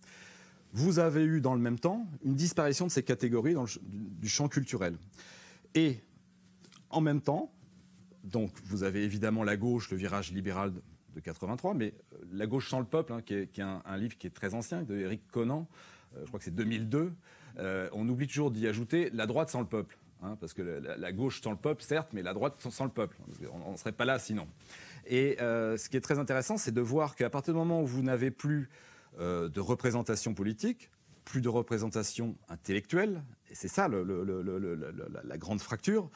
vous 0.72 0.98
avez 1.00 1.24
eu 1.24 1.40
dans 1.40 1.54
le 1.54 1.60
même 1.60 1.78
temps 1.78 2.06
une 2.24 2.34
disparition 2.34 2.86
de 2.86 2.92
ces 2.92 3.02
catégories 3.02 3.54
dans 3.54 3.64
du 3.82 4.28
champ 4.28 4.48
culturel. 4.48 4.96
Et 5.74 5.98
en 6.90 7.00
même 7.00 7.20
temps, 7.20 7.52
donc 8.22 8.52
vous 8.64 8.84
avez 8.84 9.02
évidemment 9.02 9.42
la 9.42 9.56
gauche, 9.56 9.90
le 9.90 9.96
virage 9.96 10.32
libéral 10.32 10.72
de 11.14 11.20
83, 11.20 11.74
mais 11.74 11.94
La 12.32 12.46
gauche 12.46 12.68
sans 12.68 12.78
le 12.78 12.84
peuple, 12.84 13.12
hein, 13.12 13.22
qui 13.22 13.34
est, 13.34 13.58
un, 13.60 13.96
livre 13.96 14.16
qui 14.16 14.26
est 14.26 14.30
très 14.30 14.54
ancien, 14.54 14.82
de 14.82 14.96
Eric 14.96 15.26
Conan, 15.32 15.66
je 16.18 16.26
crois 16.26 16.38
que 16.38 16.44
c'est 16.44 16.54
2002, 16.54 17.12
euh, 17.58 17.88
on 17.92 18.08
oublie 18.08 18.26
toujours 18.26 18.50
d'y 18.50 18.66
ajouter 18.66 19.10
la 19.12 19.26
droite 19.26 19.50
sans 19.50 19.60
le 19.60 19.66
peuple. 19.66 19.96
Hein, 20.22 20.36
parce 20.38 20.52
que 20.52 20.60
la, 20.62 21.12
gauche 21.12 21.40
sans 21.40 21.52
le 21.52 21.56
peuple, 21.56 21.82
certes, 21.82 22.10
mais 22.12 22.22
la 22.22 22.34
droite 22.34 22.54
sans 22.70 22.84
le 22.84 22.90
peuple. 22.90 23.16
On 23.64 23.72
ne 23.72 23.76
serait 23.78 23.92
pas 23.92 24.04
là 24.04 24.18
sinon. 24.18 24.46
Et 25.06 25.40
euh, 25.40 25.78
ce 25.78 25.88
qui 25.88 25.96
est 25.96 26.02
très 26.02 26.18
intéressant, 26.18 26.58
c'est 26.58 26.72
de 26.72 26.80
voir 26.82 27.16
qu'à 27.16 27.30
partir 27.30 27.54
du 27.54 27.58
moment 27.58 27.80
où 27.80 27.86
vous 27.86 28.02
n'avez 28.02 28.30
plus 28.30 28.68
de 29.18 29.60
représentation 29.60 30.34
politique, 30.34 30.88
plus 31.24 31.40
de 31.40 31.48
représentation 31.48 32.36
intellectuelle, 32.48 33.22
et 33.50 33.54
c'est 33.54 33.68
ça 33.68 33.88
la 33.88 35.36
grande 35.36 35.60
fracture, 35.60 36.08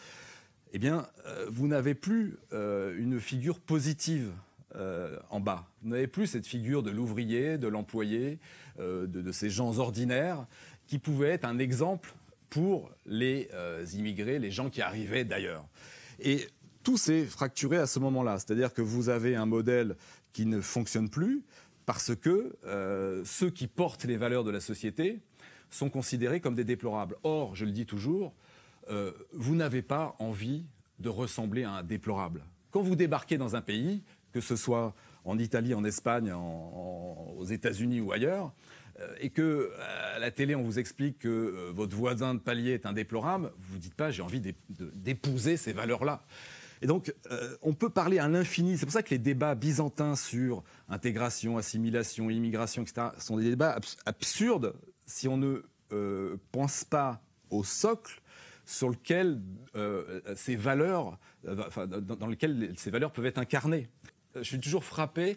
eh 0.73 0.79
bien, 0.79 1.09
vous 1.49 1.67
n'avez 1.67 1.95
plus 1.95 2.39
une 2.53 3.19
figure 3.19 3.59
positive 3.59 4.31
euh, 4.77 5.19
en 5.31 5.41
bas. 5.41 5.69
Vous 5.83 5.91
n'avez 5.91 6.07
plus 6.07 6.27
cette 6.27 6.47
figure 6.47 6.83
de 6.83 6.91
l'ouvrier, 6.91 7.59
de 7.59 7.69
l'employé, 7.69 8.39
euh, 8.81 9.07
de, 9.07 9.31
ces 9.31 9.49
gens 9.49 9.79
ordinaires 9.79 10.47
qui 10.87 10.99
pouvaient 10.99 11.31
être 11.31 11.45
un 11.45 11.59
exemple 11.59 12.13
pour 12.51 12.91
les 13.07 13.49
euh, 13.53 13.87
immigrés, 13.95 14.39
les 14.39 14.51
gens 14.51 14.71
qui 14.71 14.83
arrivaient 14.83 15.25
d'ailleurs. 15.25 15.65
Et 16.19 16.49
tout 16.83 16.97
s'est 16.97 17.25
fracturé 17.25 17.77
à 17.77 17.87
ce 17.87 18.01
moment-là. 18.01 18.39
C'est-à-dire 18.39 18.75
que 18.75 18.83
vous 18.83 19.09
avez 19.09 19.37
un 19.37 19.47
modèle 19.47 19.97
qui 20.33 20.45
ne 20.45 20.61
fonctionne 20.61 21.09
plus 21.09 21.43
parce 21.87 22.15
que 22.15 22.57
ceux 23.25 23.51
qui 23.51 23.67
portent 23.67 24.05
les 24.05 24.17
valeurs 24.17 24.43
de 24.43 24.51
la 24.51 24.61
société 24.61 25.21
sont 25.71 25.91
considérés 25.91 26.41
comme 26.41 26.55
des 26.55 26.65
déplorables. 26.65 27.17
Or, 27.23 27.55
je 27.55 27.65
le 27.65 27.73
dis 27.73 27.87
toujours, 27.87 28.33
vous 29.33 29.55
n'avez 29.55 29.83
pas 29.83 30.17
envie 30.19 30.65
de 30.99 31.09
ressembler 31.09 31.65
à 31.65 31.73
un 31.73 31.83
déplorable. 31.83 32.43
Quand 32.75 32.83
vous 32.83 32.97
débarquez 32.97 33.39
dans 33.39 33.55
un 33.55 33.61
pays, 33.61 34.03
que 34.35 34.41
ce 34.41 34.57
soit 34.57 34.95
en 35.25 35.39
Italie, 35.39 35.75
en 35.75 35.85
Espagne, 35.85 36.33
aux 36.33 37.45
États-Unis 37.45 38.01
ou 38.01 38.11
ailleurs, 38.11 38.53
euh, 39.01 39.15
et 39.21 39.31
que 39.31 39.71
à 40.15 40.19
la 40.19 40.33
télé 40.33 40.57
on 40.57 40.63
vous 40.65 40.81
explique 40.81 41.21
que 41.21 41.29
euh, 41.29 41.73
votre 41.73 41.97
voisin 41.97 42.35
de 42.35 42.41
palier 42.41 42.73
est 42.73 42.85
un 42.85 42.93
déplorable, 42.93 43.53
vous 43.59 43.77
ne 43.77 43.81
dites 43.81 43.95
pas 43.95 44.11
j'ai 44.11 44.23
envie 44.23 44.41
d'épouser 44.69 45.57
ces 45.57 45.73
valeurs-là. 45.73 46.25
Et 46.83 46.87
donc, 46.87 47.15
euh, 47.31 47.57
on 47.63 47.73
peut 47.73 47.89
parler 47.89 48.19
à 48.19 48.29
l'infini. 48.29 48.77
C'est 48.77 48.85
pour 48.85 48.93
ça 48.93 49.03
que 49.03 49.11
les 49.11 49.19
débats 49.19 49.55
byzantins 49.55 50.17
sur 50.17 50.65
intégration, 50.89 51.57
assimilation, 51.57 52.29
immigration, 52.29 52.83
etc., 52.83 53.07
sont 53.19 53.39
des 53.39 53.45
débats 53.45 53.79
absurdes 54.05 54.75
si 55.07 55.29
on 55.29 55.37
ne 55.37 55.63
pense 56.51 56.83
pas 56.85 57.23
au 57.51 57.63
socle 57.63 58.21
sur 58.67 58.91
lequel 58.91 59.41
ces 60.35 60.57
valeurs, 60.57 61.19
dans 61.45 62.27
lequel 62.27 62.75
ces 62.77 62.91
valeurs 62.91 63.13
peuvent 63.13 63.27
être 63.27 63.39
incarnées 63.39 63.89
je 64.37 64.43
suis 64.43 64.61
toujours 64.61 64.85
frappé 64.85 65.37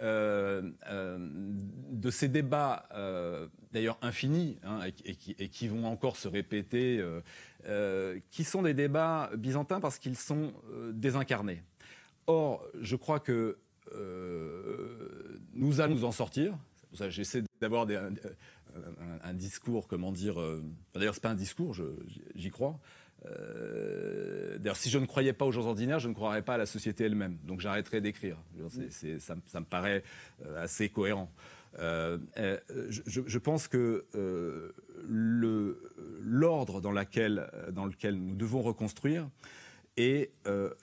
euh, 0.00 0.62
euh, 0.88 1.16
de 1.20 2.10
ces 2.10 2.26
débats, 2.26 2.88
euh, 2.94 3.46
d'ailleurs 3.72 3.98
infinis, 4.02 4.58
hein, 4.64 4.80
et, 5.04 5.14
qui, 5.48 5.68
vont 5.68 5.84
encore 5.84 6.16
se 6.16 6.28
répéter, 6.28 7.04
qui 8.30 8.44
sont 8.44 8.62
des 8.62 8.74
débats 8.74 9.30
byzantins 9.36 9.80
parce 9.80 9.98
qu'ils 9.98 10.16
sont 10.16 10.52
désincarnés. 10.92 11.62
Or, 12.26 12.64
je 12.80 12.96
crois 12.96 13.20
que 13.20 13.58
nous 15.54 15.80
allons 15.80 15.94
nous 15.94 16.04
en 16.04 16.12
sortir. 16.12 16.56
J'essaie 17.08 17.42
d'avoir 17.60 17.86
un, 17.88 18.14
un, 19.22 19.34
discours, 19.34 19.86
comment 19.86 20.10
dire. 20.10 20.36
D'ailleurs, 20.94 21.14
c'est 21.14 21.22
pas 21.22 21.30
un 21.30 21.34
discours, 21.34 21.76
j'y 22.34 22.50
crois. 22.50 22.80
D'ailleurs, 23.24 24.76
si 24.76 24.90
je 24.90 24.98
ne 24.98 25.06
croyais 25.06 25.32
pas 25.32 25.44
aux 25.44 25.52
gens 25.52 25.66
ordinaires, 25.66 25.98
je 25.98 26.08
ne 26.08 26.14
croirais 26.14 26.42
pas 26.42 26.54
à 26.54 26.58
la 26.58 26.66
société 26.66 27.04
elle-même. 27.04 27.38
Donc 27.44 27.60
j'arrêterai 27.60 28.00
d'écrire. 28.00 28.36
Ça, 29.18 29.34
ça, 29.46 29.60
me 29.60 29.64
paraît 29.64 30.02
assez 30.56 30.88
cohérent. 30.88 31.30
Euh, 31.78 32.18
euh, 32.36 32.58
je, 32.90 33.38
pense 33.38 33.66
que 33.66 34.04
euh, 34.14 34.72
l'ordre 36.20 36.80
dans, 36.80 36.92
dans, 36.92 37.86
lequel 37.86 38.14
nous 38.14 38.34
devons 38.34 38.62
reconstruire 38.62 39.28
est 39.96 40.30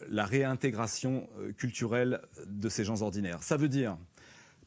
la 0.10 0.26
réintégration 0.26 1.28
culturelle 1.58 2.22
de 2.46 2.70
ces 2.70 2.84
gens 2.84 3.02
ordinaires. 3.02 3.44
Ça 3.44 3.58
veut 3.58 3.70
dire 3.70 3.98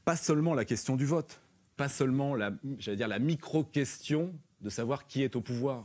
pas 0.04 0.16
seulement 0.16 0.54
la 0.54 0.64
question 0.64 0.96
du 0.96 1.06
vote, 1.06 1.40
pas 1.76 1.88
seulement 1.88 2.34
la, 2.34 2.50
dire, 2.62 3.06
la 3.06 3.20
micro-question 3.20 4.34
de 4.60 4.68
savoir 4.68 5.06
qui 5.06 5.22
est 5.22 5.36
au 5.36 5.40
pouvoir. 5.40 5.84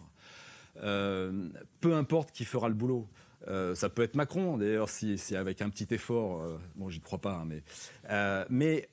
Peu 0.82 1.96
importe 1.96 2.32
qui 2.32 2.46
fera 2.46 2.70
le 2.70 2.76
boulot. 2.76 3.08
Euh, 3.48 3.76
ça 3.76 3.90
peut 3.90 4.02
être 4.02 4.16
Macron, 4.16 4.58
d'ailleurs, 4.58 4.90
si, 4.90 5.18
avec 5.36 5.62
un 5.62 5.70
petit 5.70 5.88
effort, 5.94 6.42
euh, 6.42 6.58
bon, 6.76 6.90
j'y 6.90 7.00
crois 7.00 7.20
pas, 7.20 7.36
hein, 7.36 7.46
mais, 7.46 7.64
euh, 8.10 8.46
mais 8.50 8.90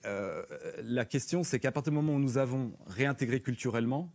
la 0.83 1.05
question, 1.05 1.43
c'est 1.43 1.59
qu'à 1.59 1.73
partir 1.73 1.93
du 1.93 1.97
moment 1.97 2.15
où 2.15 2.21
nous 2.21 2.39
avons 2.39 2.73
réintégré 2.87 3.41
culturellement, 3.41 4.13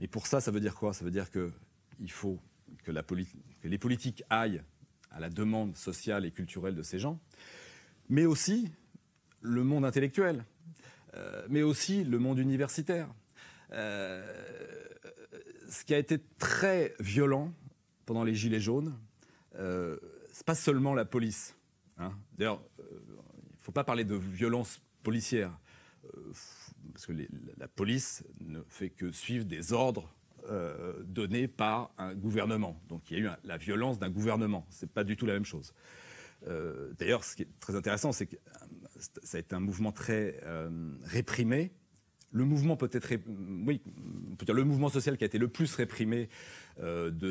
et 0.00 0.06
pour 0.06 0.26
ça, 0.26 0.40
ça 0.40 0.50
veut 0.50 0.60
dire 0.60 0.74
quoi? 0.74 0.92
Ça 0.92 1.04
veut 1.04 1.10
dire 1.10 1.26
qu'il 1.30 2.10
faut 2.10 2.38
que, 2.84 2.92
la 2.92 3.02
que 3.02 3.68
les 3.68 3.78
politiques 3.78 4.22
aillent 4.30 4.62
à 5.10 5.20
la 5.20 5.28
demande 5.28 5.76
sociale 5.76 6.24
et 6.24 6.30
culturelle 6.30 6.74
de 6.74 6.82
ces 6.82 6.98
gens, 6.98 7.18
mais 8.08 8.24
aussi 8.24 8.70
le 9.40 9.64
monde 9.64 9.84
intellectuel, 9.84 10.44
mais 11.48 11.62
aussi 11.62 12.04
le 12.04 12.18
monde 12.18 12.38
universitaire. 12.38 13.08
Ce 15.68 15.84
qui 15.84 15.94
a 15.94 15.98
été 15.98 16.18
très 16.38 16.94
violent 17.00 17.52
pendant 18.06 18.24
les 18.24 18.34
Gilets 18.34 18.60
jaunes, 18.60 18.98
euh, 19.56 19.98
c'est 20.32 20.46
pas 20.46 20.54
seulement 20.54 20.94
la 20.94 21.04
police. 21.04 21.56
Hein. 21.98 22.12
D'ailleurs, 22.36 22.62
euh, 22.80 22.84
il 22.90 23.56
ne 23.56 23.60
faut 23.60 23.72
pas 23.72 23.84
parler 23.84 24.04
de 24.04 24.14
violence 24.14 24.80
policière, 25.02 25.58
euh, 26.04 26.32
parce 26.92 27.06
que 27.06 27.12
la 27.58 27.68
police 27.68 28.24
ne 28.40 28.62
fait 28.68 28.90
que 28.90 29.12
suivre 29.12 29.44
des 29.44 29.72
ordres 29.72 30.14
donnés 31.04 31.46
par 31.46 31.90
un 31.98 32.14
gouvernement. 32.14 32.80
Donc 32.88 33.10
il 33.10 33.18
y 33.18 33.20
a 33.20 33.24
eu 33.24 33.28
la 33.44 33.58
violence 33.58 33.98
d'un 33.98 34.08
gouvernement. 34.08 34.66
Ce 34.70 34.86
n'est 34.86 34.90
pas 34.90 35.04
du 35.04 35.14
tout 35.14 35.26
la 35.26 35.34
même 35.34 35.44
chose. 35.44 35.74
D'ailleurs, 36.98 37.22
ce 37.22 37.36
qui 37.36 37.42
est 37.42 37.60
très 37.60 37.76
intéressant, 37.76 38.12
c'est 38.12 38.26
que 38.26 38.36
ça 38.96 39.36
a 39.36 39.40
été 39.40 39.54
un 39.54 39.60
mouvement 39.60 39.92
très 39.92 40.40
réprimé. 41.02 41.70
Le 42.32 42.44
mouvement 42.44 42.76
social 44.88 45.16
qui 45.16 45.24
a 45.24 45.26
été 45.26 45.38
le 45.38 45.48
plus 45.48 45.74
réprimé 45.74 46.28
euh, 46.80 47.10
de, 47.10 47.30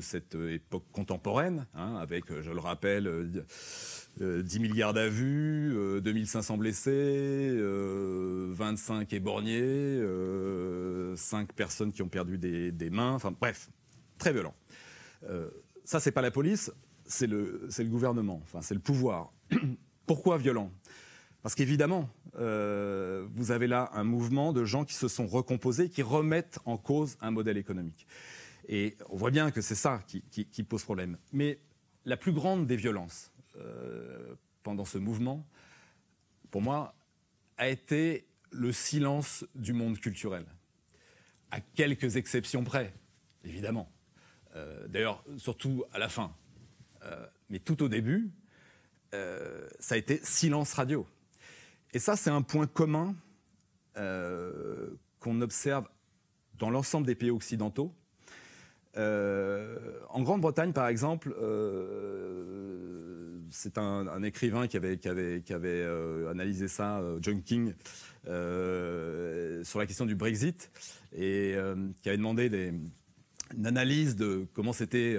cette 0.00 0.34
époque 0.34 0.84
contemporaine, 0.92 1.66
hein, 1.74 1.96
avec, 1.96 2.30
euh, 2.30 2.40
je 2.40 2.50
le 2.50 2.60
rappelle, 2.60 3.04
10 4.18 4.22
euh, 4.22 4.60
milliards 4.60 4.94
d'avus, 4.94 5.74
2500 6.02 6.56
blessés, 6.56 7.54
25 7.58 9.12
éborgnés, 9.12 10.00
5 11.16 11.52
personnes 11.52 11.92
qui 11.92 12.02
ont 12.02 12.08
perdu 12.08 12.38
des, 12.38 12.72
des 12.72 12.90
mains, 12.90 13.12
enfin 13.12 13.34
bref, 13.38 13.68
très 14.18 14.32
violent. 14.32 14.54
ça, 15.84 16.00
c'est 16.00 16.12
pas 16.12 16.22
la 16.22 16.30
police, 16.30 16.72
c'est 17.04 17.26
le, 17.26 17.68
le 17.76 17.84
gouvernement, 17.84 18.40
enfin 18.42 18.62
c'est 18.62 18.74
le 18.74 18.80
pouvoir. 18.80 19.32
Pourquoi 20.06 20.38
violent? 20.38 20.72
Parce 21.42 21.54
qu'évidemment, 21.54 22.08
vous 22.34 23.50
avez 23.50 23.66
là 23.66 23.90
un 23.94 24.04
mouvement 24.04 24.52
de 24.52 24.64
gens 24.64 24.84
qui 24.84 24.94
se 24.94 25.08
sont 25.08 25.26
recomposés, 25.26 25.88
qui 25.88 26.02
remettent 26.02 26.58
en 26.64 26.76
cause 26.76 27.16
un 27.20 27.30
modèle 27.30 27.56
économique. 27.56 28.06
Et 28.68 28.96
on 29.08 29.16
voit 29.16 29.30
bien 29.30 29.50
que 29.50 29.62
c'est 29.62 29.74
ça 29.74 30.02
qui, 30.06 30.62
pose 30.62 30.84
problème. 30.84 31.16
Mais 31.32 31.58
la 32.04 32.18
plus 32.18 32.32
grande 32.32 32.66
des 32.66 32.76
violences 32.76 33.32
euh, 33.56 34.34
pendant 34.62 34.84
ce 34.84 34.98
mouvement, 34.98 35.46
pour 36.50 36.60
moi, 36.60 36.94
a 37.56 37.68
été 37.68 38.28
le 38.50 38.72
silence 38.72 39.46
du 39.54 39.72
monde 39.72 39.98
culturel. 39.98 40.44
À 41.50 41.60
quelques 41.60 42.16
exceptions 42.16 42.62
près, 42.62 42.94
évidemment. 43.42 43.90
Euh, 44.54 44.86
d'ailleurs, 44.88 45.24
surtout 45.38 45.84
à 45.92 45.98
la 45.98 46.10
fin. 46.10 46.34
Euh, 47.04 47.26
mais 47.48 47.58
tout 47.58 47.82
au 47.82 47.88
début, 47.88 48.30
ça 49.80 49.94
a 49.94 49.96
été 49.96 50.20
silence 50.22 50.74
radio. 50.74 51.06
Et 51.94 51.98
ça, 51.98 52.16
c'est 52.16 52.30
un 52.30 52.42
point 52.42 52.66
commun 52.66 53.14
qu'on 55.18 55.40
observe 55.40 55.88
dans 56.58 56.70
l'ensemble 56.70 57.06
des 57.06 57.16
pays 57.16 57.30
occidentaux, 57.30 57.92
euh, 58.96 59.76
en 60.08 60.22
Grande-Bretagne, 60.22 60.72
par 60.72 60.88
exemple, 60.88 61.34
euh, 61.40 63.38
c'est 63.50 63.78
un, 63.78 64.22
écrivain 64.22 64.66
qui 64.66 64.76
avait, 64.76 64.98
euh, 65.06 66.30
analysé 66.30 66.68
ça, 66.68 67.00
John 67.20 67.42
King, 67.42 67.74
sur 68.24 69.78
la 69.78 69.86
question 69.86 70.06
du 70.06 70.14
Brexit, 70.14 70.70
et 71.16 71.56
qui 72.02 72.08
avait 72.08 72.18
demandé 72.18 72.72
une 73.56 73.66
analyse 73.66 74.16
de 74.16 74.46
comment 74.52 74.72
s'était 74.72 75.16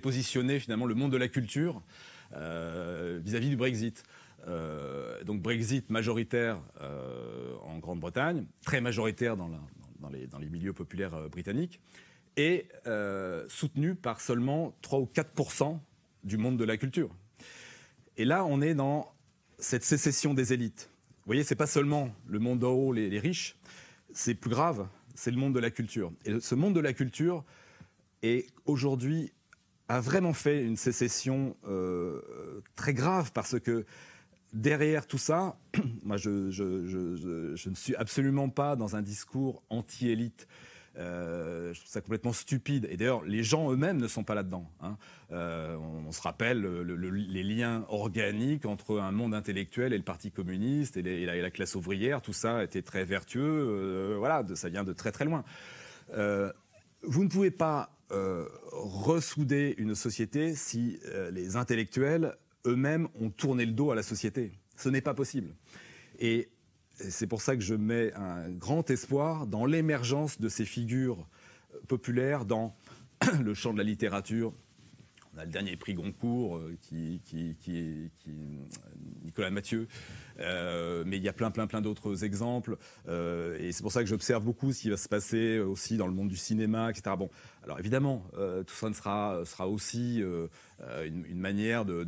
positionné 0.00 0.58
finalement 0.58 0.86
le 0.86 0.94
monde 0.94 1.12
de 1.12 1.16
la 1.16 1.28
culture 1.28 1.82
vis-à-vis 2.32 3.50
du 3.50 3.56
Brexit. 3.56 4.04
Donc 4.46 5.42
Brexit 5.42 5.90
majoritaire 5.90 6.60
en 7.62 7.78
Grande-Bretagne, 7.78 8.46
très 8.64 8.80
majoritaire 8.80 9.36
dans, 9.36 9.50
les, 10.10 10.48
milieux 10.48 10.72
populaires 10.72 11.28
britanniques, 11.28 11.80
est 12.36 12.68
euh, 12.86 13.44
soutenu 13.48 13.94
par 13.94 14.20
seulement 14.20 14.76
3 14.82 15.00
ou 15.00 15.10
4% 15.12 15.78
du 16.24 16.36
monde 16.36 16.56
de 16.56 16.64
la 16.64 16.76
culture. 16.76 17.14
Et 18.16 18.24
là, 18.24 18.44
on 18.44 18.60
est 18.60 18.74
dans 18.74 19.12
cette 19.58 19.84
sécession 19.84 20.34
des 20.34 20.52
élites. 20.52 20.90
Vous 21.18 21.26
voyez, 21.26 21.44
c'est 21.44 21.54
pas 21.54 21.66
seulement 21.66 22.10
le 22.26 22.38
monde 22.38 22.60
d'en 22.60 22.72
haut, 22.72 22.92
les, 22.92 23.18
riches, 23.18 23.56
c'est 24.12 24.34
plus 24.34 24.50
grave, 24.50 24.88
c'est 25.14 25.30
le 25.30 25.36
monde 25.36 25.54
de 25.54 25.60
la 25.60 25.70
culture. 25.70 26.12
Et 26.24 26.40
ce 26.40 26.54
monde 26.54 26.74
de 26.74 26.80
la 26.80 26.92
culture 26.92 27.44
est 28.22 28.46
aujourd'hui 28.64 29.32
a 29.88 30.00
vraiment 30.00 30.32
fait 30.32 30.62
une 30.62 30.76
sécession 30.76 31.56
euh, 31.66 32.20
très 32.76 32.94
grave 32.94 33.32
parce 33.32 33.58
que 33.58 33.84
derrière 34.52 35.06
tout 35.06 35.18
ça, 35.18 35.56
moi 36.02 36.16
je, 36.16 36.30
ne 36.30 37.74
suis 37.74 37.94
absolument 37.96 38.48
pas 38.48 38.76
dans 38.76 38.96
un 38.96 39.02
discours 39.02 39.62
anti-élite. 39.70 40.46
Euh, 40.98 41.72
je 41.72 41.78
trouve 41.78 41.90
ça 41.90 42.00
complètement 42.00 42.32
stupide. 42.32 42.86
Et 42.90 42.96
d'ailleurs, 42.96 43.24
les 43.24 43.42
gens 43.42 43.72
eux-mêmes 43.72 43.98
ne 43.98 44.08
sont 44.08 44.24
pas 44.24 44.34
là-dedans. 44.34 44.68
Hein. 44.80 44.96
Euh, 45.30 45.76
on, 45.76 46.10
se 46.10 46.20
rappelle 46.20 46.62
les 46.62 47.42
liens 47.44 47.84
organiques 47.88 48.66
entre 48.66 48.98
un 48.98 49.12
monde 49.12 49.34
intellectuel 49.34 49.92
et 49.92 49.96
le 49.96 50.02
Parti 50.02 50.32
communiste 50.32 50.96
et, 50.96 51.24
la, 51.24 51.50
classe 51.50 51.76
ouvrière. 51.76 52.22
Tout 52.22 52.32
ça 52.32 52.64
était 52.64 52.82
très 52.82 53.04
vertueux. 53.04 53.40
Euh, 53.42 54.16
voilà, 54.18 54.44
ça 54.54 54.68
vient 54.68 54.84
de 54.84 54.92
très 54.92 55.12
très 55.12 55.24
loin. 55.24 55.44
vous 56.12 57.24
ne 57.24 57.28
pouvez 57.28 57.52
pas 57.52 57.96
ressouder 58.72 59.76
une 59.78 59.94
société 59.94 60.56
si 60.56 60.98
les 61.30 61.54
intellectuels 61.54 62.34
eux-mêmes 62.66 63.08
ont 63.20 63.30
tourné 63.30 63.66
le 63.66 63.72
dos 63.72 63.90
à 63.90 63.94
la 63.94 64.02
société. 64.02 64.52
Ce 64.76 64.88
n'est 64.88 65.00
pas 65.00 65.14
possible. 65.14 65.54
Et 66.18 66.48
c'est 66.94 67.26
pour 67.26 67.42
ça 67.42 67.56
que 67.56 67.62
je 67.62 67.74
mets 67.74 68.12
un 68.14 68.50
grand 68.50 68.90
espoir 68.90 69.46
dans 69.46 69.64
l'émergence 69.64 70.40
de 70.40 70.48
ces 70.48 70.64
figures 70.64 71.26
populaires 71.88 72.44
dans 72.44 72.76
le 73.42 73.54
champ 73.54 73.72
de 73.72 73.78
la 73.78 73.84
littérature. 73.84 74.52
On 75.34 75.38
a 75.38 75.44
le 75.44 75.50
dernier 75.50 75.76
prix 75.76 75.94
Goncourt, 75.94 76.56
euh, 76.56 76.76
qui, 76.82 77.20
qui, 77.24 78.10
Nicolas 79.24 79.50
Mathieu, 79.50 79.86
euh, 80.40 81.04
mais 81.06 81.16
il 81.16 81.22
y 81.22 81.28
a 81.28 81.32
plein, 81.32 81.50
plein, 81.50 81.66
plein 81.66 81.80
d'autres 81.80 82.24
exemples. 82.24 82.76
Euh, 83.08 83.58
et 83.58 83.72
c'est 83.72 83.82
pour 83.82 83.92
ça 83.92 84.02
que 84.02 84.08
j'observe 84.08 84.44
beaucoup 84.44 84.72
ce 84.72 84.82
qui 84.82 84.90
va 84.90 84.96
se 84.96 85.08
passer 85.08 85.58
aussi 85.58 85.96
dans 85.96 86.06
le 86.06 86.12
monde 86.12 86.28
du 86.28 86.36
cinéma, 86.36 86.90
etc. 86.90 87.14
Bon, 87.18 87.30
alors 87.64 87.78
évidemment, 87.78 88.24
tout 88.66 88.74
ça 88.74 88.92
sera, 89.44 89.68
aussi 89.68 90.22
une, 90.22 91.38
manière 91.38 91.84
de, 91.84 92.04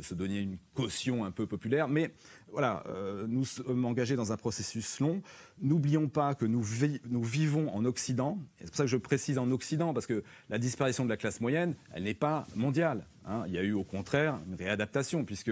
se 0.00 0.14
donner 0.14 0.40
une 0.40 0.56
caution 0.74 1.24
un 1.24 1.30
peu 1.30 1.46
populaire, 1.46 1.88
mais 1.88 2.12
voilà, 2.52 2.84
euh, 2.88 3.24
nous 3.26 3.46
sommes 3.46 3.84
engagés 3.86 4.14
dans 4.14 4.30
un 4.30 4.36
processus 4.36 5.00
long. 5.00 5.22
N'oublions 5.62 6.08
pas 6.08 6.34
que 6.34 6.44
nous, 6.44 6.62
nous, 7.08 7.22
vivons 7.22 7.74
en 7.74 7.86
Occident. 7.86 8.38
C'est 8.58 8.66
pour 8.66 8.76
ça 8.76 8.84
que 8.84 8.90
je 8.90 8.98
précise 8.98 9.38
en 9.38 9.50
Occident, 9.50 9.94
parce 9.94 10.06
que 10.06 10.22
la 10.50 10.58
disparition 10.58 11.04
de 11.04 11.08
la 11.08 11.16
classe 11.16 11.40
moyenne, 11.40 11.74
elle 11.94 12.04
n'est 12.04 12.14
pas 12.14 12.46
mondiale. 12.54 13.06
Hein. 13.24 13.44
Il 13.46 13.54
y 13.54 13.58
a 13.58 13.62
eu 13.62 13.72
au 13.72 13.84
contraire 13.84 14.38
une 14.46 14.54
réadaptation, 14.54 15.24
puisque 15.24 15.50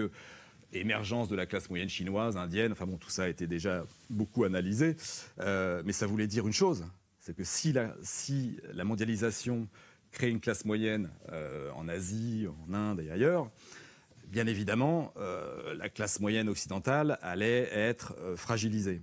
émergence 0.73 1.29
de 1.29 1.35
la 1.35 1.45
classe 1.45 1.69
moyenne 1.69 1.89
chinoise, 1.89 2.37
indienne, 2.37 2.71
enfin 2.71 2.85
bon, 2.85 2.97
tout 2.97 3.09
ça 3.09 3.23
a 3.23 3.27
été 3.27 3.47
déjà 3.47 3.85
beaucoup 4.09 4.43
analysé. 4.43 4.95
Euh, 5.39 5.81
mais 5.85 5.93
ça 5.93 6.07
voulait 6.07 6.27
dire 6.27 6.47
une 6.47 6.53
chose, 6.53 6.85
c'est 7.19 7.35
que 7.35 7.43
si 7.43 7.73
la, 7.73 8.83
mondialisation 8.83 9.67
crée 10.11 10.29
une 10.29 10.39
classe 10.39 10.65
moyenne 10.65 11.09
euh, 11.31 11.71
en 11.71 11.87
Asie, 11.87 12.47
en 12.47 12.73
Inde 12.73 13.01
et 13.01 13.11
ailleurs, 13.11 13.49
bien 14.27 14.47
évidemment, 14.47 15.13
la 15.75 15.89
classe 15.89 16.21
moyenne 16.21 16.47
occidentale 16.47 17.19
allait 17.21 17.67
être 17.73 18.15
fragilisée. 18.37 19.01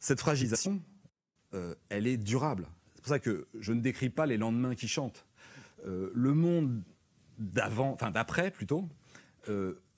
Cette 0.00 0.20
fragilisation, 0.20 0.82
elle 1.88 2.06
est 2.06 2.18
durable. 2.18 2.66
C'est 2.94 3.00
pour 3.00 3.08
ça 3.08 3.18
que 3.18 3.48
je 3.58 3.72
ne 3.72 3.80
décris 3.80 4.10
pas 4.10 4.26
les 4.26 4.36
lendemains 4.36 4.74
qui 4.74 4.86
chantent. 4.86 5.24
le 5.86 6.34
monde 6.34 6.82
d'avant, 7.38 7.92
enfin 7.92 8.10
d'après 8.10 8.50
plutôt, 8.50 8.86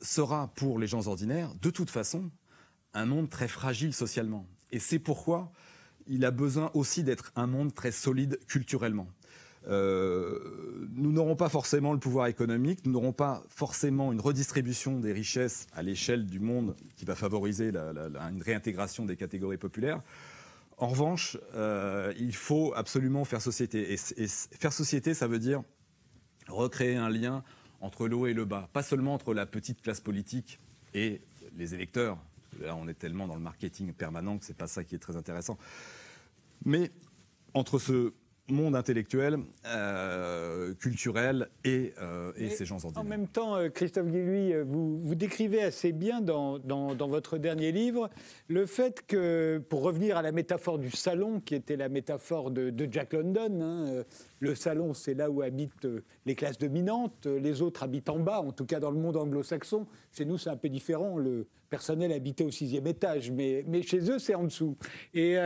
sera 0.02 0.48
pour 0.54 0.78
les 0.78 0.86
gens 0.86 1.06
ordinaires, 1.06 1.54
de 1.60 1.70
toute 1.70 1.90
façon, 1.90 2.30
un 2.94 3.06
monde 3.06 3.30
très 3.30 3.48
fragile 3.48 3.94
socialement. 3.94 4.46
Et 4.70 4.78
c'est 4.78 4.98
pourquoi 4.98 5.52
il 6.06 6.24
a 6.24 6.30
besoin 6.30 6.70
aussi 6.74 7.04
d'être 7.04 7.32
un 7.36 7.46
monde 7.46 7.74
très 7.74 7.92
solide 7.92 8.38
culturellement. 8.46 9.08
Euh, 9.68 10.88
nous 10.96 11.12
n'aurons 11.12 11.36
pas 11.36 11.48
forcément 11.48 11.92
le 11.92 12.00
pouvoir 12.00 12.26
économique, 12.26 12.84
nous 12.84 12.92
n'aurons 12.92 13.12
pas 13.12 13.44
forcément 13.48 14.12
une 14.12 14.20
redistribution 14.20 14.98
des 14.98 15.12
richesses 15.12 15.68
à 15.72 15.82
l'échelle 15.82 16.26
du 16.26 16.40
monde 16.40 16.74
qui 16.96 17.04
va 17.04 17.14
favoriser 17.14 17.70
une 17.70 18.42
réintégration 18.42 19.04
des 19.04 19.16
catégories 19.16 19.58
populaires. 19.58 20.02
En 20.78 20.88
revanche, 20.88 21.38
euh, 21.54 22.12
il 22.18 22.34
faut 22.34 22.72
absolument 22.74 23.24
faire 23.24 23.40
société. 23.40 23.92
et, 23.92 24.26
faire 24.26 24.72
société, 24.72 25.14
ça 25.14 25.28
veut 25.28 25.38
dire 25.38 25.62
recréer 26.48 26.96
un 26.96 27.08
lien 27.08 27.44
entre 27.82 28.08
le 28.08 28.16
haut 28.16 28.26
et 28.26 28.32
le 28.32 28.46
bas, 28.46 28.70
pas 28.72 28.82
seulement 28.82 29.12
entre 29.12 29.34
la 29.34 29.44
petite 29.44 29.82
classe 29.82 30.00
politique 30.00 30.58
et 30.94 31.20
les 31.56 31.74
électeurs, 31.74 32.18
Là, 32.60 32.76
on 32.76 32.86
est 32.88 32.94
tellement 32.94 33.26
dans 33.26 33.34
le 33.34 33.40
marketing 33.40 33.92
permanent 33.92 34.38
que 34.38 34.44
c'est 34.44 34.56
pas 34.56 34.66
ça 34.66 34.84
qui 34.84 34.94
est 34.94 34.98
très 34.98 35.16
intéressant. 35.16 35.58
Mais 36.64 36.90
entre 37.54 37.78
ce 37.78 38.12
monde 38.48 38.74
intellectuel, 38.74 39.38
euh, 39.66 40.74
culturel 40.74 41.48
et, 41.64 41.94
euh, 42.00 42.32
et 42.36 42.50
ces 42.50 42.64
gens 42.64 42.76
ordinaires. 42.76 43.00
En 43.00 43.04
même 43.04 43.28
temps, 43.28 43.56
euh, 43.56 43.68
Christophe 43.68 44.08
Guillouis, 44.08 44.52
vous, 44.64 44.98
vous 44.98 45.14
décrivez 45.14 45.62
assez 45.62 45.92
bien 45.92 46.20
dans, 46.20 46.58
dans, 46.58 47.08
votre 47.08 47.38
dernier 47.38 47.72
livre 47.72 48.10
le 48.48 48.66
fait 48.66 49.04
que, 49.06 49.62
pour 49.68 49.82
revenir 49.82 50.16
à 50.16 50.22
la 50.22 50.32
métaphore 50.32 50.78
du 50.78 50.90
salon, 50.90 51.40
qui 51.40 51.54
était 51.54 51.76
la 51.76 51.88
métaphore 51.88 52.50
de, 52.50 52.72
Jack 52.90 53.12
London, 53.12 53.60
hein, 53.60 54.04
le 54.40 54.54
salon, 54.54 54.92
c'est 54.92 55.14
là 55.14 55.30
où 55.30 55.42
habitent 55.42 55.86
les 56.26 56.34
classes 56.34 56.58
dominantes, 56.58 57.26
les 57.26 57.62
autres 57.62 57.82
habitent 57.82 58.08
en 58.08 58.18
bas, 58.18 58.40
en 58.40 58.52
tout 58.52 58.66
cas 58.66 58.80
dans 58.80 58.90
le 58.90 58.98
monde 58.98 59.16
anglo-saxon. 59.16 59.86
Chez 60.12 60.24
nous, 60.24 60.36
c'est 60.36 60.50
un 60.50 60.56
peu 60.56 60.68
différent. 60.68 61.16
Le 61.16 61.46
personnel 61.70 62.12
habitait 62.12 62.44
au 62.44 62.50
sixième 62.50 62.86
étage, 62.86 63.30
mais, 63.30 63.64
mais 63.66 63.82
chez 63.82 64.10
eux, 64.10 64.18
c'est 64.18 64.34
en 64.34 64.44
dessous. 64.44 64.76
Et, 65.14 65.36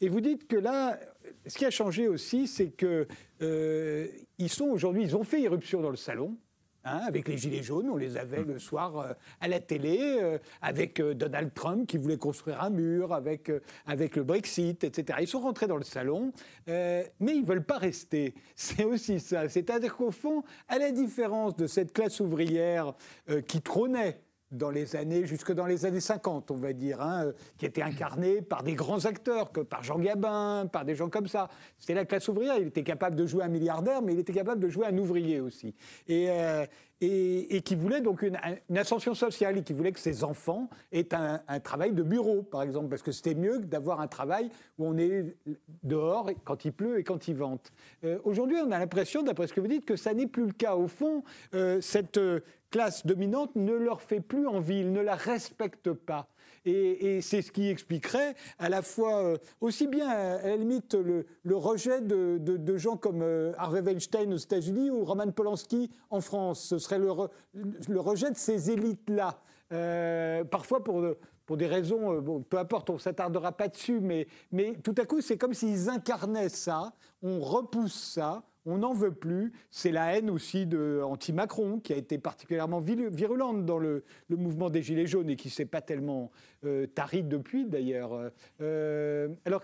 et 0.00 0.08
vous 0.08 0.20
dites 0.20 0.48
que 0.48 0.56
là, 0.56 0.98
ce 1.46 1.56
qui 1.56 1.64
a 1.64 1.70
changé 1.70 2.08
aussi, 2.08 2.46
c'est 2.46 2.70
qu'ils 2.70 3.06
euh, 3.42 4.08
sont 4.48 4.66
aujourd'hui, 4.66 5.02
ils 5.02 5.16
ont 5.16 5.24
fait 5.24 5.40
irruption 5.40 5.80
dans 5.80 5.90
le 5.90 5.96
salon. 5.96 6.36
Hein, 6.82 7.02
avec 7.06 7.28
les 7.28 7.36
Gilets 7.36 7.62
jaunes, 7.62 7.90
on 7.90 7.98
les 7.98 8.16
avait 8.16 8.42
le 8.42 8.58
soir 8.58 8.96
euh, 8.96 9.12
à 9.42 9.48
la 9.48 9.60
télé, 9.60 9.98
euh, 10.00 10.38
avec 10.62 10.98
Donald 10.98 11.52
Trump 11.52 11.86
qui 11.86 11.98
voulait 11.98 12.16
construire 12.16 12.62
un 12.62 12.70
mur, 12.70 13.12
avec, 13.12 13.52
avec 13.84 14.16
le 14.16 14.22
Brexit, 14.22 14.82
etc. 14.82 15.18
Ils 15.20 15.28
sont 15.28 15.40
rentrés 15.40 15.66
dans 15.66 15.76
le 15.76 15.84
salon, 15.84 16.32
mais 16.66 17.12
ils 17.20 17.42
ne 17.42 17.46
veulent 17.46 17.66
pas 17.66 17.76
rester. 17.76 18.34
C'est 18.56 18.84
aussi 18.84 19.20
ça. 19.20 19.46
C'est-à-dire 19.50 19.94
qu'au 19.94 20.10
fond, 20.10 20.42
à 20.68 20.78
la 20.78 20.90
différence 20.90 21.54
de 21.54 21.66
cette 21.66 21.92
classe 21.92 22.18
ouvrière 22.20 22.94
qui 23.46 23.60
trônait 23.60 24.18
dans 24.50 24.70
les 24.70 24.96
années, 24.96 25.26
jusque 25.26 25.52
dans 25.52 25.66
les 25.66 25.86
années 25.86 26.00
50, 26.00 26.50
on 26.50 26.56
va 26.56 26.72
dire, 26.72 27.00
hein, 27.00 27.26
euh, 27.26 27.32
qui 27.56 27.66
était 27.66 27.82
incarné 27.82 28.42
par 28.42 28.62
des 28.62 28.74
grands 28.74 29.04
acteurs, 29.04 29.52
que 29.52 29.60
par 29.60 29.84
Jean 29.84 29.98
Gabin, 29.98 30.66
par 30.66 30.84
des 30.84 30.94
gens 30.94 31.08
comme 31.08 31.28
ça. 31.28 31.48
C'était 31.78 31.94
la 31.94 32.04
classe 32.04 32.26
ouvrière. 32.28 32.56
Il 32.58 32.68
était 32.68 32.82
capable 32.82 33.16
de 33.16 33.26
jouer 33.26 33.44
un 33.44 33.48
milliardaire, 33.48 34.02
mais 34.02 34.12
il 34.12 34.18
était 34.18 34.32
capable 34.32 34.60
de 34.60 34.68
jouer 34.68 34.86
un 34.86 34.98
ouvrier 34.98 35.40
aussi. 35.40 35.74
Et, 36.08 36.30
euh, 36.30 36.66
et, 37.00 37.62
qui 37.62 37.74
voulait 37.74 38.00
donc 38.00 38.22
une, 38.22 38.38
ascension 38.76 39.14
sociale 39.14 39.58
et 39.58 39.62
qui 39.62 39.72
voulait 39.72 39.92
que 39.92 40.00
ses 40.00 40.24
enfants 40.24 40.68
aient 40.92 41.14
un, 41.14 41.60
travail 41.60 41.92
de 41.92 42.02
bureau, 42.02 42.42
par 42.42 42.62
exemple, 42.62 42.88
parce 42.88 43.02
que 43.02 43.12
c'était 43.12 43.34
mieux 43.34 43.58
que 43.60 43.66
d'avoir 43.66 44.00
un 44.00 44.08
travail 44.08 44.50
où 44.78 44.86
on 44.86 44.96
est 44.96 45.36
dehors 45.82 46.30
quand 46.44 46.64
il 46.64 46.72
pleut 46.72 46.98
et 46.98 47.04
quand 47.04 47.28
il 47.28 47.36
vente. 47.36 47.72
Euh, 48.04 48.18
aujourd'hui, 48.24 48.56
on 48.64 48.70
a 48.70 48.78
l'impression, 48.78 49.22
d'après 49.22 49.46
ce 49.46 49.52
que 49.52 49.60
vous 49.60 49.68
dites, 49.68 49.84
que 49.84 49.96
ça 49.96 50.14
n'est 50.14 50.26
plus 50.26 50.46
le 50.46 50.52
cas. 50.52 50.74
Au 50.74 50.88
fond, 50.88 51.22
cette 51.80 52.20
classe 52.70 53.04
dominante 53.04 53.54
ne 53.56 53.72
leur 53.72 54.00
fait 54.00 54.20
plus 54.20 54.46
envie, 54.46 54.80
ils 54.80 54.92
ne 54.92 55.00
la 55.00 55.14
respectent 55.14 55.92
pas. 55.92 56.29
Et, 56.64 57.20
c'est 57.22 57.42
ce 57.42 57.52
qui 57.52 57.68
expliquerait 57.68 58.34
à 58.58 58.68
la 58.68 58.82
fois 58.82 59.22
euh, 59.22 59.38
aussi 59.60 59.86
bien, 59.86 60.08
à 60.08 60.42
la 60.42 60.56
limite, 60.56 60.94
le, 60.94 61.56
rejet 61.56 62.00
de, 62.00 62.76
gens 62.76 62.96
comme 62.96 63.22
euh, 63.22 63.52
Harvey 63.56 63.80
Weinstein 63.80 64.32
aux 64.32 64.38
États-Unis 64.38 64.90
ou 64.90 65.04
Roman 65.04 65.30
Polanski 65.30 65.90
en 66.10 66.20
France. 66.20 66.62
Ce 66.62 66.78
serait 66.78 66.98
le, 66.98 67.10
rejet 68.00 68.30
de 68.30 68.36
ces 68.36 68.70
élites-là. 68.70 69.40
Euh, 69.72 70.44
parfois 70.44 70.82
pour, 70.84 71.02
pour 71.46 71.56
des 71.56 71.66
raisons, 71.66 72.42
peu 72.48 72.58
importe, 72.58 72.90
on 72.90 72.94
ne 72.94 72.98
s'attardera 72.98 73.52
pas 73.52 73.68
dessus, 73.68 74.00
mais, 74.00 74.26
mais 74.52 74.74
tout 74.82 74.94
à 74.98 75.04
coup, 75.04 75.20
c'est 75.20 75.38
comme 75.38 75.54
s'ils 75.54 75.88
incarnaient 75.88 76.48
ça, 76.48 76.92
on 77.22 77.40
repousse 77.40 78.12
ça, 78.14 78.42
on 78.66 78.78
n'en 78.78 78.92
veut 78.92 79.12
plus. 79.12 79.52
C'est 79.70 79.92
la 79.92 80.16
haine 80.16 80.30
aussi 80.30 80.66
de 80.66 81.00
anti-Macron 81.04 81.80
qui 81.80 81.92
a 81.92 81.96
été 81.96 82.18
particulièrement 82.18 82.80
virulente 82.80 83.64
dans 83.64 83.78
le, 83.78 84.04
mouvement 84.28 84.70
des 84.70 84.82
Gilets 84.82 85.06
jaunes 85.06 85.30
et 85.30 85.36
qui 85.36 85.50
s'est 85.50 85.66
pas 85.66 85.80
tellement 85.80 86.30
euh, 86.64 86.86
tari 86.86 87.22
depuis 87.22 87.66
d'ailleurs. 87.66 88.30
Euh, 88.60 89.28
alors, 89.44 89.62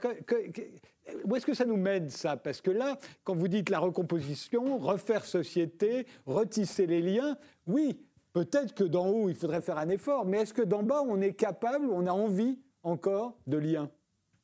où 1.25 1.37
est-ce 1.37 1.47
que 1.47 1.55
ça 1.55 1.65
nous 1.65 1.77
mène 1.77 2.09
ça? 2.09 2.37
Parce 2.37 2.61
que 2.61 2.71
là, 2.71 2.99
quand 3.25 3.35
vous 3.35 3.49
dites 3.49 3.71
la 3.71 3.79
recomposition, 3.79 4.79
refaire 4.79 5.25
société, 5.25 6.07
retisser 6.25 6.87
les 6.87 7.03
liens, 7.03 7.37
oui, 7.67 8.01
peut-être 8.33 8.75
que 8.75 8.85
d'en 8.85 9.09
haut 9.09 9.29
il 9.29 9.37
faudrait 9.37 9.61
faire 9.61 9.79
un 9.79 9.89
effort, 9.89 10.27
mais 10.27 10.39
est-ce 10.39 10.55
que 10.55 10.63
d'en 10.63 10.83
bas 10.83 11.03
on 11.07 11.21
est 11.21 11.35
capable, 11.35 11.87
on 11.91 12.07
a 12.07 12.13
envie 12.13 12.59
encore 12.83 13.39
de 13.47 13.57
liens? 13.57 13.91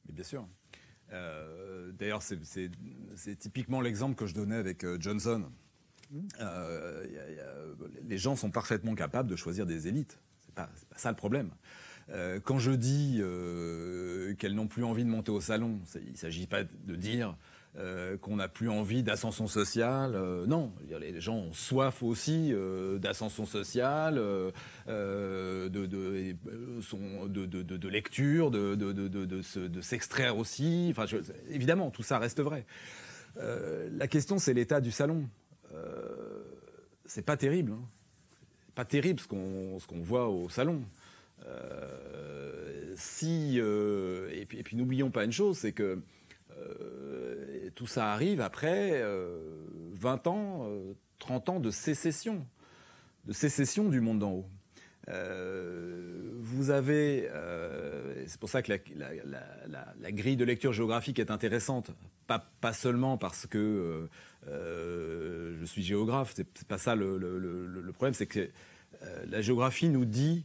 Bien 0.09 0.25
sûr. 0.25 0.47
Euh, 1.13 1.93
d'ailleurs, 1.93 2.23
c'est 2.23 2.71
typiquement 3.39 3.81
l'exemple 3.81 4.15
que 4.15 4.27
je 4.27 4.35
donnais 4.35 4.57
avec 4.57 4.85
euh, 4.85 4.97
Johnson. 5.01 5.45
Euh, 6.41 7.07
les 8.05 8.19
gens 8.19 8.37
sont 8.37 8.51
parfaitement 8.51 8.95
capables 8.95 9.31
de 9.31 9.37
choisir 9.37 9.65
des 9.65 9.89
élites. 9.89 10.19
C'est 10.45 10.55
pas, 10.55 10.69
pas 10.91 10.99
ça 10.99 11.11
le 11.11 11.17
problème. 11.17 11.51
quand 12.45 12.59
je 12.59 12.73
dis 12.73 13.23
qu'elles 14.39 14.55
n'ont 14.55 14.67
plus 14.67 14.85
envie 14.85 15.05
de 15.05 15.09
monter 15.09 15.31
au 15.31 15.41
salon, 15.41 15.81
il 15.95 16.13
ne 16.13 16.17
s'agit 16.17 16.47
pas 16.47 16.65
de 16.65 16.97
dire 16.97 17.35
euh, 17.79 18.19
qu'on 18.19 18.37
n'a 18.37 18.49
plus 18.49 18.69
envie 18.69 19.03
d'ascension 19.03 19.47
sociale. 19.47 20.13
Euh, 20.15 20.45
non, 20.45 20.75
les 21.01 21.23
gens 21.23 21.37
ont 21.37 21.53
soif 21.55 22.03
aussi 22.03 22.51
euh, 22.53 22.99
d'ascension 22.99 23.47
sociale, 23.47 24.17
de, 24.87 25.71
de, 25.71 27.89
lecture, 27.89 28.51
de, 28.51 29.81
s'extraire 29.81 30.37
aussi. 30.37 30.95
Enfin, 30.95 31.07
évidemment, 31.49 31.91
tout 31.91 32.03
ça 32.03 32.19
reste 32.19 32.43
vrai. 32.43 32.67
La 33.37 34.09
question, 34.09 34.39
c'est 34.39 34.55
l'état 34.55 34.81
du 34.81 34.91
salon. 34.91 35.29
c'est 37.07 37.23
pas 37.25 37.37
terrible. 37.37 37.73
Hein. 37.73 37.85
Pas 38.75 38.85
terrible 38.85 39.21
ce 39.21 39.27
qu'on 39.27 40.01
voit 40.01 40.29
au 40.29 40.49
salon. 40.49 40.83
si 42.97 43.59
et 43.59 44.47
puis, 44.47 44.63
puis 44.63 44.77
n'oublions 44.77 45.11
pas 45.11 45.25
une 45.25 45.33
chose, 45.33 45.59
c'est 45.59 45.73
que 45.73 46.03
euh, 46.59 47.71
tout 47.75 47.87
ça 47.87 48.13
arrive 48.13 48.41
après 48.41 49.03
20 49.93 50.27
euh, 50.27 50.31
ans, 50.31 50.69
30 51.19 51.49
euh, 51.49 51.53
ans 51.53 51.61
de 51.61 51.71
sécession, 51.71 52.47
de 53.27 53.33
sécession 53.33 53.89
du 53.89 54.01
monde 54.01 54.19
d'en 54.19 54.33
haut. 54.33 54.47
Vous 55.09 56.71
avez, 56.71 57.29
c'est 58.27 58.39
pour 58.39 58.49
ça 58.49 58.63
que 58.63 58.73
la, 58.73 60.13
grille 60.13 60.37
de 60.37 60.45
lecture 60.45 60.73
géographique 60.73 61.19
est 61.19 61.31
intéressante, 61.31 61.91
pas, 62.27 62.73
seulement 62.73 63.19
parce 63.19 63.47
que 63.47 64.09
je 64.47 65.65
suis 65.65 65.83
géographe, 65.83 66.35
c'est 66.35 66.69
pas 66.69 66.79
ça 66.79 66.95
le, 66.95 67.91
problème, 67.93 68.15
c'est 68.15 68.27
que 68.27 68.49
la 69.29 69.43
géographie 69.43 69.89
nous 69.89 70.05
dit 70.05 70.45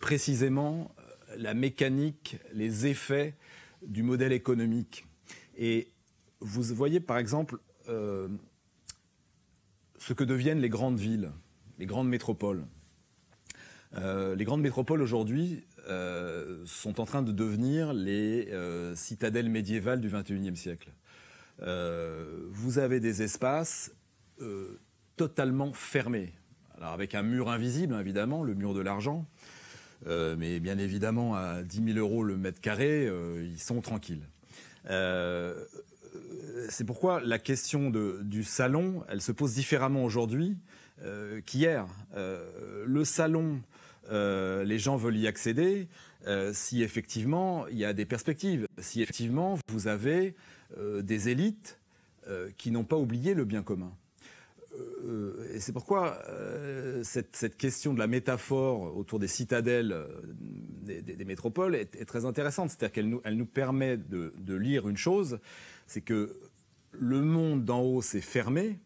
précisément 0.00 0.90
la 1.36 1.54
mécanique, 1.54 2.38
les 2.52 2.86
effets 2.86 3.34
du 3.82 4.02
modèle 4.02 4.32
économique. 4.32 5.06
Et 5.56 5.88
vous 6.40 6.62
voyez 6.62 7.00
par 7.00 7.18
exemple 7.18 7.58
euh, 7.88 8.28
ce 9.98 10.12
que 10.12 10.24
deviennent 10.24 10.60
les 10.60 10.68
grandes 10.68 10.98
villes, 10.98 11.30
les 11.78 11.86
grandes 11.86 12.08
métropoles. 12.08 12.64
Euh, 13.96 14.36
les 14.36 14.44
grandes 14.44 14.62
métropoles 14.62 15.02
aujourd'hui 15.02 15.64
euh, 15.88 16.62
sont 16.64 17.00
en 17.00 17.04
train 17.04 17.22
de 17.22 17.32
devenir 17.32 17.92
les 17.92 18.48
citadelles 18.94 19.50
médiévales 19.50 20.00
du 20.00 20.08
XXIe 20.08 20.56
siècle. 20.56 20.90
vous 21.60 22.78
avez 22.78 23.00
des 23.00 23.22
espaces 23.22 23.92
totalement 25.16 25.72
fermés, 25.72 26.32
alors 26.76 26.92
avec 26.92 27.14
un 27.14 27.22
mur 27.22 27.50
invisible 27.50 27.94
évidemment, 28.00 28.42
le 28.42 28.54
mur 28.54 28.72
de 28.72 28.80
l'argent, 28.80 29.26
euh, 30.06 30.34
mais 30.38 30.60
bien 30.60 30.78
évidemment, 30.78 31.36
à 31.36 31.62
10 31.62 31.92
000 31.94 31.98
euros 31.98 32.22
le 32.22 32.36
mètre 32.36 32.60
carré, 32.60 33.06
euh, 33.06 33.44
ils 33.44 33.60
sont 33.60 33.80
tranquilles. 33.80 34.26
Euh, 34.88 35.62
c'est 36.68 36.84
pourquoi 36.84 37.20
la 37.20 37.38
question 37.38 37.90
du 37.90 38.44
salon, 38.44 39.04
elle 39.08 39.20
se 39.20 39.32
pose 39.32 39.54
différemment 39.54 40.04
aujourd'hui 40.04 40.56
qu'hier. 41.46 41.86
le 42.14 43.04
salon, 43.04 43.60
les 44.10 44.78
gens 44.78 44.96
veulent 44.96 45.16
y 45.16 45.26
accéder 45.26 45.88
si 46.52 46.82
effectivement 46.82 47.66
il 47.68 47.78
y 47.78 47.84
a 47.84 47.92
des 47.92 48.04
perspectives, 48.04 48.66
si 48.78 49.02
effectivement 49.02 49.58
vous 49.68 49.88
avez 49.88 50.34
des 50.78 51.28
élites 51.28 51.78
qui 52.56 52.70
n'ont 52.70 52.84
pas 52.84 52.96
oublié 52.96 53.34
le 53.34 53.44
bien 53.44 53.62
commun. 53.62 53.92
Euh, 55.04 55.52
et 55.54 55.60
c'est 55.60 55.72
pourquoi 55.72 56.18
euh, 56.28 57.02
cette, 57.02 57.56
question 57.56 57.94
de 57.94 57.98
la 57.98 58.06
métaphore 58.06 58.96
autour 58.96 59.18
des 59.18 59.28
citadelles 59.28 59.92
euh, 59.92 60.06
des, 60.82 61.24
métropoles 61.24 61.74
est, 61.74 62.04
très 62.04 62.24
intéressante. 62.24 62.70
C'est-à-dire 62.70 62.92
qu'elle 62.92 63.36
nous, 63.36 63.46
permet 63.46 63.96
de, 63.96 64.54
lire 64.54 64.88
une 64.88 64.96
chose, 64.96 65.38
c'est 65.86 66.00
que 66.00 66.36
le 66.92 67.20
monde 67.20 67.64
d'en 67.64 67.80
haut 67.80 68.02
s'est 68.02 68.20
fermé. 68.20 68.78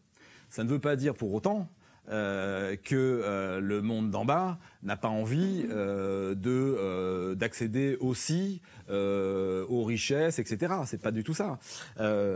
Ça 0.49 0.63
ne 0.63 0.69
veut 0.69 0.79
pas 0.79 0.95
dire 0.95 1.15
pour 1.15 1.33
autant 1.33 1.69
que 2.07 3.59
le 3.59 3.81
monde 3.81 4.11
d'en 4.11 4.25
bas 4.25 4.59
n'a 4.83 4.97
pas 4.97 5.07
envie 5.09 5.63
de 5.63 7.33
d'accéder 7.33 7.97
aussi 7.99 8.61
aux 8.89 9.83
richesses, 9.83 10.39
etc. 10.39 10.73
C'est 10.85 11.01
pas 11.01 11.11
du 11.11 11.23
tout 11.23 11.33
ça. 11.33 11.59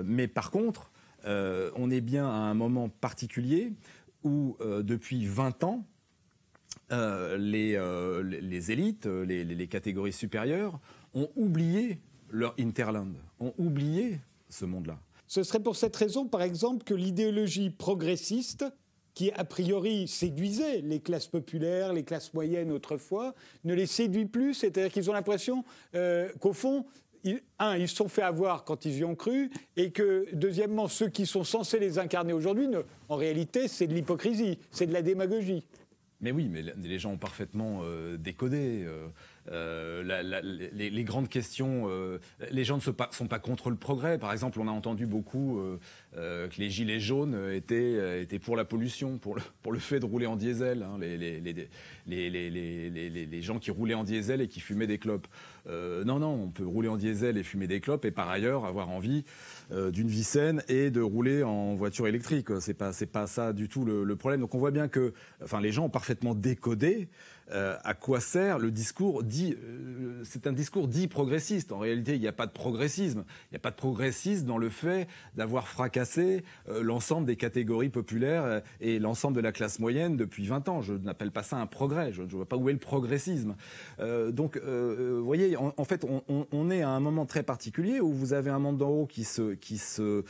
mais 0.06 0.28
par 0.28 0.52
contre, 0.52 0.92
euh, 1.26 1.72
on 1.76 1.92
est 1.92 2.02
bien 2.02 2.28
à 2.28 2.32
un 2.32 2.54
moment 2.54 2.90
particulier 2.90 3.74
où, 4.24 4.56
euh, 4.62 4.84
depuis 4.84 5.26
20 5.26 5.64
ans, 5.64 5.86
euh, 6.92 7.38
les, 7.38 8.72
élites, 8.72 9.06
les, 9.06 9.68
catégories 9.68 10.14
supérieures, 10.14 10.80
ont 11.14 11.30
oublié 11.36 12.00
leur 12.30 12.56
interland, 12.60 13.16
ont 13.40 13.54
oublié 13.58 14.20
ce 14.50 14.66
monde-là. 14.66 15.00
Ce 15.28 15.44
serait 15.44 15.62
pour 15.62 15.76
cette 15.76 15.96
raison, 15.96 16.28
par 16.28 16.42
exemple, 16.42 16.84
que 16.84 16.94
l'idéologie 16.94 17.70
progressiste, 17.70 18.66
qui 19.20 19.34
a 19.34 19.44
priori 19.44 20.08
séduisait 20.08 20.80
les 20.80 21.02
classes 21.02 21.28
populaires, 21.28 21.92
les 21.92 22.04
classes 22.04 22.34
moyennes 22.34 22.72
autrefois, 22.72 23.36
ne 23.66 23.74
les 23.74 23.86
séduit 23.86 24.28
plus. 24.28 24.54
C'est-à-dire 24.54 24.90
qu'ils 24.90 25.10
ont 25.10 25.14
l'impression 25.14 25.66
qu'au 26.40 26.54
fond, 26.54 26.86
un, 27.60 27.76
ils 27.76 27.90
se 27.90 27.98
sont 27.98 28.08
fait 28.08 28.22
avoir 28.22 28.64
quand 28.64 28.86
ils 28.86 29.00
y 29.00 29.04
ont 29.04 29.16
cru, 29.16 29.52
et 29.76 29.92
que, 29.92 30.26
deuxièmement, 30.32 30.88
ceux 30.88 31.10
qui 31.10 31.26
sont 31.26 31.44
censés 31.44 31.80
les 31.80 32.00
incarner 32.00 32.32
aujourd'hui, 32.32 32.68
en 33.10 33.18
réalité, 33.18 33.68
c'est 33.68 33.88
de 33.88 33.94
l'hypocrisie, 33.94 34.58
c'est 34.72 34.86
de 34.86 34.94
la 34.94 35.02
démagogie. 35.02 35.66
Mais 36.22 36.32
oui, 36.32 36.48
mais 36.50 36.62
les 36.62 37.00
gens 37.00 37.12
ont 37.12 37.18
parfaitement 37.18 37.82
euh, 37.84 38.16
décodé. 38.16 38.86
Euh, 38.86 39.08
euh, 39.52 40.70
les, 40.74 41.04
grandes 41.04 41.30
questions, 41.30 41.90
les 42.52 42.64
gens 42.64 42.78
ne 42.78 42.92
pas, 42.92 43.10
sont 43.12 43.28
pas, 43.28 43.40
contre 43.40 43.70
le 43.70 43.76
progrès. 43.76 44.18
Par 44.18 44.32
exemple, 44.32 44.60
on 44.60 44.68
a 44.68 44.72
entendu 44.72 45.06
beaucoup 45.06 45.62
que 46.14 46.58
les 46.58 46.70
gilets 46.70 47.00
jaunes 47.00 47.52
étaient, 47.52 48.22
étaient, 48.22 48.40
pour 48.40 48.56
la 48.56 48.66
pollution, 48.66 49.18
pour 49.18 49.36
le, 49.36 49.42
pour 49.62 49.72
le 49.72 49.80
fait 49.80 50.00
de 50.00 50.06
rouler 50.06 50.26
en 50.26 50.36
diesel. 50.36 50.84
Hein, 50.84 50.98
les, 52.08 53.42
gens 53.42 53.60
qui 53.60 53.72
roulaient 53.72 53.94
en 53.94 54.04
diesel 54.04 54.42
et 54.42 54.48
qui 54.48 54.60
fumaient 54.60 54.88
des 54.88 54.98
clopes. 54.98 55.28
non, 55.68 56.20
non, 56.20 56.44
on 56.44 56.50
peut 56.50 56.66
rouler 56.66 56.90
en 56.90 56.98
diesel 56.98 57.38
et 57.38 57.44
fumer 57.44 57.68
des 57.68 57.80
clopes 57.80 58.06
et 58.06 58.12
par 58.12 58.30
ailleurs 58.30 58.66
avoir 58.66 58.90
envie 58.90 59.24
d'une 59.72 60.08
vie 60.08 60.24
saine 60.24 60.64
et 60.68 60.92
de 60.92 61.02
rouler 61.02 61.44
en 61.44 61.76
voiture 61.76 62.08
électrique. 62.08 62.48
C'est 62.60 62.74
pas, 62.74 62.92
pas 63.12 63.28
ça 63.28 63.54
du 63.54 63.70
tout 63.70 63.86
le, 63.86 64.04
le, 64.04 64.16
problème. 64.16 64.42
Donc 64.42 64.56
on 64.56 64.60
voit 64.60 64.72
bien 64.72 64.88
que, 64.88 65.14
enfin, 65.44 65.62
les 65.62 65.72
gens 65.72 65.86
ont 65.86 65.90
parfaitement 65.90 66.36
décodé 66.36 67.10
euh, 67.52 67.76
à 67.84 67.94
quoi 67.94 68.20
sert 68.20 68.60
le 68.60 68.72
discours 68.72 69.24
dit. 69.24 69.56
Euh, 69.64 70.22
c'est 70.24 70.48
un 70.48 70.54
discours 70.54 70.88
dit 70.88 71.08
progressiste. 71.08 71.72
En 71.72 71.80
réalité, 71.80 72.16
il 72.16 72.22
n'y 72.22 72.28
a 72.28 72.34
pas 72.34 72.46
de 72.46 72.52
progressisme. 72.52 73.24
Il 73.46 73.54
n'y 73.54 73.58
a 73.58 73.60
pas 73.60 73.72
de 73.72 73.76
progressisme 73.76 74.46
dans 74.46 74.58
le 74.58 74.70
fait 74.70 75.08
d'avoir 75.36 75.68
fracassé 75.68 76.44
euh, 76.68 76.84
l'ensemble 76.84 77.26
des 77.26 77.36
catégories 77.36 77.90
populaires 77.90 78.62
et 78.82 79.00
l'ensemble 79.00 79.36
de 79.36 79.42
la 79.42 79.52
classe 79.52 79.80
moyenne 79.80 80.16
depuis 80.16 80.46
20 80.46 80.70
ans. 80.70 80.82
Je 80.82 80.94
n'appelle 80.94 81.32
pas 81.32 81.44
ça 81.44 81.58
un 81.58 81.66
progrès. 81.66 82.14
Je 82.14 82.24
ne 82.24 82.28
vois 82.28 82.48
pas 82.48 82.58
où 82.58 82.70
est 82.70 82.74
le 82.74 82.80
progressisme. 82.80 83.56
donc, 84.30 84.58
vous 84.58 85.26
voyez, 85.26 85.56
en, 85.58 85.84
fait, 85.84 86.06
on, 86.28 86.70
est 86.70 86.82
à 86.82 86.90
un 86.90 87.00
moment 87.00 87.26
très 87.26 87.44
particulier 87.44 88.00
où 88.00 88.12
vous 88.14 88.34
avez 88.34 88.50
un 88.50 88.60
monde 88.60 88.78
d'en 88.78 88.90
haut 88.90 89.06
qui 89.06 89.24
se, 89.24 89.54
qui 89.54 89.78
se, 89.78 90.24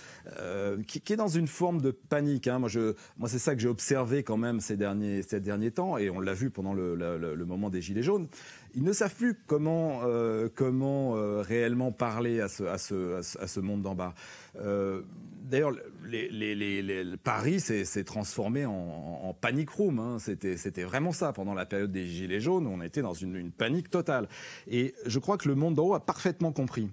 qui, 0.87 1.13
est 1.13 1.17
dans 1.17 1.27
une 1.27 1.47
forme 1.47 1.81
de 1.81 1.91
panique. 1.91 2.47
Hein. 2.47 2.59
Moi, 2.59 2.69
moi, 3.17 3.29
c'est 3.29 3.39
ça 3.39 3.55
que 3.55 3.61
j'ai 3.61 3.67
observé 3.67 4.23
quand 4.23 4.37
même 4.37 4.59
ces 4.59 4.77
derniers, 4.77 5.21
ces 5.23 5.39
derniers 5.39 5.71
temps, 5.71 5.97
et 5.97 6.09
on 6.09 6.19
l'a 6.19 6.33
vu 6.33 6.49
pendant 6.49 6.73
le 6.73 6.95
le, 7.17 7.45
moment 7.45 7.69
des 7.69 7.81
Gilets 7.81 8.03
jaunes, 8.03 8.27
ils 8.75 8.83
ne 8.83 8.93
savent 8.93 9.15
plus 9.15 9.35
comment, 9.47 10.01
euh, 10.03 10.49
comment 10.53 11.15
euh, 11.15 11.41
réellement 11.41 11.91
parler 11.91 12.39
à 12.39 12.47
ce, 12.47 12.63
à 12.63 12.77
ce, 12.77 13.17
à 13.39 13.47
ce, 13.47 13.59
monde 13.59 13.81
d'en 13.81 13.95
bas. 13.95 14.13
Euh, 14.61 15.01
d'ailleurs, 15.43 15.71
les, 16.05 17.17
Paris 17.23 17.59
s'est 17.59 18.03
transformé 18.03 18.65
en, 18.65 19.35
panic 19.39 19.69
room. 19.69 19.99
Hein. 19.99 20.17
C'était 20.19 20.83
vraiment 20.83 21.11
ça 21.11 21.33
pendant 21.33 21.53
la 21.53 21.65
période 21.65 21.91
des 21.91 22.05
Gilets 22.05 22.41
jaunes. 22.41 22.67
On 22.67 22.81
était 22.81 23.01
dans 23.01 23.13
une, 23.13 23.51
panique 23.51 23.89
totale. 23.89 24.27
Et 24.67 24.93
je 25.05 25.19
crois 25.19 25.37
que 25.37 25.47
le 25.47 25.55
monde 25.55 25.75
d'en 25.75 25.87
haut 25.87 25.93
a 25.93 26.05
parfaitement 26.05 26.51
compris. 26.51 26.89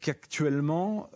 Qu'actuellement, 0.00 1.10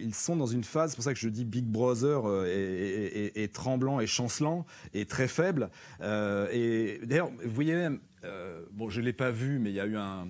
ils 0.00 0.14
sont 0.14 0.36
dans 0.36 0.46
une 0.46 0.64
phase, 0.64 0.90
c'est 0.90 0.96
pour 0.96 1.04
ça 1.04 1.14
que 1.14 1.20
je 1.20 1.28
dis 1.28 1.44
Big 1.44 1.64
Brother 1.64 2.22
est, 2.46 3.54
tremblant 3.54 4.00
et 4.00 4.06
chancelant 4.06 4.66
et 4.94 5.06
très 5.06 5.28
faible. 5.28 5.70
et 6.02 7.00
d'ailleurs, 7.04 7.30
vous 7.44 7.54
voyez 7.54 7.74
même, 7.74 8.00
bon, 8.72 8.88
je 8.88 9.00
l'ai 9.00 9.12
pas 9.12 9.30
vu, 9.30 9.58
mais 9.58 9.70
il 9.70 9.74
y 9.74 9.80
a 9.80 9.86
eu 9.86 9.96
un, 9.96 10.28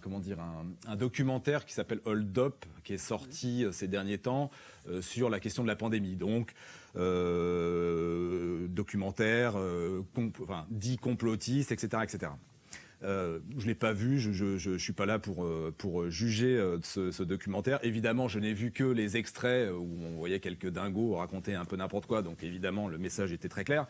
comment 0.00 0.18
dire, 0.18 0.38
un, 0.40 0.96
documentaire 0.96 1.64
qui 1.64 1.72
s'appelle 1.74 2.00
Hold 2.04 2.38
Up, 2.38 2.64
qui 2.84 2.94
est 2.94 2.98
sorti 2.98 3.66
ces 3.72 3.88
derniers 3.88 4.18
temps 4.18 4.50
sur 5.00 5.30
la 5.30 5.40
question 5.40 5.62
de 5.62 5.68
la 5.68 5.76
pandémie. 5.76 6.16
Donc, 6.16 6.54
documentaire, 8.68 9.54
dit 10.70 10.96
complotiste, 10.98 11.72
etc., 11.72 12.02
etc. 12.02 12.32
Euh, 13.02 13.38
je 13.58 13.66
l'ai 13.66 13.74
pas 13.74 13.92
vu, 13.92 14.18
je 14.18 14.68
ne 14.70 14.78
suis 14.78 14.92
pas 14.92 15.06
là 15.06 15.18
pour, 15.18 15.44
euh, 15.44 15.74
pour 15.76 16.10
juger 16.10 16.56
euh, 16.56 16.78
ce, 16.82 17.22
documentaire. 17.22 17.78
Évidemment, 17.82 18.28
je 18.28 18.38
n'ai 18.38 18.52
vu 18.52 18.72
que 18.72 18.84
les 18.84 19.16
extraits 19.16 19.70
où 19.72 19.88
on 20.02 20.16
voyait 20.16 20.40
quelques 20.40 20.68
dingos 20.68 21.14
raconter 21.14 21.54
un 21.54 21.64
peu 21.64 21.76
n'importe 21.76 22.06
quoi, 22.06 22.22
donc 22.22 22.42
évidemment, 22.42 22.88
le 22.88 22.98
message 22.98 23.32
était 23.32 23.48
très 23.48 23.64
clair. 23.64 23.86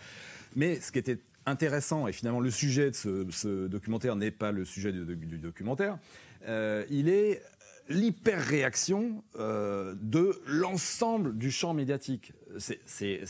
Mais 0.54 0.80
ce 0.80 0.92
qui 0.92 0.98
était 0.98 1.18
intéressant, 1.46 2.06
et 2.06 2.12
finalement 2.12 2.40
le 2.40 2.50
sujet 2.50 2.90
de 2.90 3.30
ce, 3.30 3.66
documentaire 3.66 4.14
n'est 4.14 4.30
pas 4.30 4.52
le 4.52 4.64
sujet 4.64 4.92
du 4.92 5.38
documentaire, 5.38 5.98
il 6.46 7.08
est 7.08 7.42
l'hyper-réaction 7.91 9.22
de 9.36 10.41
l'ensemble 10.47 11.36
du 11.36 11.51
champ 11.51 11.74
médiatique. 11.74 12.32
C'est 12.59 13.24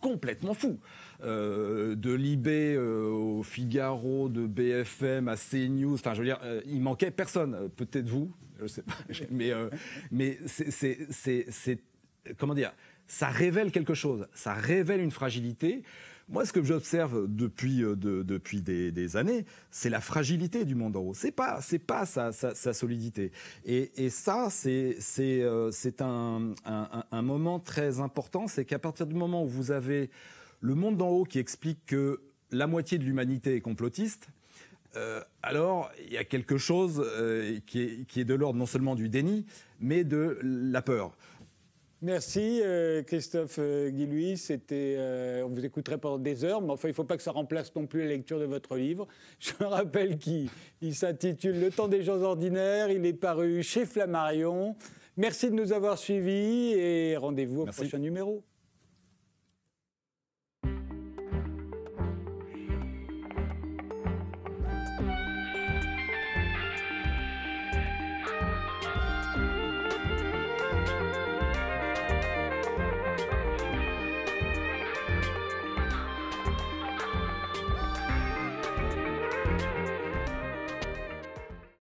complètement 0.00 0.52
fou. 0.52 0.78
Euh, 1.22 1.94
de 1.94 2.12
Libé 2.12 2.74
euh, 2.74 3.08
au 3.08 3.42
Figaro, 3.42 4.28
de 4.28 4.46
BFM 4.46 5.28
à 5.28 5.36
CNews. 5.36 5.94
Enfin, 5.94 6.12
je 6.12 6.18
veux 6.20 6.26
dire, 6.26 6.40
euh, 6.44 6.60
il 6.66 6.82
manquait 6.82 7.10
personne. 7.10 7.70
Peut-être 7.76 8.08
vous, 8.08 8.30
je 8.60 8.66
sais 8.66 8.82
pas. 8.82 8.92
Mais, 9.30 9.52
mais 10.10 10.38
c'est 10.46 11.78
comment 12.38 12.54
dire? 12.54 12.72
Ça 13.06 13.28
révèle 13.28 13.70
quelque 13.70 13.94
chose. 13.94 14.26
Ça 14.34 14.52
révèle 14.52 15.00
une 15.00 15.10
fragilité. 15.10 15.82
Moi, 16.28 16.44
ce 16.44 16.52
que 16.52 16.62
j'observe 16.62 17.26
depuis, 17.28 17.82
depuis 17.82 18.60
des, 18.60 19.16
années, 19.16 19.44
c'est 19.70 19.90
la 19.90 20.00
fragilité 20.00 20.64
du 20.64 20.74
monde 20.74 20.96
en 20.96 21.00
haut. 21.00 21.14
C'est 21.14 21.30
pas, 21.30 21.60
c'est 21.60 21.78
pas 21.78 22.04
sa, 22.04 22.32
sa, 22.32 22.72
solidité. 22.72 23.30
Et, 23.64 23.92
et 23.96 24.10
ça, 24.10 24.48
c'est, 24.50 24.96
c'est, 24.98 25.44
c'est 25.70 26.02
un, 26.02 26.52
un, 26.64 27.22
moment 27.22 27.60
très 27.60 28.00
important. 28.00 28.48
C'est 28.48 28.64
qu'à 28.64 28.80
partir 28.80 29.06
du 29.06 29.14
moment 29.14 29.44
où 29.44 29.48
vous 29.48 29.70
avez 29.70 30.10
le 30.60 30.74
monde 30.74 30.96
d'en 30.96 31.10
haut 31.10 31.24
qui 31.24 31.38
explique 31.38 31.86
que 31.86 32.20
la 32.50 32.66
moitié 32.66 32.98
de 32.98 33.04
l'humanité 33.04 33.54
est 33.54 33.60
complotiste, 33.60 34.28
euh, 34.96 35.20
alors 35.42 35.90
il 36.06 36.12
y 36.12 36.16
a 36.16 36.24
quelque 36.24 36.56
chose 36.56 37.02
euh, 37.04 37.58
qui, 37.66 38.06
est, 38.16 38.24
de 38.24 38.34
l'ordre 38.34 38.58
non 38.58 38.66
seulement 38.66 38.94
du 38.94 39.08
déni, 39.08 39.46
mais 39.80 40.04
de 40.04 40.38
la 40.42 40.82
peur. 40.82 41.16
Merci 42.02 42.60
euh, 42.62 43.02
Christophe 43.02 43.58
Guy-Louis. 43.58 44.40
on 44.70 45.48
vous 45.48 45.64
écouterait 45.64 45.98
pendant 45.98 46.18
des 46.18 46.44
heures, 46.44 46.60
mais 46.60 46.72
enfin 46.72 46.88
il 46.88 46.90
ne 46.90 46.96
faut 46.96 47.04
pas 47.04 47.16
que 47.16 47.22
ça 47.22 47.32
remplace 47.32 47.74
non 47.74 47.86
plus 47.86 48.00
la 48.00 48.08
lecture 48.08 48.38
de 48.38 48.44
votre 48.44 48.76
livre. 48.76 49.06
Je 49.38 49.52
rappelle 49.64 50.18
qu'il 50.18 50.50
s'intitule 50.94 51.58
Le 51.58 51.70
temps 51.70 51.88
des 51.88 52.02
gens 52.02 52.20
ordinaires. 52.20 52.90
Il 52.90 53.06
est 53.06 53.14
paru 53.14 53.62
chez 53.62 53.86
Flammarion. 53.86 54.76
Merci 55.16 55.50
de 55.50 55.54
nous 55.54 55.72
avoir 55.72 55.96
suivis 55.96 56.74
et 56.74 57.16
rendez-vous 57.16 57.62
au 57.62 57.66
prochain 57.66 57.98
numéro. 57.98 58.44